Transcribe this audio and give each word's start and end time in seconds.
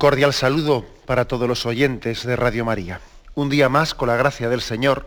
Cordial 0.00 0.32
saludo 0.32 0.86
para 1.04 1.26
todos 1.26 1.46
los 1.46 1.66
oyentes 1.66 2.24
de 2.24 2.34
Radio 2.34 2.64
María. 2.64 3.02
Un 3.34 3.50
día 3.50 3.68
más, 3.68 3.94
con 3.94 4.08
la 4.08 4.16
gracia 4.16 4.48
del 4.48 4.62
Señor, 4.62 5.06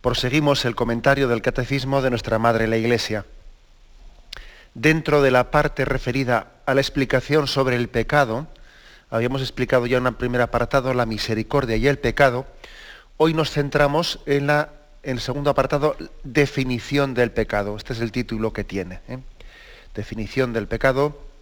proseguimos 0.00 0.64
el 0.64 0.74
comentario 0.74 1.28
del 1.28 1.42
Catecismo 1.42 2.00
de 2.00 2.08
nuestra 2.08 2.38
Madre 2.38 2.66
la 2.66 2.78
Iglesia. 2.78 3.26
Dentro 4.72 5.20
de 5.20 5.30
la 5.30 5.50
parte 5.50 5.84
referida 5.84 6.52
a 6.64 6.72
la 6.72 6.80
explicación 6.80 7.46
sobre 7.46 7.76
el 7.76 7.88
pecado, 7.88 8.46
habíamos 9.10 9.42
explicado 9.42 9.84
ya 9.84 9.98
en 9.98 10.06
un 10.06 10.14
primer 10.14 10.40
apartado 10.40 10.94
la 10.94 11.04
misericordia 11.04 11.76
y 11.76 11.86
el 11.86 11.98
pecado, 11.98 12.46
hoy 13.18 13.34
nos 13.34 13.50
centramos 13.50 14.20
en, 14.24 14.46
la, 14.46 14.70
el 15.02 15.20
segundo 15.20 15.50
apartado, 15.50 15.96
definición 16.22 17.12
del 17.12 17.30
pecado. 17.30 17.76
Este 17.76 17.92
es 17.92 18.00
el 18.00 18.10
título 18.10 18.54
que 18.54 18.64
tiene. 18.64 19.00
¿eh? 19.06 19.18
Definición 19.94 20.54
del 20.54 20.66
pecado 20.66 21.33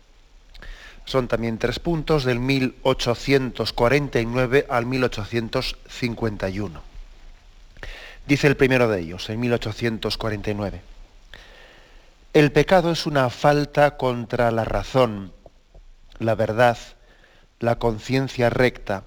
son 1.04 1.28
también 1.28 1.58
tres 1.58 1.78
puntos 1.78 2.24
del 2.24 2.38
1849 2.38 4.66
al 4.68 4.86
1851. 4.86 6.82
Dice 8.26 8.46
el 8.46 8.56
primero 8.56 8.88
de 8.88 9.00
ellos, 9.00 9.28
en 9.30 9.40
1849. 9.40 10.80
El 12.32 12.52
pecado 12.52 12.92
es 12.92 13.06
una 13.06 13.28
falta 13.30 13.96
contra 13.96 14.52
la 14.52 14.64
razón, 14.64 15.32
la 16.18 16.34
verdad, 16.34 16.78
la 17.58 17.78
conciencia 17.78 18.48
recta. 18.48 19.04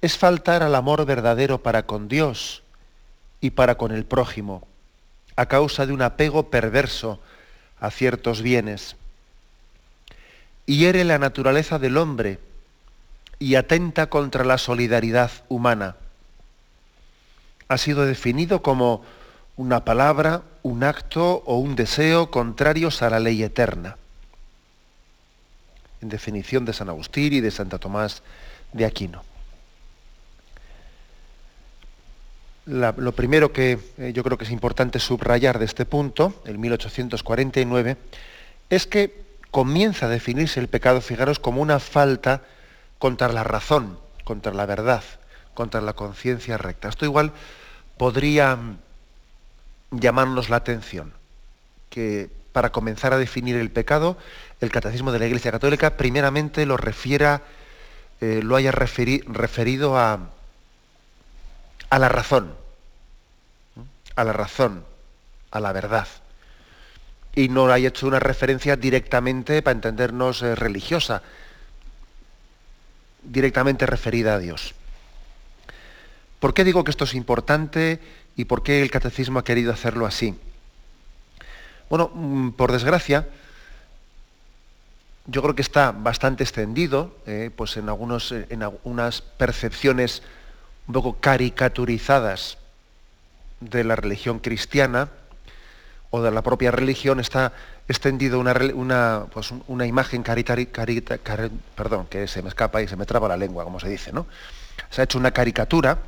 Es 0.00 0.16
faltar 0.18 0.62
al 0.62 0.74
amor 0.74 1.06
verdadero 1.06 1.62
para 1.62 1.86
con 1.86 2.08
Dios 2.08 2.62
y 3.40 3.50
para 3.50 3.76
con 3.76 3.90
el 3.90 4.04
prójimo, 4.04 4.68
a 5.34 5.46
causa 5.46 5.86
de 5.86 5.92
un 5.92 6.02
apego 6.02 6.50
perverso 6.50 7.20
a 7.80 7.90
ciertos 7.90 8.42
bienes 8.42 8.96
hiere 10.66 11.04
la 11.04 11.18
naturaleza 11.18 11.78
del 11.78 11.96
hombre 11.96 12.38
y 13.38 13.56
atenta 13.56 14.08
contra 14.08 14.44
la 14.44 14.58
solidaridad 14.58 15.30
humana. 15.48 15.96
Ha 17.68 17.78
sido 17.78 18.04
definido 18.04 18.62
como 18.62 19.02
una 19.56 19.84
palabra, 19.84 20.42
un 20.62 20.84
acto 20.84 21.42
o 21.46 21.58
un 21.58 21.76
deseo 21.76 22.30
contrarios 22.30 23.02
a 23.02 23.10
la 23.10 23.20
ley 23.20 23.42
eterna. 23.42 23.96
En 26.00 26.08
definición 26.08 26.64
de 26.64 26.72
San 26.72 26.88
Agustín 26.88 27.32
y 27.32 27.40
de 27.40 27.50
Santa 27.50 27.78
Tomás 27.78 28.22
de 28.72 28.84
Aquino. 28.84 29.22
lo 32.66 33.12
primero 33.12 33.52
que 33.52 33.78
eh, 33.98 34.12
yo 34.14 34.24
creo 34.24 34.38
que 34.38 34.44
es 34.44 34.50
importante 34.50 34.98
subrayar 34.98 35.58
de 35.58 35.66
este 35.66 35.84
punto, 35.84 36.40
el 36.46 36.56
1849, 36.56 37.98
es 38.70 38.86
que 38.86 39.23
comienza 39.54 40.06
a 40.06 40.08
definirse 40.08 40.58
el 40.58 40.66
pecado, 40.66 41.00
fijaros, 41.00 41.38
como 41.38 41.62
una 41.62 41.78
falta 41.78 42.42
contra 42.98 43.28
la 43.28 43.44
razón, 43.44 44.00
contra 44.24 44.52
la 44.52 44.66
verdad, 44.66 45.04
contra 45.54 45.80
la 45.80 45.92
conciencia 45.92 46.58
recta. 46.58 46.88
Esto 46.88 47.04
igual 47.04 47.30
podría 47.96 48.58
llamarnos 49.92 50.50
la 50.50 50.56
atención, 50.56 51.12
que 51.88 52.30
para 52.50 52.72
comenzar 52.72 53.12
a 53.12 53.16
definir 53.16 53.54
el 53.54 53.70
pecado, 53.70 54.18
el 54.60 54.72
catecismo 54.72 55.12
de 55.12 55.20
la 55.20 55.26
Iglesia 55.26 55.52
Católica 55.52 55.96
primeramente 55.96 56.66
lo 56.66 56.76
refiera, 56.76 57.42
eh, 58.20 58.40
lo 58.42 58.56
haya 58.56 58.72
referido 58.72 59.96
a, 59.96 60.30
a 61.90 61.98
la 62.00 62.08
razón, 62.08 62.56
a 64.16 64.24
la 64.24 64.32
razón, 64.32 64.84
a 65.52 65.60
la 65.60 65.70
verdad 65.70 66.08
y 67.34 67.48
no 67.48 67.70
hay 67.72 67.86
hecho 67.86 68.06
una 68.06 68.20
referencia 68.20 68.76
directamente, 68.76 69.62
para 69.62 69.74
entendernos, 69.74 70.42
eh, 70.42 70.54
religiosa, 70.54 71.22
directamente 73.22 73.86
referida 73.86 74.34
a 74.34 74.38
Dios. 74.38 74.74
¿Por 76.38 76.54
qué 76.54 76.64
digo 76.64 76.84
que 76.84 76.90
esto 76.90 77.04
es 77.04 77.14
importante 77.14 78.00
y 78.36 78.44
por 78.44 78.62
qué 78.62 78.82
el 78.82 78.90
catecismo 78.90 79.38
ha 79.38 79.44
querido 79.44 79.72
hacerlo 79.72 80.06
así? 80.06 80.38
Bueno, 81.88 82.10
mm, 82.14 82.50
por 82.50 82.70
desgracia, 82.70 83.28
yo 85.26 85.42
creo 85.42 85.54
que 85.54 85.62
está 85.62 85.92
bastante 85.92 86.44
extendido, 86.44 87.16
eh, 87.26 87.50
pues 87.54 87.76
en, 87.76 87.88
algunos, 87.88 88.30
eh, 88.30 88.46
en 88.50 88.62
algunas 88.62 89.22
percepciones 89.22 90.22
un 90.86 90.94
poco 90.94 91.16
caricaturizadas 91.18 92.58
de 93.60 93.84
la 93.84 93.96
religión 93.96 94.38
cristiana, 94.38 95.08
o 96.14 96.22
de 96.22 96.30
la 96.30 96.42
propia 96.42 96.70
religión 96.70 97.18
está 97.18 97.52
extendido 97.88 98.38
una, 98.38 98.54
una, 98.74 99.26
pues 99.32 99.52
una 99.66 99.84
imagen 99.84 100.22
caritaria, 100.22 100.68
perdón, 101.74 102.06
que 102.08 102.28
se 102.28 102.40
me 102.40 102.50
escapa 102.50 102.80
y 102.80 102.86
se 102.86 102.94
me 102.94 103.04
traba 103.04 103.26
la 103.26 103.36
lengua, 103.36 103.64
como 103.64 103.80
se 103.80 103.88
dice, 103.88 104.12
¿no? 104.12 104.26
Se 104.90 105.00
ha 105.00 105.04
hecho 105.04 105.18
una 105.18 105.32
caricatura 105.32 105.98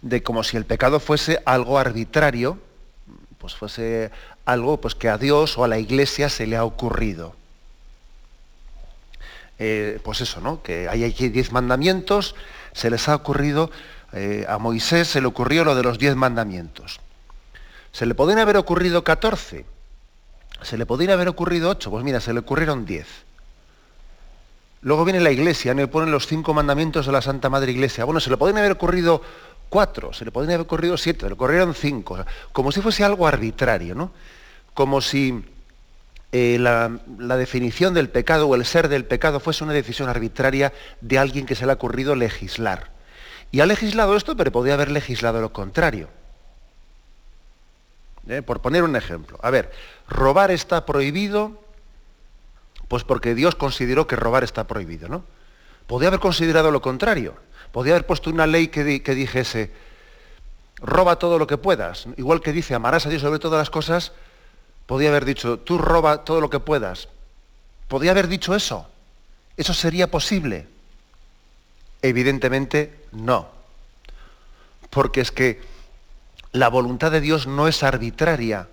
de 0.00 0.22
como 0.22 0.44
si 0.44 0.56
el 0.56 0.64
pecado 0.64 1.00
fuese 1.00 1.42
algo 1.44 1.76
arbitrario, 1.76 2.60
pues 3.38 3.56
fuese 3.56 4.12
algo 4.44 4.80
pues, 4.80 4.94
que 4.94 5.08
a 5.08 5.18
Dios 5.18 5.58
o 5.58 5.64
a 5.64 5.68
la 5.68 5.80
iglesia 5.80 6.28
se 6.28 6.46
le 6.46 6.56
ha 6.56 6.62
ocurrido. 6.62 7.34
Eh, 9.58 9.98
pues 10.04 10.20
eso, 10.20 10.40
¿no? 10.40 10.62
Que 10.62 10.88
hay 10.88 11.02
aquí 11.02 11.30
diez 11.30 11.50
mandamientos, 11.50 12.36
se 12.74 12.90
les 12.90 13.08
ha 13.08 13.16
ocurrido, 13.16 13.72
eh, 14.12 14.46
a 14.48 14.58
Moisés 14.58 15.08
se 15.08 15.20
le 15.20 15.26
ocurrió 15.26 15.64
lo 15.64 15.74
de 15.74 15.82
los 15.82 15.98
diez 15.98 16.14
mandamientos. 16.14 17.00
¿Se 17.98 18.06
le 18.06 18.14
podrían 18.14 18.38
haber 18.38 18.56
ocurrido 18.56 19.02
14? 19.02 19.64
¿Se 20.62 20.78
le 20.78 20.86
podrían 20.86 21.10
haber 21.10 21.26
ocurrido 21.26 21.68
8? 21.70 21.90
Pues 21.90 22.04
mira, 22.04 22.20
se 22.20 22.32
le 22.32 22.38
ocurrieron 22.38 22.86
10. 22.86 23.04
Luego 24.82 25.04
viene 25.04 25.18
la 25.18 25.32
iglesia, 25.32 25.74
¿no? 25.74 25.90
ponen 25.90 26.12
los 26.12 26.28
cinco 26.28 26.54
mandamientos 26.54 27.06
de 27.06 27.10
la 27.10 27.20
Santa 27.20 27.50
Madre 27.50 27.72
Iglesia. 27.72 28.04
Bueno, 28.04 28.20
se 28.20 28.30
le 28.30 28.36
podrían 28.36 28.58
haber 28.58 28.70
ocurrido 28.70 29.20
4, 29.70 30.12
se 30.12 30.24
le 30.24 30.30
podrían 30.30 30.54
haber 30.54 30.66
ocurrido 30.66 30.96
7, 30.96 31.22
se 31.22 31.26
le 31.26 31.32
ocurrieron 31.32 31.74
5. 31.74 32.24
como 32.52 32.70
si 32.70 32.80
fuese 32.80 33.02
algo 33.02 33.26
arbitrario, 33.26 33.96
¿no? 33.96 34.12
Como 34.74 35.00
si 35.00 35.44
eh, 36.30 36.56
la, 36.60 37.00
la, 37.18 37.36
definición 37.36 37.94
del 37.94 38.10
pecado 38.10 38.46
o 38.46 38.54
el 38.54 38.64
ser 38.64 38.88
del 38.88 39.06
pecado 39.06 39.40
fuese 39.40 39.64
una 39.64 39.72
decisión 39.72 40.08
arbitraria 40.08 40.72
de 41.00 41.18
alguien 41.18 41.46
que 41.46 41.56
se 41.56 41.66
le 41.66 41.72
ha 41.72 41.74
ocurrido 41.74 42.14
legislar. 42.14 42.92
Y 43.50 43.58
ha 43.58 43.66
legislado 43.66 44.14
esto, 44.14 44.36
pero 44.36 44.52
podría 44.52 44.74
haber 44.74 44.92
legislado 44.92 45.40
lo 45.40 45.52
contrario. 45.52 46.16
¿Eh? 48.28 48.42
por 48.42 48.60
poner 48.60 48.82
un 48.82 48.96
ejemplo. 48.96 49.38
A 49.42 49.50
ver, 49.50 49.72
robar 50.08 50.50
está 50.50 50.86
prohibido, 50.86 51.60
pues 52.88 53.04
porque 53.04 53.34
Dios 53.34 53.54
consideró 53.54 54.06
que 54.06 54.16
robar 54.16 54.44
está 54.44 54.66
prohibido, 54.66 55.08
¿no? 55.08 55.24
Podría 55.86 56.08
haber 56.08 56.20
considerado 56.20 56.70
lo 56.70 56.82
contrario. 56.82 57.34
Podría 57.72 57.94
haber 57.94 58.06
puesto 58.06 58.30
una 58.30 58.46
ley 58.46 58.68
que, 58.68 59.02
que 59.02 59.14
dijese, 59.14 59.72
roba 60.76 61.16
todo 61.16 61.38
lo 61.38 61.46
que 61.46 61.56
puedas. 61.56 62.06
Igual 62.16 62.40
que 62.40 62.52
dice, 62.52 62.74
amarás 62.74 63.06
a 63.06 63.08
Dios 63.08 63.22
sobre 63.22 63.38
todas 63.38 63.58
las 63.58 63.70
cosas, 63.70 64.12
podría 64.86 65.10
haber 65.10 65.24
dicho, 65.24 65.58
tú 65.58 65.78
roba 65.78 66.24
todo 66.24 66.40
lo 66.40 66.50
que 66.50 66.60
puedas. 66.60 67.08
Podría 67.88 68.10
haber 68.10 68.28
dicho 68.28 68.54
eso. 68.54 68.86
¿Eso 69.56 69.74
sería 69.74 70.10
posible? 70.10 70.66
Evidentemente 72.02 73.04
no. 73.12 73.48
Porque 74.90 75.20
es 75.20 75.32
que 75.32 75.60
la 76.58 76.68
voluntad 76.68 77.12
de 77.12 77.20
Dios 77.20 77.46
no 77.46 77.68
es 77.68 77.82
arbitraria, 77.82 78.68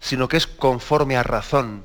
sino 0.00 0.28
que 0.28 0.36
es 0.36 0.46
conforme 0.46 1.16
a 1.16 1.22
razón. 1.22 1.84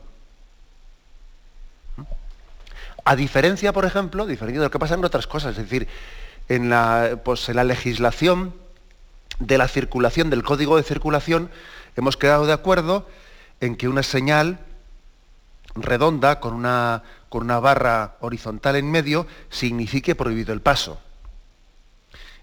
A 3.05 3.15
diferencia, 3.15 3.71
por 3.73 3.85
ejemplo, 3.85 4.25
de 4.25 4.35
lo 4.35 4.71
que 4.71 4.79
pasa 4.79 4.95
en 4.95 5.05
otras 5.05 5.27
cosas, 5.27 5.51
es 5.51 5.69
decir, 5.69 5.87
en 6.49 6.69
la, 6.69 7.19
pues, 7.23 7.47
en 7.47 7.55
la 7.55 7.63
legislación 7.63 8.53
de 9.39 9.57
la 9.57 9.67
circulación, 9.67 10.29
del 10.29 10.43
código 10.43 10.77
de 10.77 10.83
circulación, 10.83 11.51
hemos 11.95 12.17
quedado 12.17 12.47
de 12.47 12.53
acuerdo 12.53 13.07
en 13.61 13.75
que 13.75 13.87
una 13.87 14.03
señal 14.03 14.59
redonda 15.75 16.39
con 16.39 16.53
una, 16.53 17.03
con 17.29 17.43
una 17.43 17.59
barra 17.59 18.15
horizontal 18.19 18.75
en 18.75 18.89
medio 18.89 19.27
signifique 19.49 20.15
prohibido 20.15 20.53
el 20.53 20.61
paso 20.61 20.99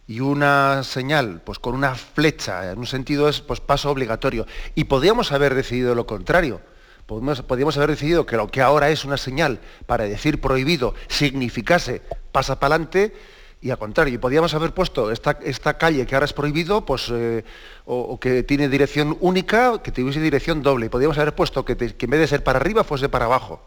y 0.06 0.20
una 0.20 0.82
señal, 0.82 1.40
pues 1.44 1.58
con 1.58 1.74
una 1.74 1.94
flecha, 1.94 2.70
en 2.70 2.78
un 2.78 2.86
sentido 2.86 3.28
es 3.28 3.40
pues, 3.40 3.60
paso 3.60 3.90
obligatorio. 3.90 4.46
Y 4.74 4.84
podríamos 4.84 5.32
haber 5.32 5.54
decidido 5.54 5.94
lo 5.94 6.06
contrario. 6.06 6.60
Podríamos, 7.06 7.76
haber 7.76 7.90
decidido 7.90 8.24
que 8.24 8.36
lo 8.36 8.48
que 8.48 8.62
ahora 8.62 8.88
es 8.88 9.04
una 9.04 9.18
señal 9.18 9.60
para 9.84 10.04
decir 10.04 10.40
prohibido 10.40 10.94
significase 11.08 12.00
pasa 12.32 12.58
para 12.58 12.76
adelante 12.76 13.14
y 13.60 13.70
al 13.70 13.78
contrario, 13.78 14.20
podríamos 14.20 14.52
haber 14.54 14.72
puesto 14.72 15.10
esta, 15.10 15.38
esta, 15.42 15.78
calle 15.78 16.06
que 16.06 16.14
ahora 16.14 16.26
es 16.26 16.34
prohibido, 16.34 16.84
pues, 16.84 17.10
eh, 17.10 17.44
o, 17.86 18.20
que 18.20 18.42
tiene 18.42 18.68
dirección 18.68 19.16
única, 19.20 19.82
que 19.82 19.90
tuviese 19.90 20.20
dirección 20.20 20.62
doble. 20.62 20.86
Y 20.86 20.88
podríamos 20.90 21.16
haber 21.16 21.34
puesto 21.34 21.64
que, 21.64 21.74
que 21.74 22.04
en 22.04 22.10
vez 22.10 22.20
de 22.20 22.26
ser 22.26 22.44
para 22.44 22.58
arriba 22.58 22.84
fuese 22.84 23.08
para 23.08 23.24
abajo. 23.24 23.62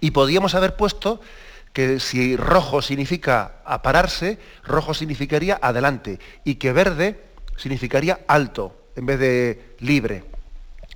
Y 0.00 0.10
podríamos 0.10 0.56
haber 0.56 0.74
puesto 0.74 1.20
que 1.72 2.00
si 2.00 2.36
rojo 2.36 2.82
significa 2.82 3.56
apararse, 3.64 4.38
rojo 4.64 4.94
significaría 4.94 5.58
adelante 5.62 6.18
y 6.44 6.56
que 6.56 6.72
verde 6.72 7.22
significaría 7.56 8.20
alto 8.28 8.76
en 8.96 9.06
vez 9.06 9.18
de 9.18 9.74
libre. 9.80 10.24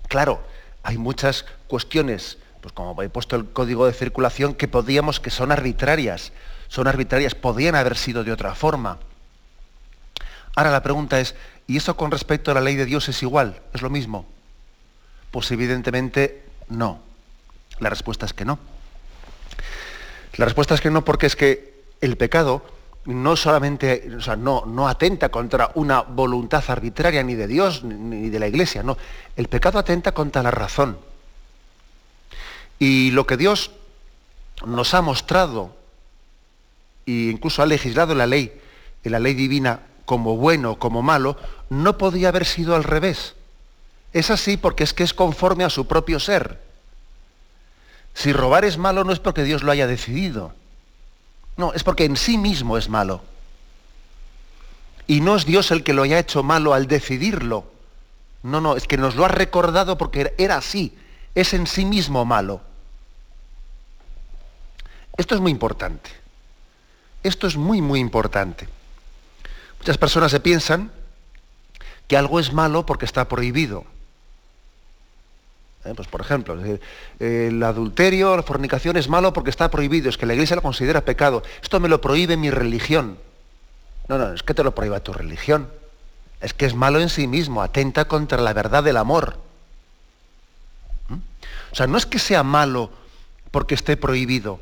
Claro, 0.08 0.42
hay 0.82 0.98
muchas 0.98 1.46
cuestiones, 1.66 2.38
pues 2.60 2.72
como 2.72 3.00
he 3.02 3.08
puesto 3.08 3.36
el 3.36 3.46
código 3.46 3.86
de 3.86 3.92
circulación, 3.92 4.54
que 4.54 4.68
podíamos 4.68 5.18
que 5.20 5.30
son 5.30 5.50
arbitrarias, 5.50 6.32
son 6.68 6.88
arbitrarias, 6.88 7.34
podían 7.34 7.74
haber 7.74 7.96
sido 7.96 8.24
de 8.24 8.32
otra 8.32 8.54
forma. 8.54 8.98
Ahora 10.54 10.70
la 10.70 10.82
pregunta 10.82 11.20
es, 11.20 11.34
¿y 11.66 11.76
eso 11.76 11.96
con 11.96 12.10
respecto 12.10 12.50
a 12.50 12.54
la 12.54 12.60
ley 12.60 12.76
de 12.76 12.86
Dios 12.86 13.08
es 13.08 13.22
igual? 13.22 13.60
¿Es 13.72 13.82
lo 13.82 13.90
mismo? 13.90 14.26
Pues 15.30 15.50
evidentemente 15.50 16.44
no. 16.68 17.00
La 17.78 17.90
respuesta 17.90 18.26
es 18.26 18.32
que 18.32 18.44
no. 18.44 18.58
La 20.36 20.44
respuesta 20.44 20.74
es 20.74 20.80
que 20.80 20.90
no, 20.90 21.04
porque 21.04 21.26
es 21.26 21.36
que 21.36 21.74
el 22.00 22.16
pecado 22.16 22.62
no 23.06 23.36
solamente, 23.36 24.10
o 24.16 24.20
sea, 24.20 24.36
no, 24.36 24.64
no 24.66 24.88
atenta 24.88 25.28
contra 25.28 25.70
una 25.74 26.02
voluntad 26.02 26.64
arbitraria 26.68 27.22
ni 27.22 27.34
de 27.34 27.46
Dios 27.46 27.84
ni 27.84 28.28
de 28.28 28.38
la 28.38 28.48
Iglesia, 28.48 28.82
no. 28.82 28.98
El 29.36 29.48
pecado 29.48 29.78
atenta 29.78 30.12
contra 30.12 30.42
la 30.42 30.50
razón. 30.50 30.98
Y 32.78 33.12
lo 33.12 33.26
que 33.26 33.36
Dios 33.36 33.70
nos 34.66 34.92
ha 34.94 35.02
mostrado 35.02 35.74
e 37.06 37.30
incluso 37.30 37.62
ha 37.62 37.66
legislado 37.66 38.12
en 38.12 38.18
la 38.18 38.26
ley, 38.26 38.60
la 39.04 39.20
ley 39.20 39.34
divina, 39.34 39.80
como 40.04 40.36
bueno, 40.36 40.78
como 40.78 41.02
malo, 41.02 41.36
no 41.70 41.96
podía 41.96 42.28
haber 42.28 42.44
sido 42.44 42.74
al 42.74 42.84
revés. 42.84 43.34
Es 44.12 44.30
así 44.30 44.56
porque 44.56 44.84
es 44.84 44.92
que 44.92 45.04
es 45.04 45.14
conforme 45.14 45.64
a 45.64 45.70
su 45.70 45.86
propio 45.86 46.18
ser. 46.18 46.65
Si 48.16 48.32
robar 48.32 48.64
es 48.64 48.78
malo 48.78 49.04
no 49.04 49.12
es 49.12 49.20
porque 49.20 49.44
Dios 49.44 49.62
lo 49.62 49.70
haya 49.70 49.86
decidido. 49.86 50.54
No, 51.58 51.74
es 51.74 51.84
porque 51.84 52.06
en 52.06 52.16
sí 52.16 52.38
mismo 52.38 52.78
es 52.78 52.88
malo. 52.88 53.20
Y 55.06 55.20
no 55.20 55.36
es 55.36 55.44
Dios 55.44 55.70
el 55.70 55.84
que 55.84 55.92
lo 55.92 56.02
haya 56.02 56.18
hecho 56.18 56.42
malo 56.42 56.72
al 56.72 56.86
decidirlo. 56.86 57.70
No, 58.42 58.62
no, 58.62 58.74
es 58.74 58.86
que 58.86 58.96
nos 58.96 59.16
lo 59.16 59.26
ha 59.26 59.28
recordado 59.28 59.98
porque 59.98 60.34
era 60.38 60.56
así. 60.56 60.96
Es 61.34 61.52
en 61.52 61.66
sí 61.66 61.84
mismo 61.84 62.24
malo. 62.24 62.62
Esto 65.18 65.34
es 65.34 65.40
muy 65.42 65.52
importante. 65.52 66.10
Esto 67.22 67.46
es 67.46 67.58
muy, 67.58 67.82
muy 67.82 68.00
importante. 68.00 68.66
Muchas 69.78 69.98
personas 69.98 70.30
se 70.30 70.40
piensan 70.40 70.90
que 72.08 72.16
algo 72.16 72.40
es 72.40 72.54
malo 72.54 72.86
porque 72.86 73.04
está 73.04 73.28
prohibido. 73.28 73.84
¿Eh? 75.86 75.94
Pues 75.94 76.08
por 76.08 76.20
ejemplo, 76.20 76.58
el 77.18 77.62
adulterio, 77.62 78.36
la 78.36 78.42
fornicación 78.42 78.96
es 78.96 79.08
malo 79.08 79.32
porque 79.32 79.50
está 79.50 79.70
prohibido, 79.70 80.08
es 80.08 80.18
que 80.18 80.26
la 80.26 80.34
iglesia 80.34 80.56
lo 80.56 80.62
considera 80.62 81.04
pecado. 81.04 81.42
Esto 81.62 81.80
me 81.80 81.88
lo 81.88 82.00
prohíbe 82.00 82.36
mi 82.36 82.50
religión. 82.50 83.18
No, 84.08 84.18
no, 84.18 84.32
es 84.32 84.42
que 84.42 84.54
te 84.54 84.62
lo 84.62 84.74
prohíba 84.74 85.00
tu 85.00 85.12
religión. 85.12 85.68
Es 86.40 86.52
que 86.52 86.66
es 86.66 86.74
malo 86.74 87.00
en 87.00 87.08
sí 87.08 87.26
mismo, 87.26 87.62
atenta 87.62 88.06
contra 88.06 88.38
la 88.38 88.52
verdad 88.52 88.84
del 88.84 88.96
amor. 88.96 89.38
¿Mm? 91.08 91.14
O 91.72 91.74
sea, 91.74 91.86
no 91.86 91.96
es 91.96 92.06
que 92.06 92.18
sea 92.18 92.42
malo 92.42 92.90
porque 93.50 93.74
esté 93.74 93.96
prohibido, 93.96 94.60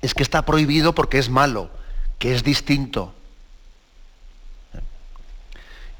es 0.00 0.14
que 0.14 0.22
está 0.22 0.42
prohibido 0.42 0.94
porque 0.94 1.18
es 1.18 1.28
malo, 1.28 1.70
que 2.18 2.34
es 2.34 2.44
distinto. 2.44 3.12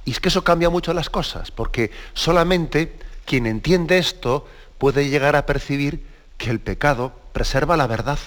Y 0.05 0.13
es 0.13 0.21
que 0.21 0.29
eso 0.29 0.45
cambia 0.45 0.71
mucho 0.71 0.95
las 0.95 1.11
cosas, 1.11 1.51
porque 1.51 1.91
solamente 2.15 2.97
quien 3.27 3.47
entiende 3.47 3.99
esto 3.99 4.49
puede 4.79 5.09
llegar 5.09 5.37
a 5.37 5.45
percibir 5.45 6.07
que 6.39 6.51
el 6.51 6.61
pecado 6.61 7.13
preserva 7.33 7.77
la 7.77 7.87
verdad. 7.87 8.19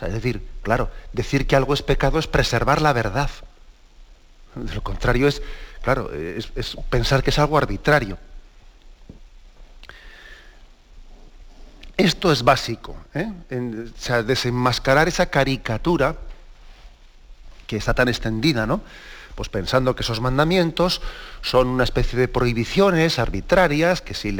es 0.00 0.12
decir, 0.12 0.46
claro, 0.62 0.90
decir 1.12 1.46
que 1.46 1.56
algo 1.56 1.72
es 1.72 1.82
pecado 1.82 2.18
es 2.18 2.26
preservar 2.26 2.82
la 2.82 2.92
verdad. 2.92 3.30
De 4.54 4.74
lo 4.74 4.82
contrario 4.82 5.28
es, 5.28 5.42
claro, 5.82 6.12
es, 6.12 6.76
pensar 6.90 7.22
que 7.22 7.30
es 7.30 7.38
algo 7.38 7.56
arbitrario. 7.56 8.18
Esto 11.96 12.32
es 12.32 12.42
básico, 12.42 12.96
¿eh? 13.14 13.30
o 13.50 13.98
sea, 13.98 14.22
desenmascarar 14.22 15.06
esa 15.06 15.26
caricatura 15.26 16.16
que 17.66 17.76
está 17.76 17.92
tan 17.92 18.08
extendida, 18.08 18.66
¿no? 18.66 18.80
Pues 19.40 19.48
pensando 19.48 19.96
que 19.96 20.02
esos 20.02 20.20
mandamientos 20.20 21.00
son 21.40 21.68
una 21.68 21.84
especie 21.84 22.18
de 22.18 22.28
prohibiciones 22.28 23.18
arbitrarias, 23.18 24.02
que 24.02 24.12
si 24.12 24.36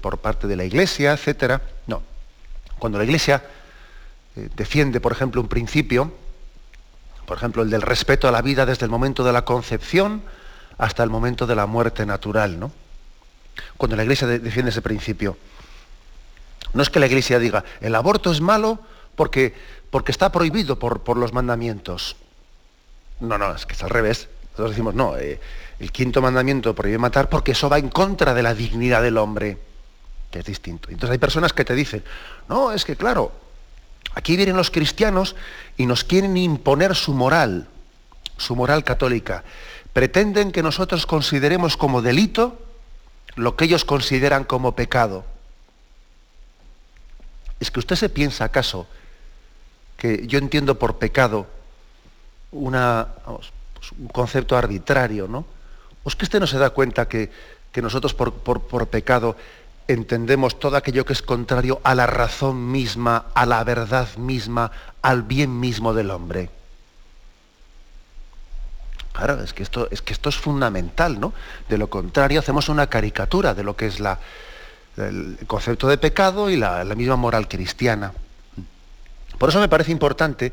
por 0.00 0.18
parte 0.18 0.48
de 0.48 0.56
la 0.56 0.64
Iglesia, 0.64 1.12
etc. 1.12 1.60
No. 1.86 2.02
Cuando 2.80 2.98
la 2.98 3.04
Iglesia 3.04 3.44
eh, 4.34 4.48
defiende, 4.56 5.00
por 5.00 5.12
ejemplo, 5.12 5.40
un 5.40 5.46
principio, 5.46 6.12
por 7.26 7.38
ejemplo, 7.38 7.62
el 7.62 7.70
del 7.70 7.82
respeto 7.82 8.26
a 8.26 8.32
la 8.32 8.42
vida 8.42 8.66
desde 8.66 8.86
el 8.86 8.90
momento 8.90 9.22
de 9.22 9.32
la 9.32 9.44
concepción 9.44 10.24
hasta 10.78 11.04
el 11.04 11.10
momento 11.10 11.46
de 11.46 11.54
la 11.54 11.66
muerte 11.66 12.04
natural, 12.04 12.58
¿no? 12.58 12.72
Cuando 13.76 13.94
la 13.94 14.02
Iglesia 14.02 14.26
defiende 14.26 14.70
ese 14.70 14.82
principio, 14.82 15.36
no 16.72 16.82
es 16.82 16.90
que 16.90 16.98
la 16.98 17.06
Iglesia 17.06 17.38
diga, 17.38 17.62
el 17.80 17.94
aborto 17.94 18.32
es 18.32 18.40
malo 18.40 18.80
porque, 19.14 19.54
porque 19.90 20.10
está 20.10 20.32
prohibido 20.32 20.76
por, 20.76 21.02
por 21.02 21.16
los 21.16 21.32
mandamientos. 21.32 22.16
No, 23.20 23.38
no, 23.38 23.54
es 23.54 23.64
que 23.64 23.74
es 23.74 23.82
al 23.84 23.90
revés. 23.90 24.28
Nosotros 24.52 24.70
decimos, 24.70 24.94
no, 24.94 25.16
eh, 25.16 25.40
el 25.78 25.92
quinto 25.92 26.20
mandamiento 26.20 26.74
prohíbe 26.74 26.98
matar 26.98 27.28
porque 27.28 27.52
eso 27.52 27.68
va 27.68 27.78
en 27.78 27.88
contra 27.88 28.34
de 28.34 28.42
la 28.42 28.54
dignidad 28.54 29.02
del 29.02 29.16
hombre, 29.16 29.58
que 30.30 30.40
es 30.40 30.44
distinto. 30.44 30.90
Entonces 30.90 31.12
hay 31.12 31.18
personas 31.18 31.52
que 31.52 31.64
te 31.64 31.74
dicen, 31.74 32.04
no, 32.48 32.72
es 32.72 32.84
que 32.84 32.96
claro, 32.96 33.32
aquí 34.14 34.36
vienen 34.36 34.56
los 34.56 34.70
cristianos 34.70 35.36
y 35.76 35.86
nos 35.86 36.04
quieren 36.04 36.36
imponer 36.36 36.94
su 36.94 37.14
moral, 37.14 37.68
su 38.36 38.56
moral 38.56 38.84
católica. 38.84 39.44
Pretenden 39.92 40.52
que 40.52 40.62
nosotros 40.62 41.06
consideremos 41.06 41.76
como 41.76 42.02
delito 42.02 42.58
lo 43.36 43.56
que 43.56 43.64
ellos 43.64 43.84
consideran 43.84 44.44
como 44.44 44.74
pecado. 44.76 45.24
¿Es 47.58 47.70
que 47.70 47.80
usted 47.80 47.96
se 47.96 48.08
piensa 48.08 48.44
acaso 48.44 48.86
que 49.96 50.26
yo 50.26 50.38
entiendo 50.38 50.78
por 50.78 50.98
pecado 50.98 51.46
una, 52.52 53.08
pues, 53.80 53.92
un 53.92 54.08
concepto 54.08 54.56
arbitrario, 54.56 55.26
¿no? 55.26 55.46
¿O 56.04 56.08
es 56.08 56.16
que 56.16 56.24
usted 56.24 56.38
no 56.40 56.46
se 56.46 56.58
da 56.58 56.70
cuenta 56.70 57.08
que, 57.08 57.30
nosotros 57.76 58.14
por, 58.14 58.32
por, 58.32 58.88
pecado 58.88 59.36
entendemos 59.88 60.58
todo 60.58 60.76
aquello 60.76 61.04
que 61.04 61.12
es 61.12 61.22
contrario 61.22 61.80
a 61.82 61.94
la 61.94 62.06
razón 62.06 62.70
misma, 62.70 63.26
a 63.34 63.46
la 63.46 63.64
verdad 63.64 64.08
misma, 64.16 64.70
al 65.02 65.22
bien 65.22 65.58
mismo 65.58 65.94
del 65.94 66.10
hombre? 66.10 66.50
Claro, 69.12 69.42
es 69.42 69.52
que 69.52 69.62
esto 69.62 69.88
es, 69.90 70.02
que 70.02 70.12
esto 70.12 70.28
es 70.28 70.36
fundamental, 70.36 71.18
¿no? 71.18 71.32
De 71.68 71.78
lo 71.78 71.90
contrario, 71.90 72.40
hacemos 72.40 72.68
una 72.68 72.86
caricatura 72.88 73.54
de 73.54 73.64
lo 73.64 73.76
que 73.76 73.86
es 73.86 73.98
la, 73.98 74.18
el 74.96 75.38
concepto 75.46 75.88
de 75.88 75.98
pecado 75.98 76.50
y 76.50 76.56
la, 76.56 76.84
la 76.84 76.94
misma 76.94 77.16
moral 77.16 77.48
cristiana. 77.48 78.12
Por 79.38 79.48
eso 79.48 79.60
me 79.60 79.68
parece 79.68 79.92
importante 79.92 80.52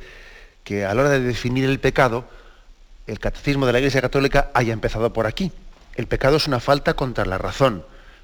que 0.64 0.86
a 0.86 0.94
la 0.94 1.02
hora 1.02 1.10
de 1.12 1.22
definir 1.22 1.66
el 1.66 1.80
pecado, 1.80 2.26
el 3.08 3.20
catecismo 3.20 3.66
de 3.66 3.72
la 3.72 3.80
Iglesia 3.80 4.02
Católica 4.02 4.52
haya 4.54 4.74
empezado 4.74 5.12
por 5.14 5.26
aquí. 5.26 5.52
El 5.96 6.08
pecado 6.08 6.38
es 6.38 6.48
una 6.48 6.60
falta 6.60 6.94
contra 6.94 7.26
la 7.26 7.38
razón, 7.38 7.84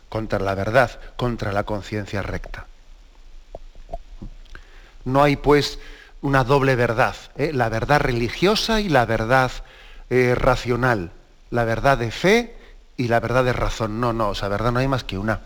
contra 0.10 0.40
la 0.40 0.54
verdad, 0.54 1.00
contra 1.16 1.52
la 1.52 1.64
conciencia 1.64 2.22
recta. 2.22 2.68
No 5.06 5.24
hay 5.24 5.38
pues 5.38 5.80
una 6.22 6.44
doble 6.44 6.76
verdad, 6.76 7.16
¿eh? 7.38 7.52
la 7.54 7.70
verdad 7.70 8.00
religiosa 8.00 8.80
y 8.80 8.90
la 8.90 9.06
verdad 9.06 9.52
eh, 10.10 10.36
racional, 10.36 11.12
la 11.50 11.66
verdad 11.66 11.98
de 11.98 12.12
fe 12.12 12.56
y 12.96 13.08
la 13.08 13.20
verdad 13.20 13.44
de 13.44 13.54
razón. 13.54 14.00
No, 14.00 14.14
no, 14.14 14.34
esa 14.34 14.48
verdad 14.48 14.72
no 14.72 14.80
hay 14.80 14.88
más 14.88 15.04
que 15.04 15.18
una, 15.18 15.42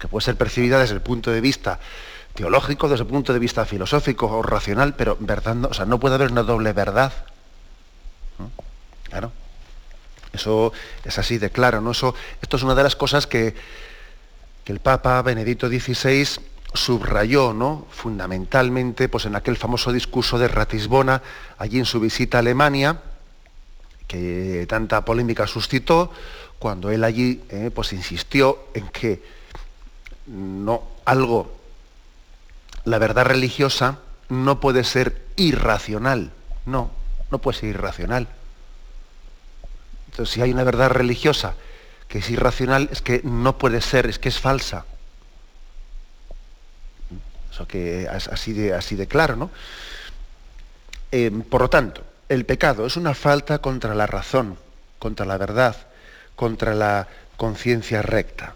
que 0.00 0.08
puede 0.08 0.24
ser 0.24 0.36
percibida 0.36 0.78
desde 0.78 0.94
el 0.94 1.00
punto 1.00 1.30
de 1.30 1.40
vista 1.40 1.78
teológico, 2.34 2.88
desde 2.88 3.04
el 3.04 3.08
punto 3.08 3.32
de 3.32 3.38
vista 3.38 3.64
filosófico 3.64 4.26
o 4.26 4.42
racional, 4.42 4.94
pero 4.94 5.16
verdad 5.18 5.54
no, 5.54 5.68
o 5.68 5.74
sea, 5.74 5.86
no 5.86 5.98
puede 5.98 6.16
haber 6.16 6.30
una 6.30 6.42
doble 6.42 6.72
verdad. 6.72 7.12
Claro. 9.14 9.30
Eso 10.32 10.72
es 11.04 11.18
así 11.20 11.38
de 11.38 11.50
claro, 11.50 11.80
¿no? 11.80 11.92
Eso, 11.92 12.16
esto 12.42 12.56
es 12.56 12.64
una 12.64 12.74
de 12.74 12.82
las 12.82 12.96
cosas 12.96 13.28
que, 13.28 13.54
el 14.66 14.80
Papa 14.80 15.22
Benedicto 15.22 15.68
XVI 15.68 16.26
subrayó, 16.72 17.52
¿no? 17.52 17.86
Fundamentalmente, 17.90 19.08
pues 19.08 19.26
en 19.26 19.36
aquel 19.36 19.56
famoso 19.56 19.92
discurso 19.92 20.36
de 20.36 20.48
Ratisbona, 20.48 21.22
allí 21.58 21.78
en 21.78 21.84
su 21.84 22.00
visita 22.00 22.38
a 22.38 22.40
Alemania, 22.40 23.02
que 24.08 24.66
tanta 24.68 25.04
polémica 25.04 25.46
suscitó, 25.46 26.10
cuando 26.58 26.90
él 26.90 27.04
allí 27.04 27.40
eh, 27.50 27.70
pues 27.72 27.92
insistió 27.92 28.58
en 28.74 28.88
que 28.88 29.22
no, 30.26 30.82
algo, 31.04 31.54
la 32.84 32.98
verdad 32.98 33.26
religiosa 33.26 34.00
no 34.28 34.58
puede 34.58 34.82
ser 34.82 35.22
irracional, 35.36 36.32
no, 36.66 36.90
no 37.30 37.38
puede 37.38 37.58
ser 37.58 37.68
irracional. 37.68 38.26
Entonces, 40.14 40.32
si 40.32 40.42
hay 40.42 40.52
una 40.52 40.62
verdad 40.62 40.90
religiosa 40.90 41.54
que 42.06 42.18
es 42.18 42.30
irracional, 42.30 42.88
es 42.92 43.02
que 43.02 43.20
no 43.24 43.58
puede 43.58 43.80
ser, 43.80 44.06
es 44.06 44.20
que 44.20 44.28
es 44.28 44.38
falsa. 44.38 44.84
Eso 47.50 47.66
que 47.66 48.06
así 48.08 48.52
de, 48.52 48.74
así 48.74 48.94
de 48.94 49.08
claro, 49.08 49.34
¿no? 49.34 49.50
Eh, 51.10 51.32
por 51.50 51.62
lo 51.62 51.68
tanto, 51.68 52.04
el 52.28 52.44
pecado 52.44 52.86
es 52.86 52.96
una 52.96 53.12
falta 53.14 53.58
contra 53.58 53.92
la 53.96 54.06
razón, 54.06 54.56
contra 55.00 55.26
la 55.26 55.36
verdad, 55.36 55.74
contra 56.36 56.74
la 56.74 57.08
conciencia 57.36 58.00
recta. 58.00 58.54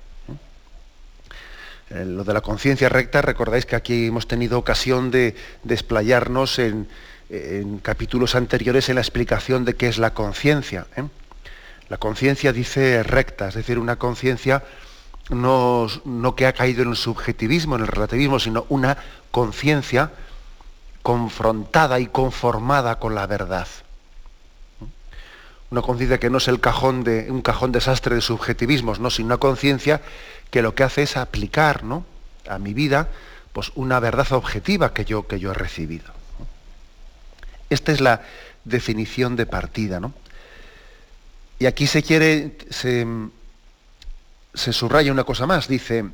Eh, 1.91 2.05
lo 2.05 2.23
de 2.23 2.35
la 2.35 2.41
conciencia 2.41 2.89
recta, 2.89 3.21
recordáis 3.21 3.67
que 3.67 3.75
aquí 3.75 4.07
hemos 4.07 4.29
tenido 4.29 4.61
ocasión 4.61 5.11
de 5.11 5.35
desplayarnos 5.65 6.61
en, 6.61 6.87
capítulos 7.83 8.37
anteriores 8.37 8.89
en 8.89 8.95
la 8.95 9.01
explicación 9.01 9.65
de 9.65 9.75
qué 9.75 9.89
es 9.89 9.99
la 9.99 10.15
conciencia. 10.15 10.87
¿eh? 10.97 11.03
La 11.89 11.97
conciencia 11.97 12.53
dice 12.53 13.03
recta, 13.03 13.49
es 13.49 13.55
decir, 13.55 13.79
una 13.79 13.97
conciencia 13.97 14.63
no, 15.31 15.87
no, 16.05 16.35
que 16.35 16.47
ha 16.47 16.53
caído 16.53 16.83
en 16.83 16.91
el 16.91 16.97
subjetivismo, 16.97 17.77
en 17.77 17.83
el 17.83 17.87
relativismo, 17.87 18.39
sino 18.39 18.67
una 18.69 18.99
conciencia 19.31 20.11
confrontada 21.03 22.01
y 22.01 22.07
conformada 22.07 22.99
con 22.99 23.15
la 23.15 23.27
verdad. 23.27 23.67
Una 25.71 25.83
conciencia 25.83 26.19
que 26.19 26.31
no 26.31 26.39
es 26.39 26.49
el 26.49 26.61
cajón 26.61 27.05
de, 27.05 27.31
un 27.31 27.43
cajón 27.43 27.73
desastre 27.73 28.15
de 28.15 28.21
subjetivismos, 28.21 29.01
¿no? 29.01 29.11
sino 29.11 29.27
una 29.27 29.37
conciencia 29.39 30.01
que 30.51 30.63
lo 30.63 30.75
que 30.75 30.83
hace 30.83 31.03
es 31.03 31.17
aplicar 31.17 31.85
¿no? 31.85 32.05
a 32.49 32.59
mi 32.59 32.73
vida 32.73 33.09
pues, 33.53 33.73
una 33.75 34.01
verdad 34.01 34.33
objetiva 34.33 34.95
que 34.95 35.05
yo, 35.05 35.27
que 35.27 35.39
yo 35.39 35.51
he 35.51 35.55
recibido. 35.55 36.13
Esta 37.69 37.93
es 37.93 38.01
la 38.01 38.23
definición 38.65 39.37
de 39.37 39.45
partida. 39.45 40.01
¿no? 40.01 40.15
Y 41.59 41.67
aquí 41.67 41.87
se 41.87 42.03
quiere, 42.03 42.57
se, 42.71 43.05
subraya 44.73 45.13
una 45.13 45.25
cosa 45.25 45.47
más, 45.47 45.67
dice, 45.67 46.05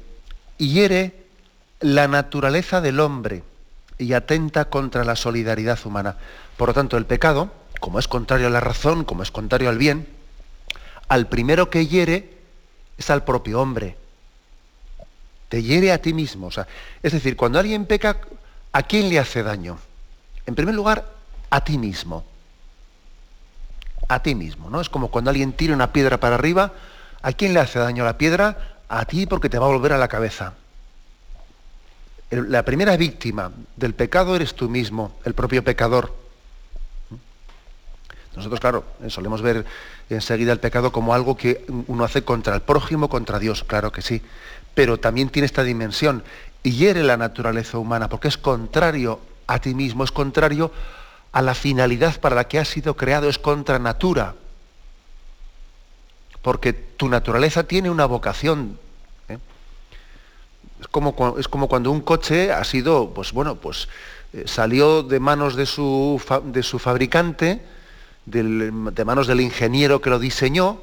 hiere 0.57 1.25
la 1.81 2.09
naturaleza 2.09 2.81
del 2.81 3.01
hombre 3.01 3.43
y 3.99 4.15
atenta 4.15 4.67
contra 4.67 5.05
la 5.05 5.17
solidaridad 5.17 5.79
humana. 5.85 6.17
Por 6.57 6.69
lo 6.69 6.75
tanto, 6.75 6.97
el 6.97 7.05
pecado, 7.05 7.53
como 7.79 7.99
es 7.99 8.09
contrario 8.09 8.47
a 8.47 8.51
la 8.51 8.61
razón, 8.61 9.05
como 9.05 9.23
es 9.23 9.31
contrario 9.31 9.69
al 9.69 9.77
bien, 9.77 10.09
al 11.09 11.29
primero 11.29 11.69
que 11.69 11.87
hiere 11.87 12.39
es 12.97 13.11
al 13.11 13.25
propio 13.25 13.61
hombre. 13.61 13.97
Te 15.51 15.63
hiere 15.63 15.93
a 15.93 15.99
ti 15.99 16.15
mismo. 16.15 16.49
Es 17.03 17.13
decir, 17.13 17.37
cuando 17.37 17.59
alguien 17.59 17.85
peca, 17.85 18.19
¿a 18.73 18.83
quién 18.83 19.11
le 19.11 19.19
hace 19.19 19.43
daño? 19.43 19.79
En 20.47 20.55
primer 20.55 20.75
lugar, 20.75 21.13
a 21.51 21.63
ti 21.63 21.77
mismo. 21.77 22.25
A 24.09 24.23
ti 24.23 24.35
mismo, 24.35 24.71
¿no? 24.71 24.81
Es 24.81 24.89
como 24.89 25.09
cuando 25.09 25.31
alguien 25.31 25.53
tira 25.53 25.75
una 25.75 25.93
piedra 25.93 26.19
para 26.19 26.35
arriba, 26.35 26.73
¿a 27.23 27.33
quién 27.33 27.55
le 27.55 27.61
hace 27.61 27.79
daño 27.79 28.05
la 28.05 28.19
piedra? 28.19 28.77
A 28.89 29.05
ti 29.07 29.27
porque 29.27 29.49
te 29.49 29.59
va 29.59 29.67
a 29.67 29.71
volver 29.71 29.93
a 29.93 29.99
la 29.99 30.09
cabeza. 30.09 30.55
La 32.31 32.65
primera 32.65 32.97
víctima 32.97 33.53
del 33.77 33.95
pecado 33.95 34.35
eres 34.37 34.55
tú 34.55 34.69
mismo, 34.69 35.17
el 35.25 35.35
propio 35.35 35.63
pecador. 35.63 36.15
Nosotros, 38.37 38.61
claro, 38.61 38.85
solemos 39.09 39.43
ver 39.43 39.65
enseguida 40.11 40.53
el 40.53 40.59
pecado 40.59 40.91
como 40.91 41.15
algo 41.15 41.37
que 41.37 41.65
uno 41.87 42.05
hace 42.05 42.25
contra 42.25 42.55
el 42.55 42.63
prójimo, 42.63 43.09
contra 43.09 43.39
Dios, 43.39 43.63
claro 43.65 43.93
que 43.93 44.03
sí. 44.03 44.21
Pero 44.75 44.99
también 44.99 45.29
tiene 45.29 45.47
esta 45.47 45.63
dimensión 45.63 46.25
y 46.63 46.73
hiere 46.73 47.05
la 47.05 47.17
naturaleza 47.17 47.79
humana, 47.79 48.09
porque 48.09 48.29
es 48.29 48.37
contrario 48.37 49.21
a 49.47 49.61
ti 49.61 49.75
mismo, 49.75 50.03
es 50.03 50.11
contrario 50.11 50.67
a 50.67 51.04
la 51.43 51.55
finalidad 51.55 52.21
para 52.21 52.37
la 52.37 52.45
que 52.45 52.59
has 52.59 52.69
sido 52.69 52.97
creado, 52.97 53.29
es 53.29 53.39
contra 53.39 53.79
natura. 53.79 54.35
Porque 56.43 56.73
tu 56.73 57.09
naturaleza 57.09 57.65
tiene 57.65 57.91
una 57.91 58.07
vocación. 58.07 58.79
¿eh? 59.29 59.39
Es, 60.81 60.89
como, 60.89 61.37
es 61.39 61.49
como 61.49 61.69
cuando 61.69 61.91
un 61.91 62.01
coche 62.01 62.53
ha 62.53 62.65
sido, 62.65 63.11
pues 63.15 63.33
bueno, 63.33 63.57
pues 63.57 63.89
eh, 64.33 64.45
salió 64.47 65.03
de 65.03 65.21
manos 65.21 65.57
de 65.57 65.67
su, 65.67 66.21
de 66.45 66.63
su 66.63 66.79
fabricante, 66.79 67.63
de 68.27 69.05
manos 69.05 69.27
del 69.27 69.41
ingeniero 69.41 70.01
que 70.01 70.11
lo 70.11 70.19
diseñó, 70.19 70.79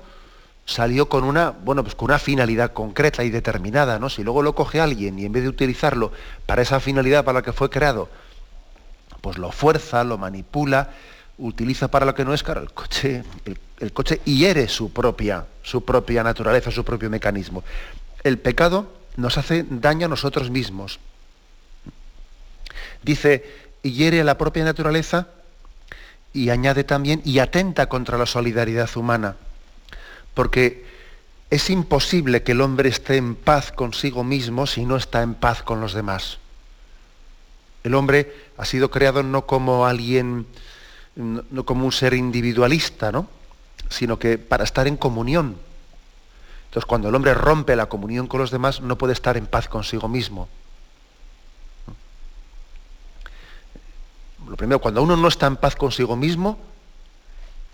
salió 0.65 1.09
con 1.09 1.23
una, 1.23 1.51
bueno, 1.51 1.83
pues 1.83 1.95
con 1.95 2.05
una 2.05 2.19
finalidad 2.19 2.73
concreta 2.73 3.23
y 3.23 3.29
determinada, 3.29 3.99
¿no? 3.99 4.09
Si 4.09 4.23
luego 4.23 4.41
lo 4.41 4.55
coge 4.55 4.79
alguien 4.79 5.19
y 5.19 5.25
en 5.25 5.31
vez 5.31 5.43
de 5.43 5.49
utilizarlo 5.49 6.11
para 6.45 6.61
esa 6.61 6.79
finalidad 6.79 7.25
para 7.25 7.39
la 7.39 7.43
que 7.43 7.53
fue 7.53 7.69
creado, 7.69 8.09
pues 9.21 9.37
lo 9.37 9.51
fuerza, 9.51 10.03
lo 10.03 10.17
manipula, 10.17 10.89
utiliza 11.37 11.89
para 11.89 12.05
lo 12.05 12.15
que 12.15 12.25
no 12.25 12.33
es, 12.33 12.43
claro, 12.43 12.61
el 12.61 12.71
coche, 12.71 13.23
el, 13.79 13.93
coche 13.93 14.21
hiere 14.25 14.67
su 14.67 14.91
propia, 14.91 15.45
su 15.63 15.85
propia 15.85 16.23
naturaleza, 16.23 16.71
su 16.71 16.83
propio 16.83 17.09
mecanismo. 17.09 17.63
El 18.23 18.37
pecado 18.37 18.91
nos 19.17 19.37
hace 19.37 19.65
daño 19.69 20.05
a 20.05 20.09
nosotros 20.09 20.49
mismos. 20.49 20.99
Dice, 23.03 23.43
hiere 23.81 24.23
la 24.23 24.37
propia 24.37 24.63
naturaleza 24.63 25.27
y 26.33 26.49
añade 26.49 26.83
también 26.83 27.21
y 27.25 27.39
atenta 27.39 27.87
contra 27.87 28.17
la 28.17 28.25
solidaridad 28.25 28.89
humana, 28.95 29.35
porque 30.33 30.85
es 31.49 31.69
imposible 31.69 32.43
que 32.43 32.53
el 32.53 32.61
hombre 32.61 32.89
esté 32.89 33.17
en 33.17 33.35
paz 33.35 33.71
consigo 33.71 34.23
mismo 34.23 34.67
si 34.67 34.85
no 34.85 34.95
está 34.95 35.21
en 35.21 35.33
paz 35.33 35.63
con 35.63 35.81
los 35.81 35.93
demás. 35.93 36.37
El 37.83 37.95
hombre 37.95 38.33
ha 38.57 38.65
sido 38.65 38.91
creado 38.91 39.23
no 39.23 39.45
como 39.45 39.85
alguien, 39.85 40.45
no 41.15 41.65
como 41.65 41.85
un 41.85 41.91
ser 41.91 42.13
individualista, 42.13 43.11
¿no? 43.11 43.27
sino 43.89 44.17
que 44.17 44.37
para 44.37 44.63
estar 44.63 44.87
en 44.87 44.97
comunión. 44.97 45.57
Entonces, 46.65 46.85
cuando 46.85 47.09
el 47.09 47.15
hombre 47.15 47.33
rompe 47.33 47.75
la 47.75 47.87
comunión 47.87 48.27
con 48.27 48.39
los 48.39 48.51
demás, 48.51 48.81
no 48.81 48.97
puede 48.97 49.13
estar 49.13 49.35
en 49.35 49.45
paz 49.45 49.67
consigo 49.67 50.07
mismo. 50.07 50.47
lo 54.47 54.57
primero, 54.57 54.79
cuando 54.79 55.01
uno 55.01 55.15
no 55.15 55.29
está 55.29 55.47
en 55.47 55.55
paz 55.55 55.77
consigo 55.77 56.17
mismo, 56.17 56.59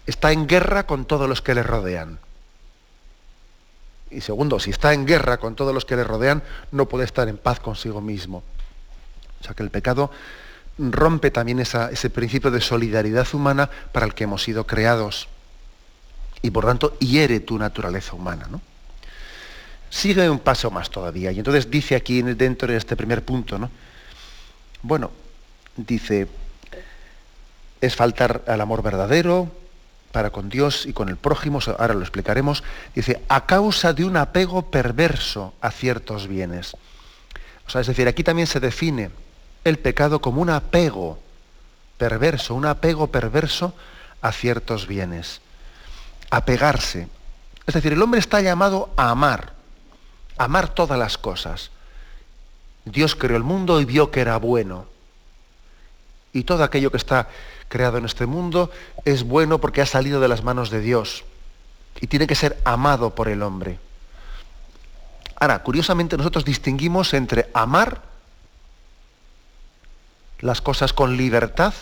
está 0.05 0.31
en 0.31 0.45
guerra 0.45 0.85
con 0.85 1.05
todos 1.05 1.27
los 1.27 1.41
que 1.41 1.55
le 1.55 1.63
rodean. 1.63 2.19
Y 4.11 4.21
segundo, 4.21 4.59
si 4.59 4.69
está 4.69 4.93
en 4.93 5.07
guerra 5.07 5.37
con 5.37 5.55
todos 5.55 5.73
los 5.73 5.85
que 5.85 5.95
le 5.95 6.03
rodean, 6.03 6.43
no 6.71 6.87
puede 6.87 7.05
estar 7.05 7.27
en 7.29 7.37
paz 7.37 7.59
consigo 7.59 7.99
mismo. 7.99 8.43
O 9.41 9.43
sea 9.43 9.53
que 9.53 9.63
el 9.63 9.69
pecado 9.69 10.11
rompe 10.77 11.31
también 11.31 11.59
ese 11.59 12.09
principio 12.09 12.51
de 12.51 12.61
solidaridad 12.61 13.27
humana 13.33 13.69
para 13.91 14.05
el 14.05 14.13
que 14.13 14.25
hemos 14.25 14.43
sido 14.43 14.65
creados. 14.65 15.27
Y 16.41 16.51
por 16.51 16.65
tanto 16.65 16.97
hiere 16.99 17.39
tu 17.39 17.57
naturaleza 17.57 18.15
humana. 18.15 18.47
¿no? 18.49 18.61
Sigue 19.89 20.29
un 20.29 20.39
paso 20.39 20.69
más 20.69 20.89
todavía. 20.89 21.31
Y 21.31 21.39
entonces 21.39 21.69
dice 21.69 21.95
aquí 21.95 22.21
dentro 22.21 22.71
de 22.71 22.77
este 22.77 22.95
primer 22.95 23.23
punto, 23.23 23.57
¿no? 23.57 23.71
Bueno, 24.83 25.11
dice, 25.75 26.27
es 27.81 27.95
faltar 27.95 28.43
al 28.47 28.61
amor 28.61 28.83
verdadero 28.83 29.51
para 30.11 30.29
con 30.29 30.49
Dios 30.49 30.85
y 30.85 30.93
con 30.93 31.09
el 31.09 31.17
prójimo, 31.17 31.59
ahora 31.77 31.93
lo 31.93 32.01
explicaremos, 32.01 32.63
dice, 32.95 33.21
a 33.27 33.45
causa 33.45 33.93
de 33.93 34.05
un 34.05 34.17
apego 34.17 34.69
perverso 34.71 35.53
a 35.61 35.71
ciertos 35.71 36.27
bienes. 36.27 36.75
O 37.65 37.69
sea, 37.69 37.81
es 37.81 37.87
decir, 37.87 38.07
aquí 38.07 38.23
también 38.23 38.47
se 38.47 38.59
define 38.59 39.09
el 39.69 39.79
pecado 39.79 40.21
como 40.21 40.41
un 40.41 40.49
apego 40.49 41.19
perverso, 41.97 42.55
un 42.55 42.65
apego 42.65 43.07
perverso 43.07 43.73
a 44.21 44.31
ciertos 44.31 44.87
bienes. 44.87 45.41
Apegarse. 46.29 47.07
Es 47.65 47.73
decir, 47.73 47.93
el 47.93 48.01
hombre 48.01 48.19
está 48.19 48.41
llamado 48.41 48.89
a 48.95 49.09
amar, 49.09 49.53
amar 50.37 50.69
todas 50.69 50.97
las 50.97 51.17
cosas. 51.17 51.71
Dios 52.85 53.15
creó 53.15 53.35
el 53.35 53.43
mundo 53.43 53.81
y 53.81 53.85
vio 53.85 54.11
que 54.11 54.21
era 54.21 54.37
bueno. 54.37 54.85
Y 56.33 56.43
todo 56.43 56.63
aquello 56.63 56.91
que 56.91 56.97
está 56.97 57.27
creado 57.67 57.97
en 57.97 58.05
este 58.05 58.25
mundo 58.25 58.71
es 59.05 59.23
bueno 59.23 59.59
porque 59.59 59.81
ha 59.81 59.85
salido 59.85 60.19
de 60.21 60.27
las 60.27 60.43
manos 60.43 60.69
de 60.69 60.81
Dios 60.81 61.25
y 61.99 62.07
tiene 62.07 62.27
que 62.27 62.35
ser 62.35 62.59
amado 62.63 63.15
por 63.15 63.27
el 63.27 63.41
hombre. 63.41 63.79
Ahora, 65.39 65.61
curiosamente 65.63 66.17
nosotros 66.17 66.45
distinguimos 66.45 67.13
entre 67.13 67.49
amar 67.53 68.01
las 70.39 70.61
cosas 70.61 70.93
con 70.93 71.17
libertad 71.17 71.73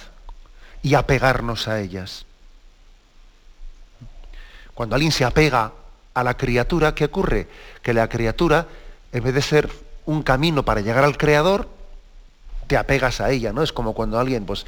y 0.82 0.96
apegarnos 0.96 1.68
a 1.68 1.80
ellas. 1.80 2.26
Cuando 4.74 4.96
alguien 4.96 5.12
se 5.12 5.26
apega 5.26 5.72
a 6.14 6.24
la 6.24 6.36
criatura, 6.36 6.96
¿qué 6.96 7.06
ocurre? 7.06 7.48
Que 7.82 7.94
la 7.94 8.08
criatura, 8.08 8.68
en 9.12 9.24
vez 9.24 9.34
de 9.34 9.42
ser 9.42 9.70
un 10.06 10.24
camino 10.24 10.64
para 10.64 10.82
llegar 10.82 11.04
al 11.04 11.18
Creador, 11.18 11.68
te 12.68 12.78
apegas 12.78 13.22
a 13.22 13.32
ella, 13.32 13.54
¿no? 13.54 13.64
Es 13.64 13.74
como 13.74 13.94
cuando 13.94 14.20
alguien, 14.20 14.46
pues, 14.46 14.66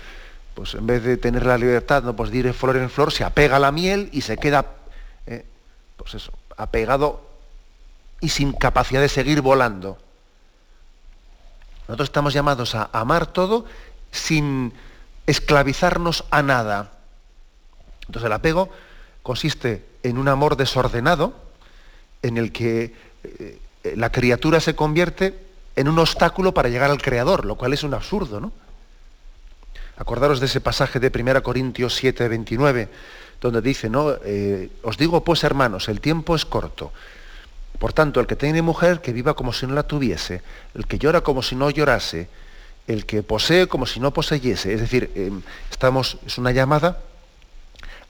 pues 0.54 0.74
en 0.76 0.88
vez 0.88 1.04
de 1.04 1.18
tener 1.18 1.46
la 1.46 1.58
libertad, 1.58 2.04
¿no? 2.04 2.16
pues 2.16 2.32
de 2.32 2.54
flor 2.54 2.78
en 2.78 2.90
flor, 2.90 3.12
se 3.12 3.24
apega 3.24 3.58
a 3.58 3.60
la 3.60 3.72
miel 3.72 4.10
y 4.12 4.22
se 4.22 4.38
queda, 4.38 4.66
eh, 5.26 5.46
pues 5.96 6.16
eso, 6.16 6.32
apegado 6.58 7.28
y 8.20 8.30
sin 8.30 8.54
capacidad 8.54 9.02
de 9.02 9.10
seguir 9.10 9.42
volando. 9.42 9.98
Nosotros 11.88 12.10
estamos 12.10 12.34
llamados 12.34 12.76
a 12.76 12.90
amar 12.92 13.28
todo 13.28 13.66
sin 14.12 14.74
esclavizarnos 15.26 16.26
a 16.32 16.42
nada. 16.42 16.92
Entonces 18.08 18.26
el 18.26 18.34
apego 18.34 18.70
consiste 19.24 19.86
en 20.04 20.18
un 20.18 20.28
amor 20.28 20.58
desordenado 20.58 21.34
en 22.22 22.38
el 22.38 22.52
que 22.52 22.94
eh, 23.24 23.60
la 23.96 24.12
criatura 24.12 24.60
se 24.60 24.76
convierte 24.76 25.48
en 25.76 25.88
un 25.88 26.00
obstáculo 26.00 26.54
para 26.54 26.70
llegar 26.70 26.90
al 26.90 27.02
Creador, 27.02 27.46
lo 27.46 27.56
cual 27.56 27.74
es 27.74 27.84
un 27.84 27.94
absurdo, 27.94 28.40
¿no? 28.40 28.52
Acordaros 29.98 30.40
de 30.40 30.46
ese 30.46 30.62
pasaje 30.62 31.00
de 31.00 31.12
1 31.14 31.44
Corintios 31.44 31.96
7, 31.96 32.28
29, 32.28 32.90
donde 33.42 33.62
dice, 33.62 33.90
¿no? 33.90 34.14
Eh, 34.24 34.70
os 34.84 34.98
digo 34.98 35.24
pues, 35.24 35.44
hermanos, 35.44 35.88
el 35.90 36.02
tiempo 36.02 36.36
es 36.36 36.46
corto. 36.46 36.92
Por 37.80 37.94
tanto, 37.94 38.20
el 38.20 38.28
que 38.28 38.36
tiene 38.36 38.62
mujer, 38.62 39.02
que 39.02 39.14
viva 39.14 39.36
como 39.36 39.54
si 39.54 39.68
no 39.68 39.74
la 39.74 39.84
tuviese, 39.84 40.42
el 40.74 40.88
que 40.88 40.98
llora 40.98 41.22
como 41.22 41.44
si 41.44 41.56
no 41.56 41.70
llorase, 41.70 42.28
el 42.88 43.06
que 43.06 43.22
posee 43.22 43.68
como 43.68 43.86
si 43.86 44.00
no 44.00 44.12
poseyese. 44.12 44.74
Es 44.74 44.82
decir, 44.82 45.12
em, 45.16 45.42
estamos, 45.70 46.18
es 46.26 46.38
una 46.38 46.52
llamada 46.52 47.00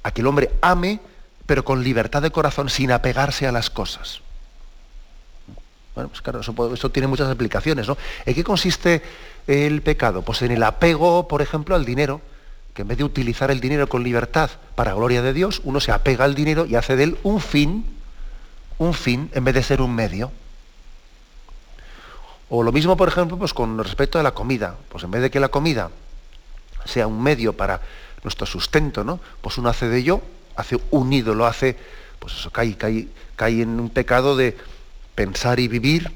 a 0.04 0.12
que 0.12 0.22
el 0.22 0.28
hombre 0.28 0.52
ame, 0.62 1.00
pero 1.46 1.66
con 1.66 1.84
libertad 1.84 2.22
de 2.22 2.32
corazón, 2.32 2.70
sin 2.70 2.92
apegarse 2.92 3.48
a 3.48 3.52
las 3.52 3.70
cosas. 3.70 4.22
Bueno, 5.96 6.10
pues 6.10 6.22
claro, 6.22 6.42
eso, 6.42 6.92
tiene 6.92 7.08
muchas 7.08 7.28
aplicaciones, 7.28 7.88
¿no? 7.88 7.98
¿En 8.26 8.36
qué 8.36 8.44
consiste 8.44 9.02
el 9.48 9.82
pecado? 9.82 10.22
Pues 10.22 10.44
en 10.44 10.52
el 10.52 10.62
apego, 10.62 11.28
por 11.28 11.42
ejemplo, 11.42 11.76
al 11.76 11.86
dinero, 11.86 12.22
que 12.76 12.84
en 12.84 12.88
vez 12.88 13.00
de 13.00 13.04
utilizar 13.04 13.50
el 13.50 13.60
dinero 13.60 13.90
con 13.90 14.04
libertad 14.04 14.52
para 14.76 14.94
gloria 14.94 15.24
de 15.24 15.34
Dios, 15.34 15.60
uno 15.64 15.80
se 15.80 15.92
apega 15.92 16.26
al 16.26 16.36
dinero 16.36 16.68
y 16.68 16.76
hace 16.76 16.96
de 16.96 17.04
él 17.06 17.18
un 17.24 17.42
fin, 17.42 17.97
un 18.78 18.94
fin, 18.94 19.30
en 19.34 19.44
vez 19.44 19.56
de 19.56 19.64
ser 19.64 19.82
un 19.82 19.94
medio. 19.94 20.32
O 22.50 22.64
lo 22.64 22.72
mismo, 22.72 22.96
por 22.96 23.08
ejemplo, 23.08 23.38
pues 23.38 23.54
con 23.54 23.78
respecto 23.84 24.20
a 24.20 24.24
la 24.24 24.32
comida. 24.34 24.76
Pues 24.90 25.04
en 25.04 25.12
vez 25.12 25.22
de 25.22 25.32
que 25.32 25.40
la 25.40 25.50
comida 25.50 25.92
sea 26.86 27.08
un 27.08 27.22
medio 27.22 27.54
para 27.54 27.82
nuestro 28.24 28.46
sustento, 28.46 29.04
¿no? 29.04 29.20
Pues 29.42 29.58
uno 29.58 29.70
hace 29.70 29.90
de 29.90 29.98
ello, 29.98 30.22
hace 30.56 30.80
un 30.92 31.12
ídolo, 31.12 31.46
hace, 31.46 31.78
pues 32.20 32.34
eso, 32.34 32.52
cae, 32.52 32.76
cae, 32.76 33.08
cae 33.36 33.62
en 33.62 33.80
un 33.80 33.90
pecado 33.90 34.36
de 34.36 34.58
pensar 35.16 35.60
y 35.60 35.68
vivir, 35.68 36.12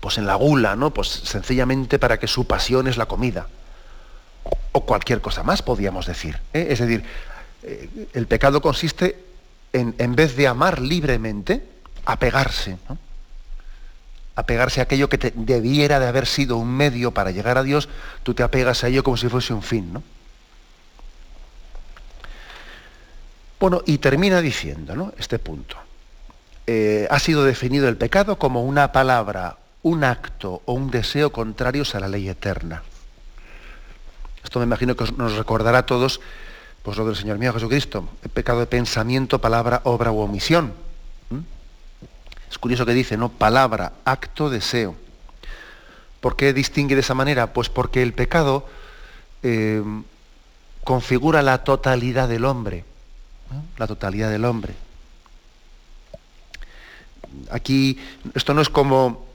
pues 0.00 0.18
en 0.18 0.26
la 0.26 0.34
gula, 0.34 0.76
¿no? 0.76 0.92
Pues 0.92 1.08
sencillamente 1.08 1.98
para 1.98 2.18
que 2.18 2.26
su 2.26 2.46
pasión 2.46 2.88
es 2.88 2.96
la 2.96 3.06
comida. 3.06 3.48
O 4.72 4.84
cualquier 4.84 5.20
cosa 5.20 5.42
más, 5.42 5.62
podríamos 5.62 6.06
decir. 6.06 6.38
¿eh? 6.52 6.66
Es 6.70 6.80
decir, 6.80 7.04
eh, 7.62 8.08
el 8.12 8.26
pecado 8.26 8.60
consiste 8.60 9.24
en, 9.74 9.94
en 9.98 10.16
vez 10.16 10.36
de 10.36 10.48
amar 10.48 10.80
libremente, 10.80 11.62
apegarse. 12.06 12.78
¿no? 12.88 12.96
apegarse 14.36 14.80
a 14.80 14.84
aquello 14.84 15.08
que 15.08 15.18
te 15.18 15.32
debiera 15.34 16.00
de 16.00 16.06
haber 16.06 16.26
sido 16.26 16.56
un 16.56 16.68
medio 16.68 17.12
para 17.12 17.30
llegar 17.30 17.58
a 17.58 17.62
Dios, 17.62 17.88
tú 18.22 18.34
te 18.34 18.42
apegas 18.42 18.82
a 18.82 18.88
ello 18.88 19.04
como 19.04 19.16
si 19.16 19.28
fuese 19.28 19.52
un 19.52 19.62
fin, 19.62 19.92
¿no? 19.92 20.02
Bueno, 23.60 23.82
y 23.86 23.98
termina 23.98 24.40
diciendo, 24.40 24.96
¿no? 24.96 25.12
Este 25.16 25.38
punto. 25.38 25.76
Eh, 26.66 27.06
ha 27.10 27.18
sido 27.18 27.44
definido 27.44 27.88
el 27.88 27.96
pecado 27.96 28.38
como 28.38 28.64
una 28.64 28.92
palabra, 28.92 29.56
un 29.82 30.02
acto 30.02 30.62
o 30.64 30.72
un 30.72 30.90
deseo 30.90 31.30
contrarios 31.30 31.94
a 31.94 32.00
la 32.00 32.08
ley 32.08 32.28
eterna. 32.28 32.82
Esto 34.42 34.58
me 34.58 34.66
imagino 34.66 34.96
que 34.96 35.10
nos 35.16 35.36
recordará 35.36 35.78
a 35.78 35.86
todos 35.86 36.20
pues 36.84 36.98
lo 36.98 37.06
del 37.06 37.16
Señor 37.16 37.38
mío 37.38 37.52
Jesucristo, 37.54 38.06
el 38.22 38.28
pecado 38.28 38.60
de 38.60 38.66
pensamiento, 38.66 39.40
palabra, 39.40 39.80
obra 39.84 40.12
u 40.12 40.20
omisión. 40.20 40.74
Es 42.50 42.58
curioso 42.58 42.84
que 42.84 42.92
dice, 42.92 43.16
¿no? 43.16 43.30
Palabra, 43.30 43.94
acto, 44.04 44.50
deseo. 44.50 44.94
¿Por 46.20 46.36
qué 46.36 46.52
distingue 46.52 46.94
de 46.94 47.00
esa 47.00 47.14
manera? 47.14 47.54
Pues 47.54 47.70
porque 47.70 48.02
el 48.02 48.12
pecado 48.12 48.66
eh, 49.42 49.82
configura 50.84 51.40
la 51.40 51.64
totalidad 51.64 52.28
del 52.28 52.44
hombre. 52.44 52.84
La 53.78 53.86
totalidad 53.86 54.30
del 54.30 54.44
hombre. 54.44 54.74
Aquí, 57.50 57.98
esto 58.34 58.52
no 58.52 58.60
es 58.60 58.68
como 58.68 59.26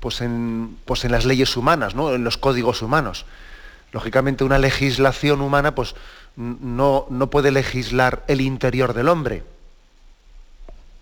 pues 0.00 0.22
en, 0.22 0.78
pues 0.86 1.04
en 1.04 1.12
las 1.12 1.26
leyes 1.26 1.56
humanas, 1.58 1.94
¿no? 1.94 2.14
en 2.14 2.24
los 2.24 2.38
códigos 2.38 2.80
humanos. 2.80 3.26
Lógicamente 3.92 4.44
una 4.44 4.58
legislación 4.58 5.40
humana 5.40 5.74
pues, 5.74 5.94
no, 6.36 7.06
no 7.10 7.30
puede 7.30 7.50
legislar 7.50 8.24
el 8.28 8.40
interior 8.40 8.94
del 8.94 9.08
hombre 9.08 9.42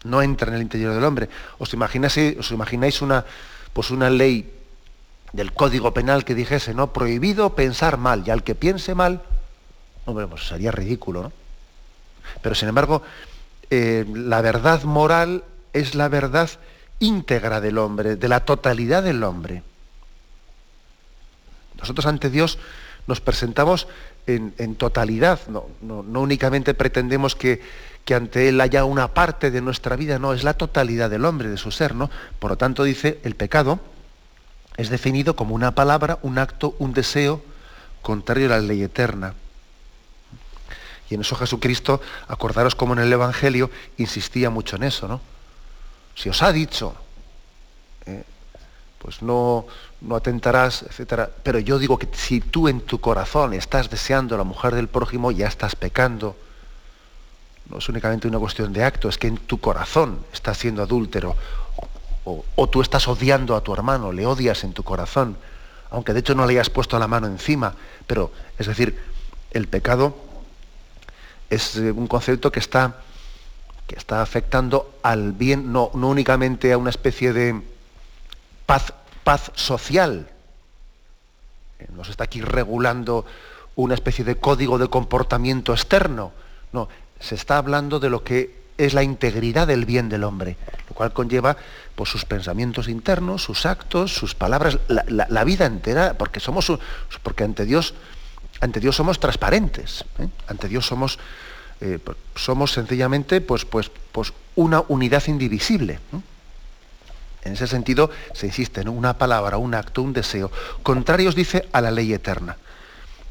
no 0.05 0.23
entra 0.23 0.49
en 0.49 0.55
el 0.55 0.63
interior 0.63 0.95
del 0.95 1.05
hombre. 1.05 1.29
¿Os 1.59 1.73
imagináis, 1.75 2.17
os 2.39 2.51
imagináis 2.51 3.03
una, 3.03 3.25
pues 3.73 3.91
una 3.91 4.11
ley 4.11 4.51
del 5.33 5.53
Código 5.53 5.95
Penal 5.95 6.25
que 6.25 6.35
dijese, 6.35 6.75
¿no? 6.75 6.93
Prohibido 6.93 7.55
pensar 7.55 7.97
mal, 7.97 8.25
y 8.27 8.31
al 8.31 8.43
que 8.43 8.55
piense 8.55 8.95
mal, 8.95 9.23
hombre, 10.05 10.27
pues 10.27 10.47
sería 10.47 10.73
ridículo, 10.73 11.23
¿no? 11.23 11.33
Pero 12.41 12.55
sin 12.55 12.69
embargo, 12.69 13.03
eh, 13.71 14.05
la 14.13 14.41
verdad 14.41 14.83
moral 14.85 15.45
es 15.73 15.95
la 15.95 16.09
verdad 16.09 16.51
íntegra 16.99 17.61
del 17.61 17.79
hombre, 17.79 18.17
de 18.17 18.29
la 18.29 18.41
totalidad 18.41 19.03
del 19.03 19.23
hombre. 19.25 19.63
Nosotros 21.79 22.07
ante 22.07 22.31
Dios 22.31 22.59
nos 23.07 23.21
presentamos 23.21 23.89
en, 24.27 24.75
totalidad, 24.77 25.41
no, 25.49 25.67
no 25.81 26.21
únicamente 26.21 26.75
pretendemos 26.75 27.35
que, 27.35 27.61
que 28.05 28.15
ante 28.15 28.49
él 28.49 28.61
haya 28.61 28.85
una 28.85 29.09
parte 29.09 29.51
de 29.51 29.61
nuestra 29.61 29.97
vida, 29.97 30.19
no, 30.19 30.33
es 30.33 30.45
la 30.45 30.55
totalidad 30.55 31.11
del 31.11 31.25
hombre, 31.25 31.49
de 31.49 31.57
su 31.57 31.71
ser, 31.71 31.95
¿no? 31.95 32.11
Por 32.39 32.53
lo 32.53 32.57
tanto, 32.57 32.85
dice, 32.85 33.21
el 33.25 33.37
pecado 33.37 33.81
es 34.77 34.89
definido 34.89 35.37
como 35.37 35.55
una 35.55 35.75
palabra, 35.75 36.19
un 36.23 36.39
acto, 36.39 36.75
un 36.79 36.93
deseo 36.93 37.43
contrario 38.01 38.47
a 38.47 38.57
la 38.57 38.61
ley 38.61 38.83
eterna. 38.83 39.35
Y 41.09 41.15
en 41.15 41.21
eso 41.21 41.37
Jesucristo, 41.37 42.01
acordaros 42.27 42.75
como 42.75 42.95
en 42.95 43.01
el 43.01 43.13
Evangelio, 43.13 43.71
insistía 43.99 44.51
mucho 44.51 44.77
en 44.77 44.85
eso, 44.85 45.07
¿no? 45.07 45.21
Si 46.15 46.29
os 46.29 46.43
ha 46.43 46.53
dicho, 46.53 46.95
pues 49.03 49.21
no, 49.21 49.67
no 50.01 50.15
atentarás, 50.15 50.85
etc. 50.85 51.29
Pero 51.43 51.59
yo 51.59 51.79
digo 51.79 51.99
que 51.99 52.09
si 52.13 52.41
tú 52.41 52.69
en 52.69 52.81
tu 52.81 53.01
corazón 53.01 53.53
estás 53.53 53.91
deseando 53.91 54.37
a 54.37 54.39
la 54.39 54.45
mujer 54.45 54.75
del 54.75 54.89
prójimo, 54.89 55.33
ya 55.33 55.49
estás 55.49 55.75
pecando 55.75 56.37
no 57.73 57.79
es 57.79 57.89
únicamente 57.89 58.29
una 58.29 58.39
cuestión 58.39 58.73
de 58.73 58.85
acto, 58.85 59.09
es 59.09 59.19
que 59.19 59.29
en 59.29 59.39
tu 59.39 59.59
corazón 59.59 60.19
estás 60.33 60.59
siendo 60.59 60.83
adúltero. 60.83 61.37
O, 62.25 62.69
tú 62.69 62.83
estás 62.83 63.09
odiando 63.09 63.57
a 63.57 63.63
tu 63.63 63.73
hermano, 63.73 64.13
le 64.13 64.27
odias 64.27 64.63
en 64.63 64.73
tu 64.73 64.85
corazón, 64.85 65.37
aunque 65.91 66.13
de 66.13 66.21
hecho 66.21 66.37
no 66.37 66.47
le 66.47 66.53
hayas 66.53 66.71
puesto 66.71 66.99
la 66.99 67.09
mano 67.09 67.27
encima. 67.27 67.75
Pero, 68.07 68.31
es 68.59 68.67
decir, 68.67 68.97
el 69.51 69.67
pecado 69.67 70.15
es 71.51 71.77
eh, 71.77 71.91
un 71.91 72.07
concepto 72.07 72.53
que 72.53 72.61
está, 72.61 72.99
que 73.89 73.97
está 73.97 74.23
afectando 74.23 74.93
al 75.03 75.33
bien, 75.33 75.73
no, 75.73 75.91
no 75.95 76.09
únicamente 76.09 76.73
a 76.73 76.79
una 76.79 76.91
especie 76.91 77.33
de 77.33 77.61
paz, 78.67 78.93
social. 79.55 80.29
Eh, 81.79 81.89
nos 81.95 82.09
está 82.09 82.25
aquí 82.25 82.41
regulando 82.41 83.25
una 83.77 83.95
especie 83.95 84.25
de 84.25 84.37
código 84.37 84.79
de 84.79 84.89
comportamiento 84.89 85.73
externo. 85.73 86.33
No, 86.73 86.89
se 87.21 87.35
está 87.35 87.59
hablando 87.59 88.01
de 88.01 88.11
lo 88.11 88.25
que 88.25 88.63
es 88.79 88.95
la 88.95 89.03
integridad 89.03 89.67
del 89.67 89.85
bien 89.85 90.09
del 90.09 90.25
hombre, 90.25 90.57
lo 90.89 90.95
cual 90.95 91.13
conlleva 91.13 91.57
pues, 91.95 92.11
sus 92.11 92.25
pensamientos 92.25 92.89
internos, 92.89 93.43
sus 93.45 93.67
actos, 93.67 94.13
sus 94.15 94.35
palabras, 94.35 94.79
la, 94.89 95.45
vida 95.45 95.67
entera, 95.67 96.15
porque 96.15 96.41
somos 96.41 96.73
porque 97.23 97.45
ante 97.45 97.65
Dios, 97.65 97.95
ante 98.61 98.81
Dios 98.81 98.97
somos 98.97 99.21
transparentes, 99.21 100.05
¿eh? 100.19 100.29
ante 100.49 100.69
Dios 100.69 100.87
somos, 100.87 101.19
eh, 101.81 101.99
pues, 102.03 102.17
somos 102.35 102.73
sencillamente 102.73 103.41
pues, 103.41 103.65
pues, 103.65 103.91
pues 104.11 104.33
una 104.57 104.83
unidad 104.89 105.23
indivisible. 105.27 106.01
En 107.45 107.55
ese 107.55 107.67
sentido 107.67 108.11
se 108.33 108.47
insiste 108.47 108.81
en 108.81 108.89
una 108.89 109.19
palabra, 109.19 109.59
un 109.59 109.75
acto, 109.75 110.03
un 110.03 110.13
deseo. 110.13 110.51
Contrarios 110.83 111.35
dice 111.35 111.69
a 111.73 111.81
la 111.81 111.91
ley 111.91 112.13
eterna. 112.13 112.57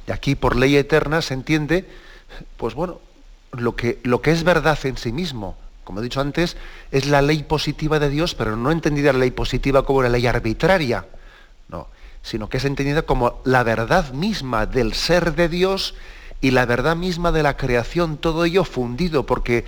Y 0.07 0.11
aquí 0.11 0.35
por 0.35 0.55
ley 0.55 0.75
eterna 0.75 1.21
se 1.21 1.33
entiende, 1.33 1.87
pues 2.57 2.73
bueno, 2.73 2.99
lo 3.53 3.75
que, 3.75 3.99
lo 4.03 4.21
que 4.21 4.31
es 4.31 4.43
verdad 4.43 4.77
en 4.83 4.97
sí 4.97 5.11
mismo. 5.11 5.57
Como 5.83 5.99
he 5.99 6.03
dicho 6.03 6.21
antes, 6.21 6.57
es 6.91 7.07
la 7.07 7.21
ley 7.21 7.43
positiva 7.43 7.99
de 7.99 8.09
Dios, 8.09 8.35
pero 8.35 8.55
no 8.55 8.71
entendida 8.71 9.13
la 9.13 9.19
ley 9.19 9.31
positiva 9.31 9.83
como 9.83 10.03
la 10.03 10.09
ley 10.09 10.27
arbitraria, 10.27 11.05
no, 11.69 11.87
sino 12.21 12.49
que 12.49 12.57
es 12.57 12.65
entendida 12.65 13.01
como 13.01 13.41
la 13.45 13.63
verdad 13.63 14.11
misma 14.13 14.65
del 14.65 14.93
ser 14.93 15.35
de 15.35 15.49
Dios 15.49 15.95
y 16.39 16.51
la 16.51 16.65
verdad 16.65 16.95
misma 16.95 17.31
de 17.31 17.43
la 17.43 17.57
creación, 17.57 18.17
todo 18.17 18.45
ello 18.45 18.63
fundido, 18.63 19.25
porque, 19.25 19.65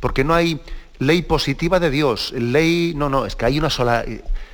porque 0.00 0.24
no 0.24 0.34
hay 0.34 0.60
ley 1.00 1.22
positiva 1.22 1.80
de 1.80 1.90
Dios, 1.90 2.32
ley, 2.32 2.92
no, 2.94 3.08
no, 3.08 3.26
es 3.26 3.34
que 3.34 3.46
hay 3.46 3.58
una 3.58 3.70
sola, 3.70 4.04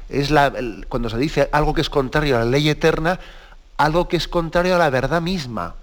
es 0.08 0.30
la, 0.30 0.52
cuando 0.88 1.10
se 1.10 1.18
dice 1.18 1.50
algo 1.52 1.74
que 1.74 1.82
es 1.82 1.90
contrario 1.90 2.36
a 2.36 2.38
la 2.40 2.46
ley 2.46 2.70
eterna, 2.70 3.20
algo 3.76 4.08
que 4.08 4.16
es 4.16 4.26
contrario 4.26 4.76
a 4.76 4.78
la 4.78 4.88
verdad 4.88 5.20
misma 5.20 5.74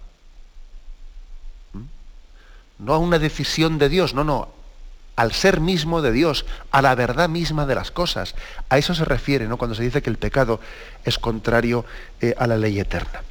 no 2.84 2.93
a 2.93 2.97
una 2.97 3.19
decisión 3.19 3.78
de 3.78 3.89
Dios, 3.89 4.13
no, 4.13 4.23
no, 4.23 4.49
al 5.15 5.34
ser 5.34 5.60
mismo 5.60 6.02
de 6.02 6.12
Dios, 6.12 6.45
a 6.71 6.82
la 6.82 6.95
verdad 6.95 7.30
misma 7.30 7.65
de 7.65 7.76
las 7.76 7.91
cosas. 7.91 8.36
A 8.69 8.78
eso 8.78 8.93
se 8.93 9.06
refiere 9.06 9.47
¿no? 9.47 9.58
cuando 9.58 9.76
se 9.76 9.84
dice 9.84 10.02
que 10.02 10.10
el 10.10 10.17
pecado 10.17 10.60
es 11.04 11.17
contrario 11.17 11.86
eh, 12.21 12.36
a 12.38 12.47
la 12.47 12.58
ley 12.58 12.80
eterna. 12.80 13.23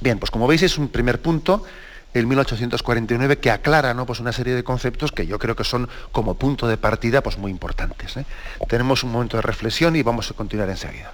Bien, 0.00 0.18
pues 0.18 0.30
como 0.30 0.46
veis 0.46 0.62
es 0.62 0.78
un 0.78 0.88
primer 0.88 1.20
punto, 1.20 1.64
el 2.14 2.26
1849, 2.26 3.38
que 3.38 3.50
aclara 3.50 3.94
¿no? 3.94 4.06
pues 4.06 4.20
una 4.20 4.32
serie 4.32 4.54
de 4.54 4.64
conceptos 4.64 5.12
que 5.12 5.26
yo 5.26 5.38
creo 5.38 5.56
que 5.56 5.64
son 5.64 5.88
como 6.12 6.34
punto 6.34 6.66
de 6.66 6.76
partida 6.76 7.22
pues 7.22 7.38
muy 7.38 7.50
importantes. 7.50 8.16
¿eh? 8.16 8.24
Tenemos 8.68 9.04
un 9.04 9.12
momento 9.12 9.36
de 9.36 9.42
reflexión 9.42 9.96
y 9.96 10.02
vamos 10.02 10.30
a 10.30 10.34
continuar 10.34 10.68
enseguida. 10.68 11.12